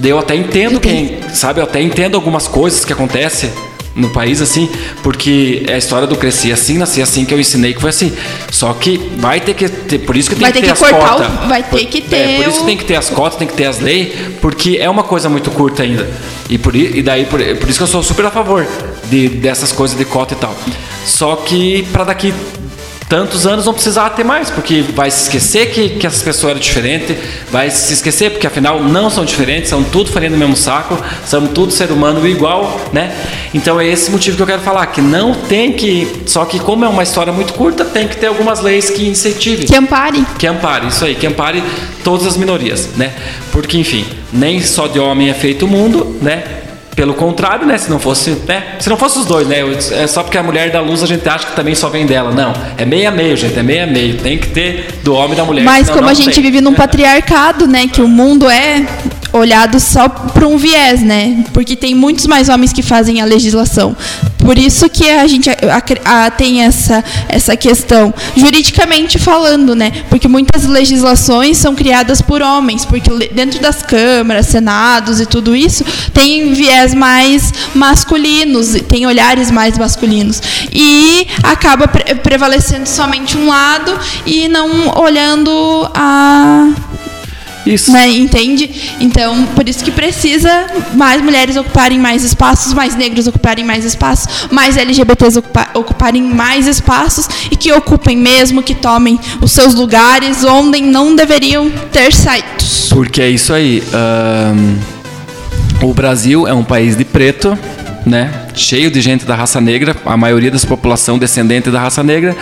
Eu 0.03 0.19
até 0.19 0.35
entendo 0.35 0.79
quem, 0.79 1.19
sabe, 1.33 1.59
eu 1.59 1.63
até 1.63 1.81
entendo 1.81 2.15
algumas 2.15 2.47
coisas 2.47 2.83
que 2.85 2.93
acontecem 2.93 3.51
no 3.95 4.09
país 4.09 4.41
assim, 4.41 4.69
porque 5.01 5.63
é 5.69 5.75
a 5.75 5.77
história 5.77 6.05
do 6.05 6.17
crescer 6.17 6.51
assim, 6.51 6.77
nascer 6.77 7.01
assim 7.01 7.23
que 7.23 7.33
eu 7.33 7.39
ensinei 7.39 7.73
que 7.73 7.79
foi 7.79 7.91
assim. 7.91 8.11
Só 8.51 8.73
que 8.73 8.97
vai 9.17 9.39
ter 9.39 9.53
que 9.53 9.69
ter, 9.69 9.99
por 9.99 10.17
isso 10.17 10.27
que 10.29 10.35
tem 10.35 10.41
Vai 10.43 10.51
que 10.51 10.59
ter 10.59 10.65
que 10.65 10.71
as 10.73 10.79
cortar 10.79 11.15
o- 11.15 11.17
cotas. 11.23 11.47
vai 11.47 11.63
ter 11.63 11.85
que 11.85 11.97
É, 11.99 12.01
ter 12.01 12.35
por 12.43 12.49
isso 12.49 12.59
que 12.59 12.65
tem 12.65 12.75
que 12.77 12.83
ter 12.83 12.95
as 12.97 13.09
cotas, 13.09 13.39
tem 13.39 13.47
que 13.47 13.53
ter 13.53 13.65
as 13.67 13.79
leis, 13.79 14.13
porque 14.41 14.77
é 14.81 14.89
uma 14.89 15.03
coisa 15.03 15.29
muito 15.29 15.49
curta 15.49 15.83
ainda. 15.83 16.09
E, 16.49 16.57
por, 16.57 16.75
e 16.75 17.01
daí, 17.01 17.23
por, 17.25 17.39
por 17.55 17.69
isso 17.69 17.77
que 17.79 17.83
eu 17.83 17.87
sou 17.87 18.03
super 18.03 18.25
a 18.25 18.31
favor 18.31 18.67
de, 19.09 19.29
dessas 19.29 19.71
coisas 19.71 19.97
de 19.97 20.03
cota 20.03 20.33
e 20.33 20.37
tal. 20.37 20.53
Só 21.05 21.37
que 21.37 21.83
para 21.93 22.03
daqui 22.03 22.33
tantos 23.07 23.45
anos 23.45 23.65
não 23.65 23.73
precisar 23.73 24.09
ter 24.11 24.23
mais, 24.23 24.49
porque 24.49 24.81
vai 24.81 25.11
se 25.11 25.23
esquecer 25.23 25.71
que, 25.71 25.89
que 25.89 26.07
essas 26.07 26.21
pessoas 26.23 26.51
eram 26.51 26.59
diferentes, 26.59 27.15
vai 27.51 27.69
se 27.69 27.93
esquecer 27.93 28.31
porque 28.31 28.47
afinal 28.47 28.81
não 28.81 29.09
são 29.09 29.23
diferentes, 29.23 29.69
são 29.69 29.83
tudo 29.83 30.11
farinha 30.11 30.31
do 30.31 30.37
mesmo 30.37 30.55
saco, 30.55 30.97
são 31.25 31.47
tudo 31.47 31.71
ser 31.71 31.91
humano 31.91 32.27
igual, 32.27 32.81
né? 32.91 33.15
Então 33.53 33.79
é 33.79 33.87
esse 33.87 34.09
motivo 34.09 34.35
que 34.35 34.41
eu 34.41 34.47
quero 34.47 34.61
falar, 34.61 34.87
que 34.87 35.01
não 35.01 35.33
tem 35.33 35.71
que, 35.71 36.23
só 36.25 36.45
que 36.45 36.59
como 36.59 36.83
é 36.83 36.87
uma 36.87 37.03
história 37.03 37.31
muito 37.31 37.53
curta, 37.53 37.85
tem 37.85 38.07
que 38.07 38.17
ter 38.17 38.27
algumas 38.27 38.59
leis 38.61 38.89
que 38.89 39.07
incentivem 39.07 39.67
Que 39.67 39.75
ampare. 39.75 40.25
que 40.39 40.47
ampare, 40.47 40.87
isso 40.87 41.05
aí, 41.05 41.15
que 41.15 41.27
ampare 41.27 41.63
todas 42.03 42.25
as 42.25 42.37
minorias, 42.37 42.89
né? 42.95 43.13
Porque, 43.51 43.77
enfim, 43.77 44.05
nem 44.33 44.61
só 44.61 44.87
de 44.87 44.99
homem 44.99 45.29
é 45.29 45.33
feito 45.33 45.65
o 45.65 45.67
mundo, 45.67 46.17
né? 46.21 46.64
Pelo 46.95 47.13
contrário, 47.13 47.65
né? 47.67 47.77
Se 47.77 47.89
não 47.89 47.99
fosse, 47.99 48.31
né? 48.47 48.75
Se 48.79 48.89
não 48.89 48.95
fosse 48.97 49.19
os 49.19 49.25
dois, 49.25 49.47
né? 49.47 49.57
É 49.91 50.07
só 50.07 50.23
porque 50.23 50.37
a 50.37 50.43
mulher 50.43 50.71
da 50.71 50.79
luz 50.79 51.03
a 51.03 51.05
gente 51.05 51.27
acha 51.27 51.45
que 51.47 51.55
também 51.55 51.75
só 51.75 51.89
vem 51.89 52.05
dela. 52.05 52.31
Não, 52.31 52.53
é 52.77 52.85
meio 52.85 53.07
a 53.07 53.11
meio, 53.11 53.35
gente, 53.35 53.57
é 53.59 53.63
meio 53.63 53.83
a 53.83 53.87
meio. 53.87 54.17
Tem 54.17 54.37
que 54.37 54.47
ter 54.47 54.99
do 55.03 55.13
homem 55.13 55.33
e 55.33 55.35
da 55.35 55.43
mulher. 55.43 55.63
Mas 55.65 55.89
como 55.89 56.07
a 56.07 56.13
gente 56.13 56.33
tem. 56.35 56.43
vive 56.43 56.61
num 56.61 56.73
patriarcado, 56.73 57.67
né, 57.67 57.87
que 57.87 58.01
o 58.01 58.07
mundo 58.07 58.49
é 58.49 58.85
olhado 59.33 59.77
só 59.81 60.07
para 60.07 60.47
um 60.47 60.55
viés, 60.57 61.01
né? 61.03 61.43
Porque 61.51 61.75
tem 61.75 61.93
muitos 61.93 62.25
mais 62.25 62.47
homens 62.47 62.71
que 62.71 62.81
fazem 62.81 63.19
a 63.19 63.25
legislação. 63.25 63.93
Por 64.37 64.57
isso 64.57 64.87
que 64.87 65.09
a 65.09 65.27
gente 65.27 65.49
a- 65.49 66.25
a- 66.27 66.31
tem 66.31 66.61
essa, 66.61 67.03
essa 67.27 67.57
questão, 67.57 68.13
juridicamente 68.37 69.17
falando, 69.17 69.75
né? 69.75 69.91
Porque 70.09 70.27
muitas 70.27 70.65
legislações 70.65 71.57
são 71.57 71.75
criadas 71.75 72.21
por 72.21 72.41
homens, 72.41 72.85
porque 72.85 73.09
dentro 73.33 73.59
das 73.59 73.81
câmaras, 73.81 74.45
senados 74.45 75.19
e 75.19 75.25
tudo 75.25 75.53
isso, 75.55 75.83
tem 76.13 76.53
viés 76.53 76.84
mais 76.93 77.53
masculinos, 77.73 78.73
tem 78.87 79.05
olhares 79.05 79.49
mais 79.51 79.77
masculinos. 79.77 80.41
E 80.71 81.27
acaba 81.43 81.87
pre- 81.87 82.15
prevalecendo 82.15 82.87
somente 82.87 83.37
um 83.37 83.47
lado 83.47 83.97
e 84.25 84.47
não 84.47 84.89
olhando 84.97 85.89
a 85.93 86.69
Isso. 87.65 87.91
né, 87.91 88.07
entende? 88.09 88.69
Então, 88.99 89.43
por 89.55 89.67
isso 89.67 89.83
que 89.83 89.89
precisa 89.91 90.67
mais 90.93 91.21
mulheres 91.21 91.55
ocuparem 91.57 91.97
mais 91.97 92.23
espaços, 92.23 92.73
mais 92.73 92.95
negros 92.95 93.25
ocuparem 93.27 93.65
mais 93.65 93.83
espaços, 93.83 94.47
mais 94.51 94.77
LGBTs 94.77 95.39
ocupa- 95.39 95.69
ocuparem 95.73 96.21
mais 96.21 96.67
espaços 96.67 97.27
e 97.49 97.55
que 97.55 97.71
ocupem 97.73 98.15
mesmo, 98.17 98.61
que 98.61 98.75
tomem 98.75 99.19
os 99.41 99.51
seus 99.51 99.73
lugares 99.73 100.43
onde 100.43 100.79
não 100.81 101.15
deveriam 101.15 101.69
ter 101.91 102.13
saído. 102.13 102.45
Porque 102.89 103.21
é 103.21 103.29
isso 103.31 103.51
aí. 103.51 103.81
ahn, 103.93 104.77
o 105.81 105.93
Brasil 105.93 106.47
é 106.47 106.53
um 106.53 106.63
país 106.63 106.95
de 106.95 107.05
preto, 107.05 107.57
né? 108.05 108.31
cheio 108.53 108.89
de 108.89 109.01
gente 109.01 109.25
da 109.25 109.35
raça 109.35 109.59
negra, 109.59 109.95
a 110.05 110.17
maioria 110.17 110.51
da 110.51 110.59
população 110.59 111.17
descendente 111.17 111.69
da 111.69 111.79
raça 111.79 112.03
negra, 112.03 112.35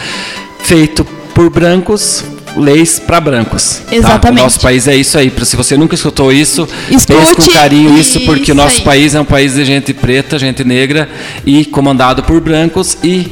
feito 0.59 1.05
por 1.34 1.49
brancos, 1.49 2.23
leis 2.55 2.99
para 2.99 3.19
brancos. 3.19 3.81
tá? 3.86 3.95
Exatamente. 3.95 4.39
O 4.39 4.43
nosso 4.43 4.59
país 4.59 4.88
é 4.88 4.95
isso 4.95 5.17
aí. 5.17 5.31
Se 5.43 5.55
você 5.55 5.75
nunca 5.75 5.95
escutou 5.95 6.31
isso, 6.31 6.67
Escute 6.89 7.17
pense 7.17 7.36
com 7.36 7.47
carinho 7.47 7.97
isso, 7.97 8.21
porque 8.21 8.51
o 8.51 8.55
nosso 8.55 8.77
aí. 8.77 8.84
país 8.84 9.15
é 9.15 9.19
um 9.19 9.25
país 9.25 9.55
de 9.55 9.65
gente 9.65 9.93
preta, 9.93 10.38
gente 10.38 10.63
negra 10.63 11.09
e 11.45 11.65
comandado 11.65 12.23
por 12.23 12.39
brancos 12.39 12.97
e 13.03 13.31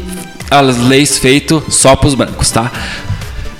as 0.49 0.77
leis 0.77 1.17
feito 1.17 1.63
só 1.69 1.95
para 1.95 2.07
os 2.07 2.15
brancos, 2.15 2.51
tá? 2.51 2.71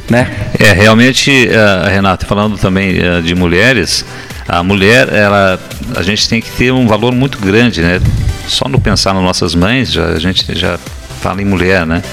Né? 0.09 0.29
É, 0.59 0.73
realmente, 0.73 1.31
eh, 1.31 1.89
Renato, 1.89 2.25
falando 2.25 2.57
também 2.57 2.97
eh, 2.97 3.21
de 3.21 3.33
mulheres, 3.33 4.03
a 4.51 4.61
mulher, 4.61 5.07
ela, 5.13 5.57
a 5.95 6.03
gente 6.03 6.27
tem 6.27 6.41
que 6.41 6.51
ter 6.51 6.73
um 6.73 6.85
valor 6.85 7.15
muito 7.15 7.37
grande, 7.37 7.81
né? 7.81 8.01
Só 8.49 8.67
no 8.67 8.81
pensar 8.81 9.13
nas 9.13 9.23
nossas 9.23 9.55
mães, 9.55 9.89
já, 9.89 10.07
a 10.07 10.19
gente 10.19 10.45
já 10.59 10.77
fala 11.21 11.41
em 11.41 11.45
mulher, 11.45 11.85
né? 11.85 12.03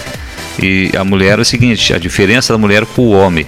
E 0.62 0.93
a 0.97 1.03
mulher 1.03 1.41
é 1.41 1.43
o 1.43 1.45
seguinte, 1.45 1.93
a 1.93 1.99
diferença 1.99 2.53
da 2.53 2.59
mulher 2.59 2.86
com 2.86 3.03
o 3.03 3.11
homem. 3.11 3.45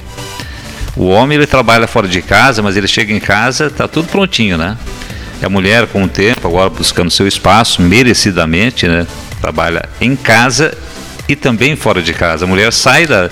O 0.97 1.07
homem, 1.07 1.39
ele 1.39 1.47
trabalha 1.47 1.87
fora 1.87 2.09
de 2.09 2.21
casa, 2.21 2.63
mas 2.63 2.77
ele 2.77 2.89
chega 2.89 3.13
em 3.13 3.21
casa, 3.21 3.71
tá 3.71 3.87
tudo 3.87 4.09
prontinho, 4.09 4.59
né? 4.59 4.77
E 5.41 5.47
a 5.47 5.49
mulher, 5.49 5.87
com 5.87 6.03
o 6.03 6.09
tempo, 6.09 6.49
agora 6.49 6.69
buscando 6.69 7.13
seu 7.13 7.29
espaço, 7.29 7.81
merecidamente, 7.81 8.89
né? 8.89 9.07
Trabalha 9.41 9.89
em 10.01 10.17
casa 10.17 10.77
e 11.29 11.37
também 11.37 11.77
fora 11.77 12.03
de 12.03 12.13
casa. 12.13 12.45
A 12.45 12.49
mulher 12.49 12.73
sai 12.73 13.07
da, 13.07 13.31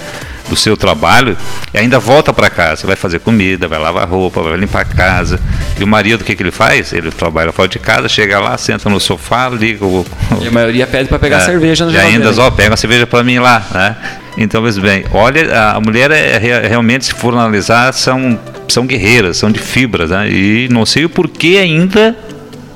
do 0.49 0.57
seu 0.57 0.77
trabalho 0.77 1.37
e 1.75 1.79
ainda 1.79 1.99
volta 1.99 2.33
para 2.33 2.49
casa, 2.49 2.87
vai 2.87 2.97
fazer 2.97 3.19
comida, 3.21 3.69
vai 3.69 3.79
lavar 3.79 4.09
roupa, 4.09 4.43
vai 4.43 4.57
limpar 4.57 4.83
a 4.83 4.85
casa. 4.85 5.39
E 5.79 5.85
o 5.85 5.87
marido, 5.87 6.23
o 6.23 6.25
que, 6.25 6.35
que 6.35 6.43
ele 6.43 6.51
faz? 6.51 6.93
Ele 6.93 7.11
trabalha 7.11 7.53
fora 7.53 7.69
de 7.69 7.79
casa, 7.79 8.09
chega 8.09 8.39
lá, 8.41 8.57
senta 8.57 8.89
no 8.89 8.99
sofá, 8.99 9.49
liga 9.49 9.85
o. 9.85 10.07
E 10.43 10.49
a 10.49 10.51
maioria 10.51 10.87
pede 10.87 11.09
para 11.09 11.19
pegar 11.19 11.37
É, 11.39 11.41
cerveja 11.41 11.85
no 11.85 11.93
E 11.93 11.99
ainda, 11.99 12.33
ó, 12.41 12.51
pega 12.51 12.71
uma 12.71 12.77
cerveja 12.77 13.07
para 13.07 13.23
mim 13.23 13.39
lá, 13.39 13.63
né? 13.73 13.97
Então, 14.37 14.63
veja 14.63 14.81
bem, 14.81 15.05
olha, 15.13 15.53
a 15.59 15.77
a 15.77 15.81
mulher 15.81 16.11
é, 16.11 16.39
re- 16.39 16.69
realmente, 16.69 17.07
se 17.07 17.15
for 17.15 17.35
analisar, 17.35 17.93
são, 17.93 18.39
são 18.69 18.87
guerreiras, 18.87 19.37
são 19.37 19.51
de 19.51 19.59
fibras, 19.59 20.11
né? 20.11 20.29
E 20.31 20.69
não 20.71 20.87
sei 20.87 21.05
o 21.05 21.09
porquê 21.09 21.59
ainda 21.61 22.17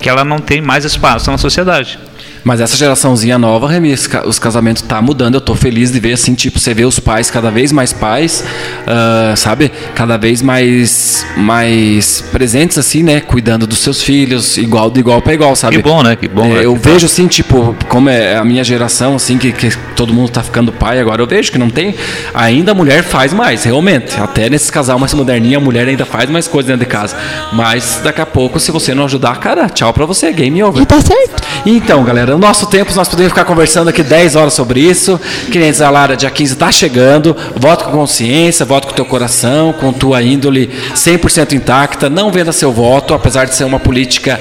que 0.01 0.09
ela 0.09 0.25
não 0.25 0.39
tem 0.41 0.61
mais 0.61 0.85
espaço 0.85 1.31
na 1.31 1.39
sociedade. 1.39 1.99
Mas 2.45 2.61
essa 2.61 2.77
geraçãozinha 2.77 3.39
nova, 3.39 3.69
Remy, 3.69 3.93
os 3.93 4.07
ca- 4.07 4.25
os 4.27 4.39
casamentos 4.39 4.83
tá 4.83 5.01
mudando. 5.01 5.35
Eu 5.35 5.41
tô 5.41 5.55
feliz 5.55 5.93
de 5.93 6.01
ver 6.01 6.13
assim, 6.15 6.35
tipo, 6.35 6.59
você 6.59 6.75
vê 6.75 6.85
os 6.85 6.99
pais 6.99 7.31
cada 7.31 7.51
vez 7.51 7.71
mais 7.73 7.93
pais, 7.93 8.45
ah, 8.87 9.35
sabe? 9.37 9.71
Cada 9.95 10.17
vez 10.17 10.43
mais 10.43 11.25
mais 11.37 12.21
presentes 12.33 12.79
assim, 12.79 13.03
né? 13.03 13.21
Cuidando 13.21 13.67
dos 13.67 13.79
seus 13.79 14.03
filhos, 14.03 14.57
igual 14.57 14.91
de 14.91 15.01
igual 15.01 15.21
para 15.23 15.35
igual, 15.35 15.55
sabe? 15.55 15.77
Que 15.77 15.83
bom, 15.83 16.03
né? 16.03 16.17
Que 16.17 16.29
bom. 16.29 16.45
É, 16.45 16.49
né? 16.49 16.65
eu 16.65 16.75
Que 16.75 16.89
vejo 16.89 17.07
assim, 17.07 17.27
tipo, 17.27 17.75
como 17.89 18.09
é 18.09 18.37
a 18.37 18.45
minha 18.45 18.65
geração, 18.65 19.15
assim, 19.15 19.39
que, 19.39 19.53
que 19.53 19.71
todo 19.95 20.13
mundo 20.13 20.31
tá 20.31 20.43
ficando 20.43 20.73
pai 20.73 20.99
agora, 21.01 21.23
eu 21.23 21.27
vejo 21.27 21.51
que 21.53 21.59
não 21.59 21.71
tem. 21.71 21.95
Ainda 22.35 22.73
a 22.73 22.75
mulher 22.75 23.03
faz 23.03 23.33
mais, 23.33 23.65
realmente. 23.65 24.19
Até 24.21 24.49
nesses 24.51 24.71
casal 24.71 24.99
mais 24.99 25.15
moderninho, 25.15 25.59
a 25.59 25.61
mulher 25.61 25.87
ainda 25.89 26.05
faz 26.05 26.29
mais 26.31 26.49
coisas 26.49 26.69
dentro 26.69 26.85
de 26.85 26.91
casa. 26.91 27.17
Mas 27.53 28.01
daqui 28.03 28.21
a 28.21 28.27
pouco, 28.27 28.59
se 28.59 28.71
você 28.71 28.95
não 28.95 29.05
ajudar, 29.05 29.39
cara, 29.39 29.69
tchau 29.69 29.93
pra 29.93 30.05
você, 30.07 30.33
game 30.33 30.63
over. 30.63 30.83
E 30.83 30.87
tá 30.87 31.01
certo. 31.01 31.43
Então, 31.65 32.03
galera, 32.05 32.32
no 32.33 32.39
nosso 32.39 32.67
tempo 32.67 32.95
nós 32.95 33.09
podemos 33.09 33.33
ficar 33.33 33.45
conversando 33.45 33.89
aqui 33.89 34.03
10 34.03 34.37
horas 34.37 34.55
sobre 34.55 34.81
isso. 34.81 35.21
Que 35.51 35.59
nem 35.59 35.71
diz 35.71 35.81
a 35.81 35.91
Lara, 35.91 36.17
dia 36.17 36.31
15 36.31 36.57
tá 36.57 36.73
chegando. 36.73 37.37
Voto 37.57 37.85
com 37.85 37.93
consciência, 37.93 38.65
voto 38.65 38.89
com 38.89 38.95
teu 38.95 39.05
coração, 39.05 39.73
com 39.73 39.93
tua 39.93 40.23
índole 40.23 40.71
100% 40.95 41.53
intacta. 41.53 42.09
Não 42.09 42.31
venda 42.31 42.53
seu 42.53 42.73
voto, 42.73 43.15
apesar 43.15 43.45
de 43.45 43.55
ser 43.55 43.65
uma 43.65 43.79
política 43.79 44.41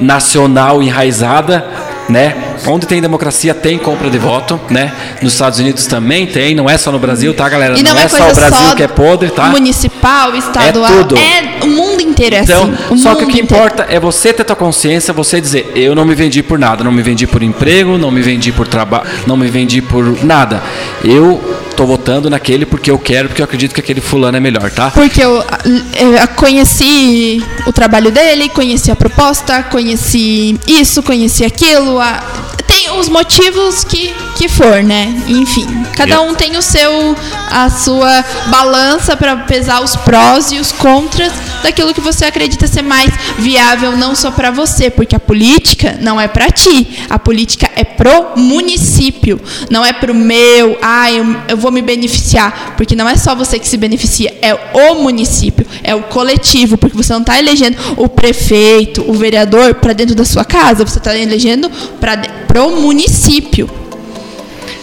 nacional 0.00 0.82
enraizada, 0.82 1.64
né? 2.08 2.56
Onde 2.66 2.86
tem 2.86 3.00
democracia 3.00 3.54
tem 3.54 3.78
compra 3.78 4.08
de 4.10 4.18
voto, 4.18 4.60
né? 4.70 4.92
Nos 5.22 5.32
Estados 5.32 5.58
Unidos 5.58 5.86
também 5.86 6.26
tem, 6.26 6.54
não 6.54 6.68
é 6.68 6.76
só 6.78 6.92
no 6.92 6.98
Brasil, 6.98 7.34
tá, 7.34 7.48
galera? 7.48 7.78
E 7.78 7.82
não, 7.82 7.96
é, 7.96 8.04
é 8.04 8.08
só 8.08 8.30
o 8.30 8.34
Brasil 8.34 8.68
só 8.68 8.74
que 8.74 8.82
é 8.82 8.88
podre, 8.88 9.30
tá? 9.30 9.46
municipal, 9.46 10.34
estadual. 10.34 11.04
tudo. 11.04 11.16
É, 11.18 11.64
o 11.64 11.68
mundo 11.68 12.00
inteiro 12.00 12.36
é 12.36 12.40
Então, 12.40 12.64
assim. 12.64 12.94
O 12.94 12.98
só 12.98 13.14
que 13.14 13.24
o 13.24 13.26
que 13.26 13.40
inteiro. 13.40 13.62
importa 13.64 13.86
é 13.88 13.98
você 13.98 14.32
ter 14.32 14.44
tua 14.44 14.56
consciência, 14.56 15.12
você 15.12 15.40
dizer, 15.40 15.72
eu 15.74 15.94
não 15.94 16.04
me 16.04 16.14
vendi 16.14 16.42
por 16.42 16.58
nada, 16.58 16.84
não 16.84 16.92
me 16.92 17.02
vendi 17.02 17.26
por 17.26 17.42
emprego, 17.42 17.98
não 17.98 18.10
me 18.10 18.22
vendi 18.22 18.52
por 18.52 18.68
trabalho, 18.68 19.06
não 19.26 19.36
me 19.36 19.48
vendi 19.48 19.82
por 19.82 20.24
nada. 20.24 20.62
Eu 21.04 21.65
tô 21.76 21.84
votando 21.86 22.28
naquele 22.30 22.64
porque 22.66 22.90
eu 22.90 22.98
quero, 22.98 23.28
porque 23.28 23.40
eu 23.42 23.44
acredito 23.44 23.74
que 23.74 23.80
aquele 23.80 24.00
fulano 24.00 24.36
é 24.36 24.40
melhor, 24.40 24.70
tá? 24.70 24.90
Porque 24.90 25.22
eu, 25.22 25.44
eu 25.64 26.28
conheci 26.34 27.42
o 27.66 27.72
trabalho 27.72 28.10
dele, 28.10 28.48
conheci 28.48 28.90
a 28.90 28.96
proposta, 28.96 29.62
conheci 29.64 30.58
isso, 30.66 31.02
conheci 31.02 31.44
aquilo. 31.44 32.00
a- 32.00 32.22
tem 32.66 32.90
os 32.98 33.08
motivos 33.08 33.84
que, 33.84 34.12
que 34.36 34.48
for, 34.48 34.82
né? 34.82 35.14
Enfim, 35.26 35.66
cada 35.96 36.20
um 36.20 36.34
tem 36.34 36.58
o 36.58 36.62
seu, 36.62 37.16
a 37.50 37.70
sua 37.70 38.22
balança 38.48 39.16
para 39.16 39.34
pesar 39.38 39.82
os 39.82 39.96
prós 39.96 40.52
e 40.52 40.58
os 40.58 40.70
contras 40.72 41.32
daquilo 41.62 41.94
que 41.94 42.02
você 42.02 42.26
acredita 42.26 42.66
ser 42.66 42.82
mais 42.82 43.10
viável, 43.38 43.96
não 43.96 44.14
só 44.14 44.30
para 44.30 44.50
você, 44.50 44.90
porque 44.90 45.16
a 45.16 45.20
política 45.20 45.98
não 46.02 46.20
é 46.20 46.28
para 46.28 46.50
ti, 46.50 47.04
a 47.08 47.18
política 47.18 47.70
é 47.74 47.82
pro 47.82 48.36
município, 48.36 49.40
não 49.70 49.84
é 49.84 49.92
pro 49.92 50.14
meu, 50.14 50.78
ah, 50.82 51.10
eu, 51.10 51.24
eu 51.48 51.56
vou 51.56 51.72
me 51.72 51.80
beneficiar, 51.80 52.74
porque 52.76 52.94
não 52.94 53.08
é 53.08 53.16
só 53.16 53.34
você 53.34 53.58
que 53.58 53.66
se 53.66 53.78
beneficia, 53.78 54.36
é 54.42 54.54
o 54.54 54.96
município, 54.96 55.66
é 55.82 55.94
o 55.94 56.02
coletivo, 56.02 56.76
porque 56.76 56.96
você 56.96 57.12
não 57.12 57.20
está 57.20 57.38
elegendo 57.38 57.78
o 57.96 58.06
prefeito, 58.06 59.02
o 59.08 59.14
vereador 59.14 59.76
para 59.76 59.94
dentro 59.94 60.14
da 60.14 60.26
sua 60.26 60.44
casa, 60.44 60.84
você 60.84 60.98
está 60.98 61.16
elegendo 61.16 61.70
para 61.98 62.18
pro 62.46 62.70
município. 62.76 63.85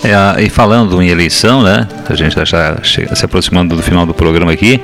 É, 0.03 0.43
e 0.43 0.49
falando 0.49 1.01
em 1.01 1.07
eleição, 1.07 1.63
né? 1.63 1.87
A 2.07 2.15
gente 2.15 2.35
chega 2.83 3.15
se 3.15 3.23
aproximando 3.25 3.75
do 3.75 3.81
final 3.81 4.05
do 4.05 4.13
programa 4.13 4.51
aqui. 4.51 4.81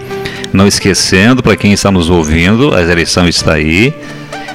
Não 0.54 0.66
esquecendo, 0.66 1.44
para 1.44 1.56
quem 1.58 1.74
está 1.74 1.92
nos 1.92 2.10
ouvindo, 2.10 2.74
a 2.74 2.82
eleição 2.82 3.28
está 3.28 3.54
aí. 3.54 3.94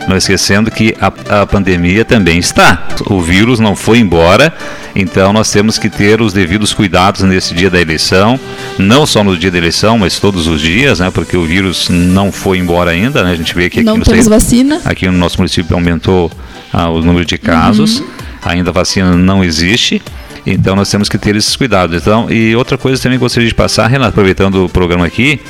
Não 0.08 0.16
esquecendo 0.16 0.70
que 0.70 0.94
a, 1.00 1.42
a 1.42 1.46
pandemia 1.46 2.04
também 2.04 2.38
está. 2.38 2.86
O 3.06 3.20
vírus 3.20 3.58
não 3.58 3.74
foi 3.74 3.98
embora, 3.98 4.52
então 4.94 5.32
nós 5.32 5.50
temos 5.50 5.78
que 5.78 5.88
ter 5.88 6.20
os 6.20 6.32
devidos 6.32 6.74
cuidados 6.74 7.22
nesse 7.22 7.54
dia 7.54 7.70
da 7.70 7.80
eleição. 7.80 8.38
Não 8.78 9.06
só 9.06 9.24
no 9.24 9.36
dia 9.36 9.50
da 9.50 9.58
eleição, 9.58 9.98
mas 9.98 10.18
todos 10.18 10.46
os 10.46 10.60
dias, 10.60 11.00
né? 11.00 11.10
Porque 11.10 11.36
o 11.36 11.44
vírus 11.44 11.88
não 11.90 12.30
foi 12.32 12.58
embora 12.58 12.90
ainda, 12.90 13.22
né? 13.22 13.32
A 13.32 13.34
gente 13.34 13.54
vê 13.54 13.70
que 13.70 13.80
aqui 13.80 13.86
não 13.86 13.96
no 13.96 14.04
temos 14.04 14.28
vacina. 14.28 14.80
Aqui 14.84 15.06
no 15.06 15.12
nosso 15.16 15.38
município 15.38 15.74
aumentou 15.74 16.30
ah, 16.72 16.90
o 16.90 17.00
número 17.02 17.24
de 17.24 17.38
casos, 17.38 18.00
Uhum. 18.00 18.06
ainda 18.44 18.70
a 18.70 18.72
vacina 18.72 19.16
não 19.16 19.42
existe, 19.42 20.02
então 20.46 20.76
nós 20.76 20.90
temos 20.90 21.08
que 21.08 21.18
ter 21.18 21.36
esses 21.36 21.56
cuidados. 21.56 22.00
Então, 22.00 22.30
e 22.30 22.54
outra 22.54 22.76
coisa 22.76 23.02
também 23.02 23.18
gostaria 23.18 23.48
de 23.48 23.54
passar, 23.54 23.86
Renato, 23.86 24.10
aproveitando 24.10 24.64
o 24.64 24.68
programa 24.68 25.06
aqui, 25.06 25.40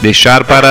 deixar 0.00 0.44
para 0.44 0.68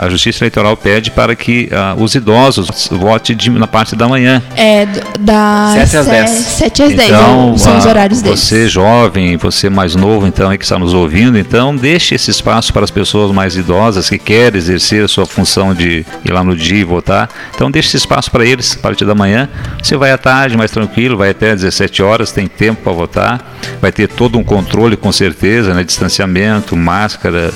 a, 0.00 0.06
a 0.06 0.08
Justiça 0.10 0.42
Eleitoral 0.44 0.76
pede 0.76 1.10
para 1.10 1.34
que 1.36 1.68
os 1.98 2.14
idosos 2.14 2.88
votem 2.90 3.36
de- 3.36 3.50
na 3.50 3.66
parte 3.66 3.94
da 3.94 4.08
manhã. 4.08 4.42
É 4.56 4.86
das 5.20 5.74
Sete 5.90 5.96
às 5.98 6.06
dez. 6.06 6.30
7 6.30 6.82
às 6.82 6.92
10 6.94 7.08
Então, 7.10 7.58
são 7.58 7.76
os 7.78 7.84
horários 7.86 8.22
deles. 8.22 8.40
você 8.40 8.68
jovem, 8.68 9.36
você 9.36 9.68
mais 9.68 9.94
novo, 9.94 10.26
então, 10.26 10.48
aí 10.50 10.56
que 10.58 10.64
está 10.64 10.78
nos 10.78 10.94
ouvindo, 10.94 11.38
então 11.38 11.74
deixe 11.76 12.14
esse 12.14 12.30
espaço 12.30 12.72
para 12.72 12.84
as 12.84 12.90
pessoas 12.90 13.30
mais 13.32 13.56
idosas 13.56 14.08
que 14.08 14.18
querem 14.18 14.58
exercer 14.58 15.04
a 15.04 15.08
sua 15.08 15.26
função 15.26 15.74
de 15.74 16.06
ir 16.24 16.30
lá 16.32 16.42
no 16.42 16.56
dia 16.56 16.78
e 16.78 16.84
votar. 16.84 17.28
Então, 17.54 17.70
deixe 17.70 17.88
esse 17.88 17.96
espaço 17.98 18.30
para 18.30 18.44
eles 18.46 18.76
a 18.76 18.80
partir 18.82 19.04
da 19.04 19.14
manhã. 19.14 19.48
Você 19.82 19.96
vai 19.96 20.10
à 20.12 20.18
tarde, 20.18 20.56
mais 20.56 20.70
tranquilo, 20.70 21.16
vai 21.16 21.30
até 21.30 21.54
17 21.54 22.02
horas, 22.02 22.32
tem 22.32 22.46
tempo 22.46 22.82
para 22.82 22.92
votar. 22.92 23.54
Vai 23.80 23.92
ter 23.92 24.08
todo 24.08 24.38
um 24.38 24.44
controle, 24.44 24.96
com 24.96 25.12
certeza, 25.12 25.74
né? 25.74 25.84
Distanciamento, 25.84 26.76
máscara, 26.76 27.52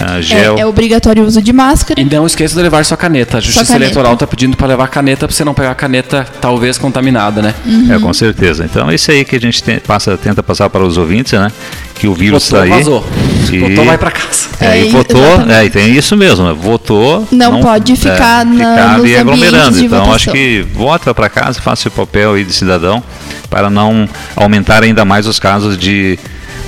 ah, 0.00 0.20
gel. 0.20 0.56
É, 0.56 0.60
é 0.62 0.66
obrigatório 0.66 1.22
o 1.22 1.26
uso 1.26 1.42
de 1.42 1.52
máscara. 1.52 2.00
E 2.00 2.04
não 2.04 2.26
esqueça 2.26 2.54
de 2.56 2.62
levar 2.62 2.84
sua 2.84 2.96
caneta. 2.96 3.38
A 3.38 3.40
Justiça 3.40 3.66
caneta. 3.66 3.84
Eleitoral 3.84 4.16
tá 4.16 4.26
pedindo 4.26 4.56
para 4.56 4.66
levar 4.66 4.88
caneta 4.88 5.26
para 5.28 5.34
você 5.36 5.44
não 5.44 5.52
pegar 5.54 5.70
a 5.72 5.74
caneta 5.74 6.26
talvez 6.40 6.78
contaminada, 6.78 7.42
né? 7.42 7.54
Uhum. 7.66 7.92
É, 7.92 7.98
com 7.98 8.12
certeza. 8.12 8.64
Então, 8.64 8.90
é 8.90 8.94
isso 8.94 9.10
aí 9.10 9.24
que 9.24 9.36
a 9.36 9.40
gente 9.40 9.62
tem- 9.62 9.78
passa, 9.78 10.16
tenta 10.16 10.42
passar 10.42 10.70
para 10.70 10.82
os 10.82 10.96
ouvintes, 10.96 11.32
né? 11.32 11.50
Que 11.94 12.08
o 12.08 12.14
vírus 12.14 12.44
Votou, 12.48 12.64
está 12.64 12.74
aí. 12.74 12.82
vazou. 12.82 13.06
E- 13.52 13.58
Votou, 13.58 13.84
vai 13.84 13.98
para 13.98 14.10
casa. 14.10 14.48
É, 14.60 14.66
É, 14.78 14.84
e 14.86 14.88
votou, 14.90 15.20
exatamente. 15.20 15.52
é, 15.52 15.64
e 15.66 15.70
tem 15.70 15.94
isso 15.94 16.16
mesmo, 16.16 16.46
né? 16.46 16.54
votou. 16.58 17.28
Não 17.30 17.60
pode 17.60 17.94
ficar 17.96 18.44
na- 18.46 18.54
ficar 18.74 18.98
nos 18.98 19.14
aglomerando. 19.16 19.78
Então, 19.78 19.98
votação. 19.98 20.14
acho 20.14 20.30
que 20.32 20.64
vota 20.72 21.14
para 21.14 21.28
casa, 21.28 21.60
faça 21.60 21.88
o 21.88 21.92
papel 21.92 22.34
aí 22.34 22.44
de 22.44 22.52
cidadão 22.54 23.02
para 23.50 23.68
não 23.68 24.08
aumentar 24.34 24.82
ainda 24.82 25.04
mais 25.04 25.26
os 25.26 25.38
casos 25.38 25.76
de, 25.76 26.18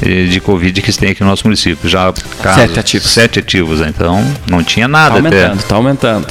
de 0.02 0.40
Covid 0.40 0.80
que 0.82 0.92
tem 0.92 1.10
aqui 1.10 1.22
no 1.22 1.28
nosso 1.30 1.44
município. 1.44 1.88
Já 1.88 2.12
casos, 2.42 2.62
Sete 2.62 2.80
ativos. 2.80 3.10
Sete 3.10 3.38
ativos, 3.38 3.80
né? 3.80 3.88
então 3.94 4.24
não 4.46 4.62
tinha 4.62 4.86
Tá 4.86 4.92
nada 4.92 5.18
até. 5.18 5.44
aumentando, 5.44 5.62
tá 5.62 5.76
aumentando. 5.76 6.26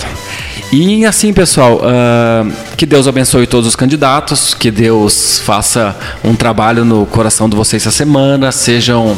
E 0.71 1.05
assim, 1.05 1.33
pessoal, 1.33 1.81
ah, 1.83 2.45
que 2.77 2.85
Deus 2.85 3.07
abençoe 3.07 3.45
todos 3.45 3.67
os 3.67 3.75
candidatos, 3.75 4.53
que 4.53 4.71
Deus 4.71 5.39
faça 5.45 5.95
um 6.23 6.33
trabalho 6.33 6.85
no 6.85 7.05
coração 7.05 7.49
de 7.49 7.55
vocês 7.57 7.81
essa 7.81 7.91
semana, 7.91 8.51
sejam 8.53 9.17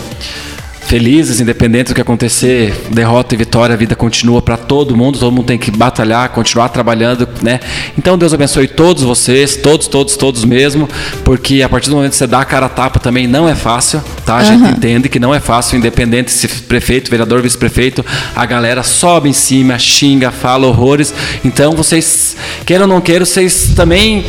felizes, 0.85 1.39
independente 1.39 1.87
do 1.87 1.95
que 1.95 2.01
acontecer, 2.01 2.73
derrota 2.91 3.33
e 3.33 3.37
vitória, 3.37 3.73
a 3.73 3.77
vida 3.77 3.95
continua 3.95 4.41
para 4.41 4.57
todo 4.57 4.95
mundo, 4.95 5.17
todo 5.17 5.31
mundo 5.31 5.45
tem 5.45 5.57
que 5.57 5.71
batalhar, 5.71 6.29
continuar 6.29 6.69
trabalhando, 6.69 7.27
né? 7.41 7.59
Então 7.97 8.17
Deus 8.17 8.33
abençoe 8.33 8.67
todos 8.67 9.03
vocês, 9.03 9.55
todos, 9.55 9.87
todos, 9.87 10.15
todos 10.17 10.45
mesmo, 10.45 10.87
porque 11.23 11.61
a 11.61 11.69
partir 11.69 11.89
do 11.89 11.95
momento 11.95 12.11
que 12.11 12.17
você 12.17 12.27
dá 12.27 12.41
a 12.41 12.45
cara 12.45 12.67
a 12.67 12.69
tapa 12.69 12.99
também 12.99 13.27
não 13.27 13.47
é 13.47 13.55
fácil, 13.55 14.01
tá? 14.25 14.37
A 14.37 14.43
gente 14.43 14.69
entende 14.69 15.09
que 15.09 15.19
não 15.19 15.33
é 15.33 15.39
fácil, 15.39 15.77
independente 15.77 16.31
se 16.31 16.47
prefeito, 16.47 17.09
vereador, 17.09 17.41
vice-prefeito, 17.41 18.05
a 18.35 18.45
galera 18.45 18.83
sobe 18.83 19.29
em 19.29 19.33
cima, 19.33 19.79
xinga, 19.79 20.31
fala 20.31 20.67
horrores. 20.67 21.13
Então 21.43 21.73
vocês, 21.75 22.35
queiram 22.65 22.83
ou 22.83 22.89
não 22.89 23.01
queiram, 23.01 23.25
vocês 23.25 23.73
também 23.75 24.25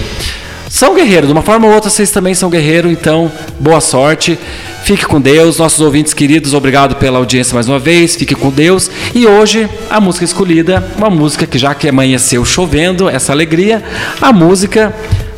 são 0.69 0.95
guerreiros, 0.95 1.29
de 1.29 1.33
uma 1.33 1.43
forma 1.43 1.67
ou 1.67 1.75
outra 1.75 1.91
vocês 1.91 2.11
também 2.11 2.35
são 2.35 2.51
guerreiros, 2.51 2.91
então 2.91 3.31
boa 3.61 3.81
sorte. 3.81 4.39
Fique 4.83 5.07
com 5.07 5.21
Deus, 5.21 5.59
nossos 5.59 5.81
ouvintes 5.81 6.13
queridos, 6.13 6.53
obrigado 6.53 6.97
pela 6.97 7.19
audiência 7.19 7.55
mais 7.55 7.69
uma 7.69 7.79
vez. 7.79 8.17
Fique 8.17 8.35
com 8.35 8.51
Deus. 8.51 8.91
E 9.15 9.27
hoje 9.27 9.69
a 9.89 10.01
música 10.01 10.25
escolhida, 10.25 10.87
uma 10.97 11.09
música 11.09 11.47
que 11.47 11.59
já 11.59 11.75
que 11.75 11.89
amanheceu 11.89 12.45
chovendo, 12.45 13.09
essa 13.09 13.33
alegria, 13.33 13.83
a 14.21 14.33
música 14.33 14.95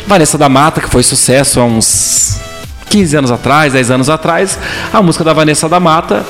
Vanessa 0.07 0.39
da 0.39 0.49
Mata, 0.49 0.81
que 0.81 0.89
foi 0.89 1.03
sucesso 1.03 1.61
há 1.61 1.65
uns 1.65 2.41
15 2.89 3.17
anos 3.17 3.31
atrás, 3.31 3.73
10 3.73 3.91
anos 3.91 4.09
atrás, 4.09 4.59
a 4.93 5.03
música 5.03 5.25
da 5.25 5.33
Vanessa 5.33 5.69
da 5.69 5.79
Mata, 5.79 6.25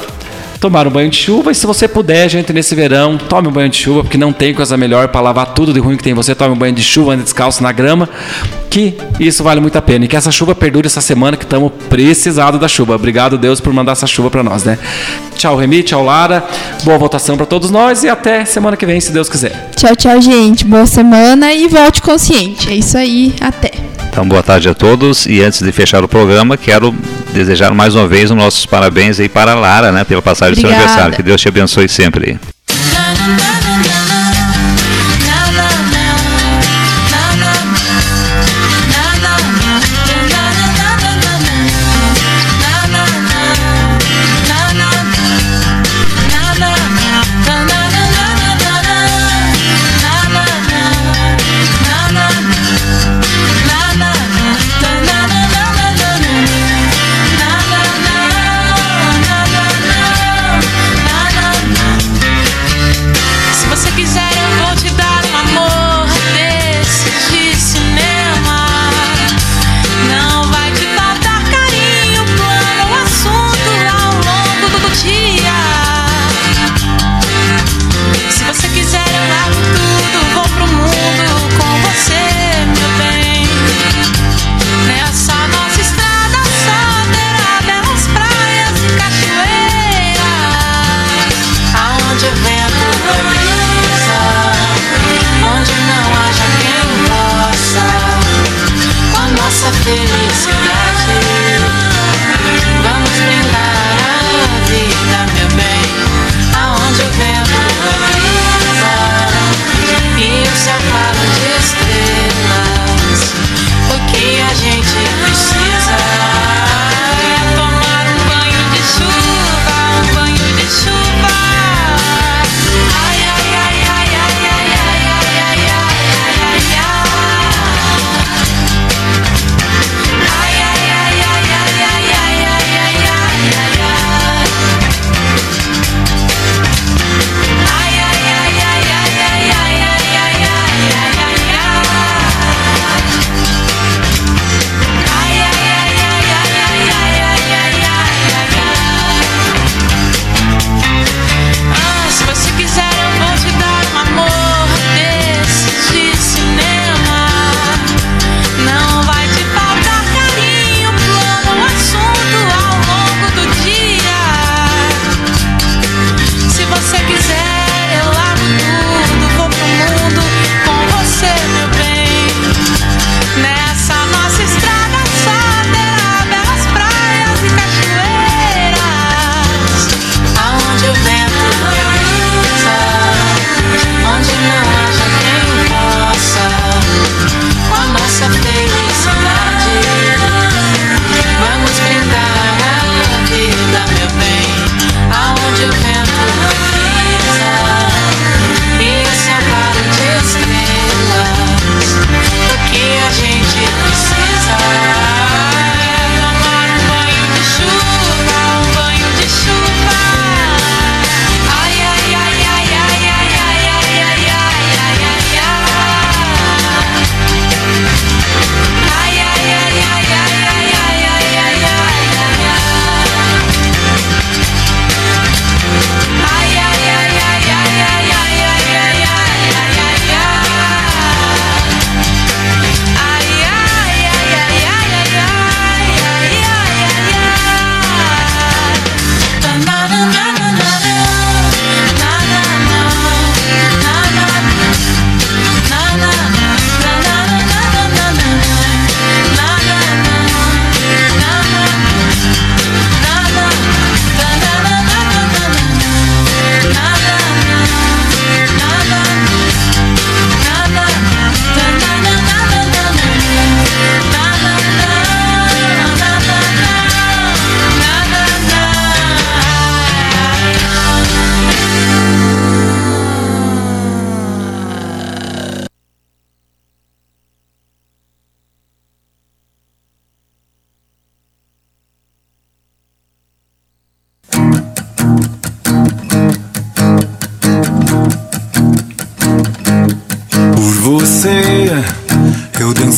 tomar 0.60 0.86
um 0.86 0.90
banho 0.90 1.10
de 1.10 1.16
chuva. 1.16 1.50
E 1.50 1.54
se 1.54 1.66
você 1.66 1.86
puder, 1.86 2.28
gente, 2.28 2.52
nesse 2.52 2.74
verão, 2.74 3.16
tome 3.16 3.48
um 3.48 3.52
banho 3.52 3.68
de 3.68 3.76
chuva, 3.76 4.02
porque 4.02 4.18
não 4.18 4.32
tem 4.32 4.54
coisa 4.54 4.76
melhor 4.76 5.08
para 5.08 5.20
lavar 5.20 5.54
tudo 5.54 5.72
de 5.72 5.80
ruim 5.80 5.96
que 5.96 6.04
tem 6.04 6.14
você. 6.14 6.34
Tome 6.34 6.54
um 6.54 6.58
banho 6.58 6.74
de 6.74 6.82
chuva, 6.82 7.12
ande 7.12 7.22
descalço 7.22 7.62
na 7.62 7.72
grama, 7.72 8.08
que 8.70 8.94
isso 9.18 9.42
vale 9.42 9.60
muito 9.60 9.76
a 9.76 9.82
pena. 9.82 10.04
E 10.04 10.08
que 10.08 10.16
essa 10.16 10.30
chuva 10.30 10.54
perdure 10.54 10.86
essa 10.86 11.00
semana 11.00 11.36
que 11.36 11.44
estamos 11.44 11.72
precisados 11.88 12.60
da 12.60 12.68
chuva. 12.68 12.94
Obrigado, 12.94 13.38
Deus, 13.38 13.60
por 13.60 13.72
mandar 13.72 13.92
essa 13.92 14.06
chuva 14.06 14.30
para 14.30 14.42
nós, 14.42 14.64
né? 14.64 14.78
Tchau, 15.36 15.56
Remi, 15.56 15.82
tchau, 15.82 16.04
Lara. 16.04 16.44
Boa 16.84 16.98
votação 16.98 17.36
para 17.36 17.46
todos 17.46 17.70
nós 17.70 18.02
e 18.04 18.08
até 18.08 18.44
semana 18.44 18.76
que 18.76 18.86
vem, 18.86 19.00
se 19.00 19.12
Deus 19.12 19.28
quiser. 19.28 19.70
Tchau, 19.76 19.94
tchau, 19.94 20.20
gente. 20.20 20.64
Boa 20.64 20.86
semana 20.86 21.52
e 21.52 21.68
volte 21.68 22.00
consciente. 22.02 22.70
É 22.70 22.74
isso 22.74 22.96
aí. 22.96 23.34
Até. 23.40 23.72
Então, 24.08 24.26
boa 24.26 24.42
tarde 24.42 24.68
a 24.68 24.74
todos. 24.74 25.26
E 25.26 25.42
antes 25.42 25.60
de 25.60 25.70
fechar 25.72 26.02
o 26.02 26.08
programa, 26.08 26.56
quero 26.56 26.94
desejar 27.36 27.72
mais 27.72 27.94
uma 27.94 28.06
vez 28.08 28.30
os 28.30 28.36
nossos 28.36 28.66
parabéns 28.66 29.20
aí 29.20 29.28
para 29.28 29.52
a 29.52 29.54
Lara, 29.54 29.92
né, 29.92 30.04
pela 30.04 30.22
passagem 30.22 30.54
do 30.54 30.60
seu 30.60 30.68
Obrigada. 30.68 30.90
aniversário. 30.90 31.16
Que 31.16 31.22
Deus 31.22 31.40
te 31.40 31.48
abençoe 31.48 31.88
sempre. 31.88 32.38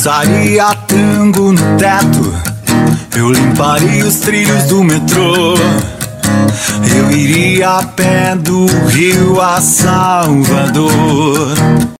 Dançaria 0.09 0.75
tango 0.87 1.53
no 1.53 1.77
teto. 1.77 2.33
Eu 3.15 3.31
limparia 3.31 4.07
os 4.07 4.17
trilhos 4.17 4.65
do 4.65 4.83
metrô. 4.83 5.55
Eu 6.97 7.11
iria 7.11 7.69
a 7.77 7.83
pé 7.83 8.35
do 8.35 8.65
Rio 8.89 9.39
a 9.39 9.61
Salvador. 9.61 10.89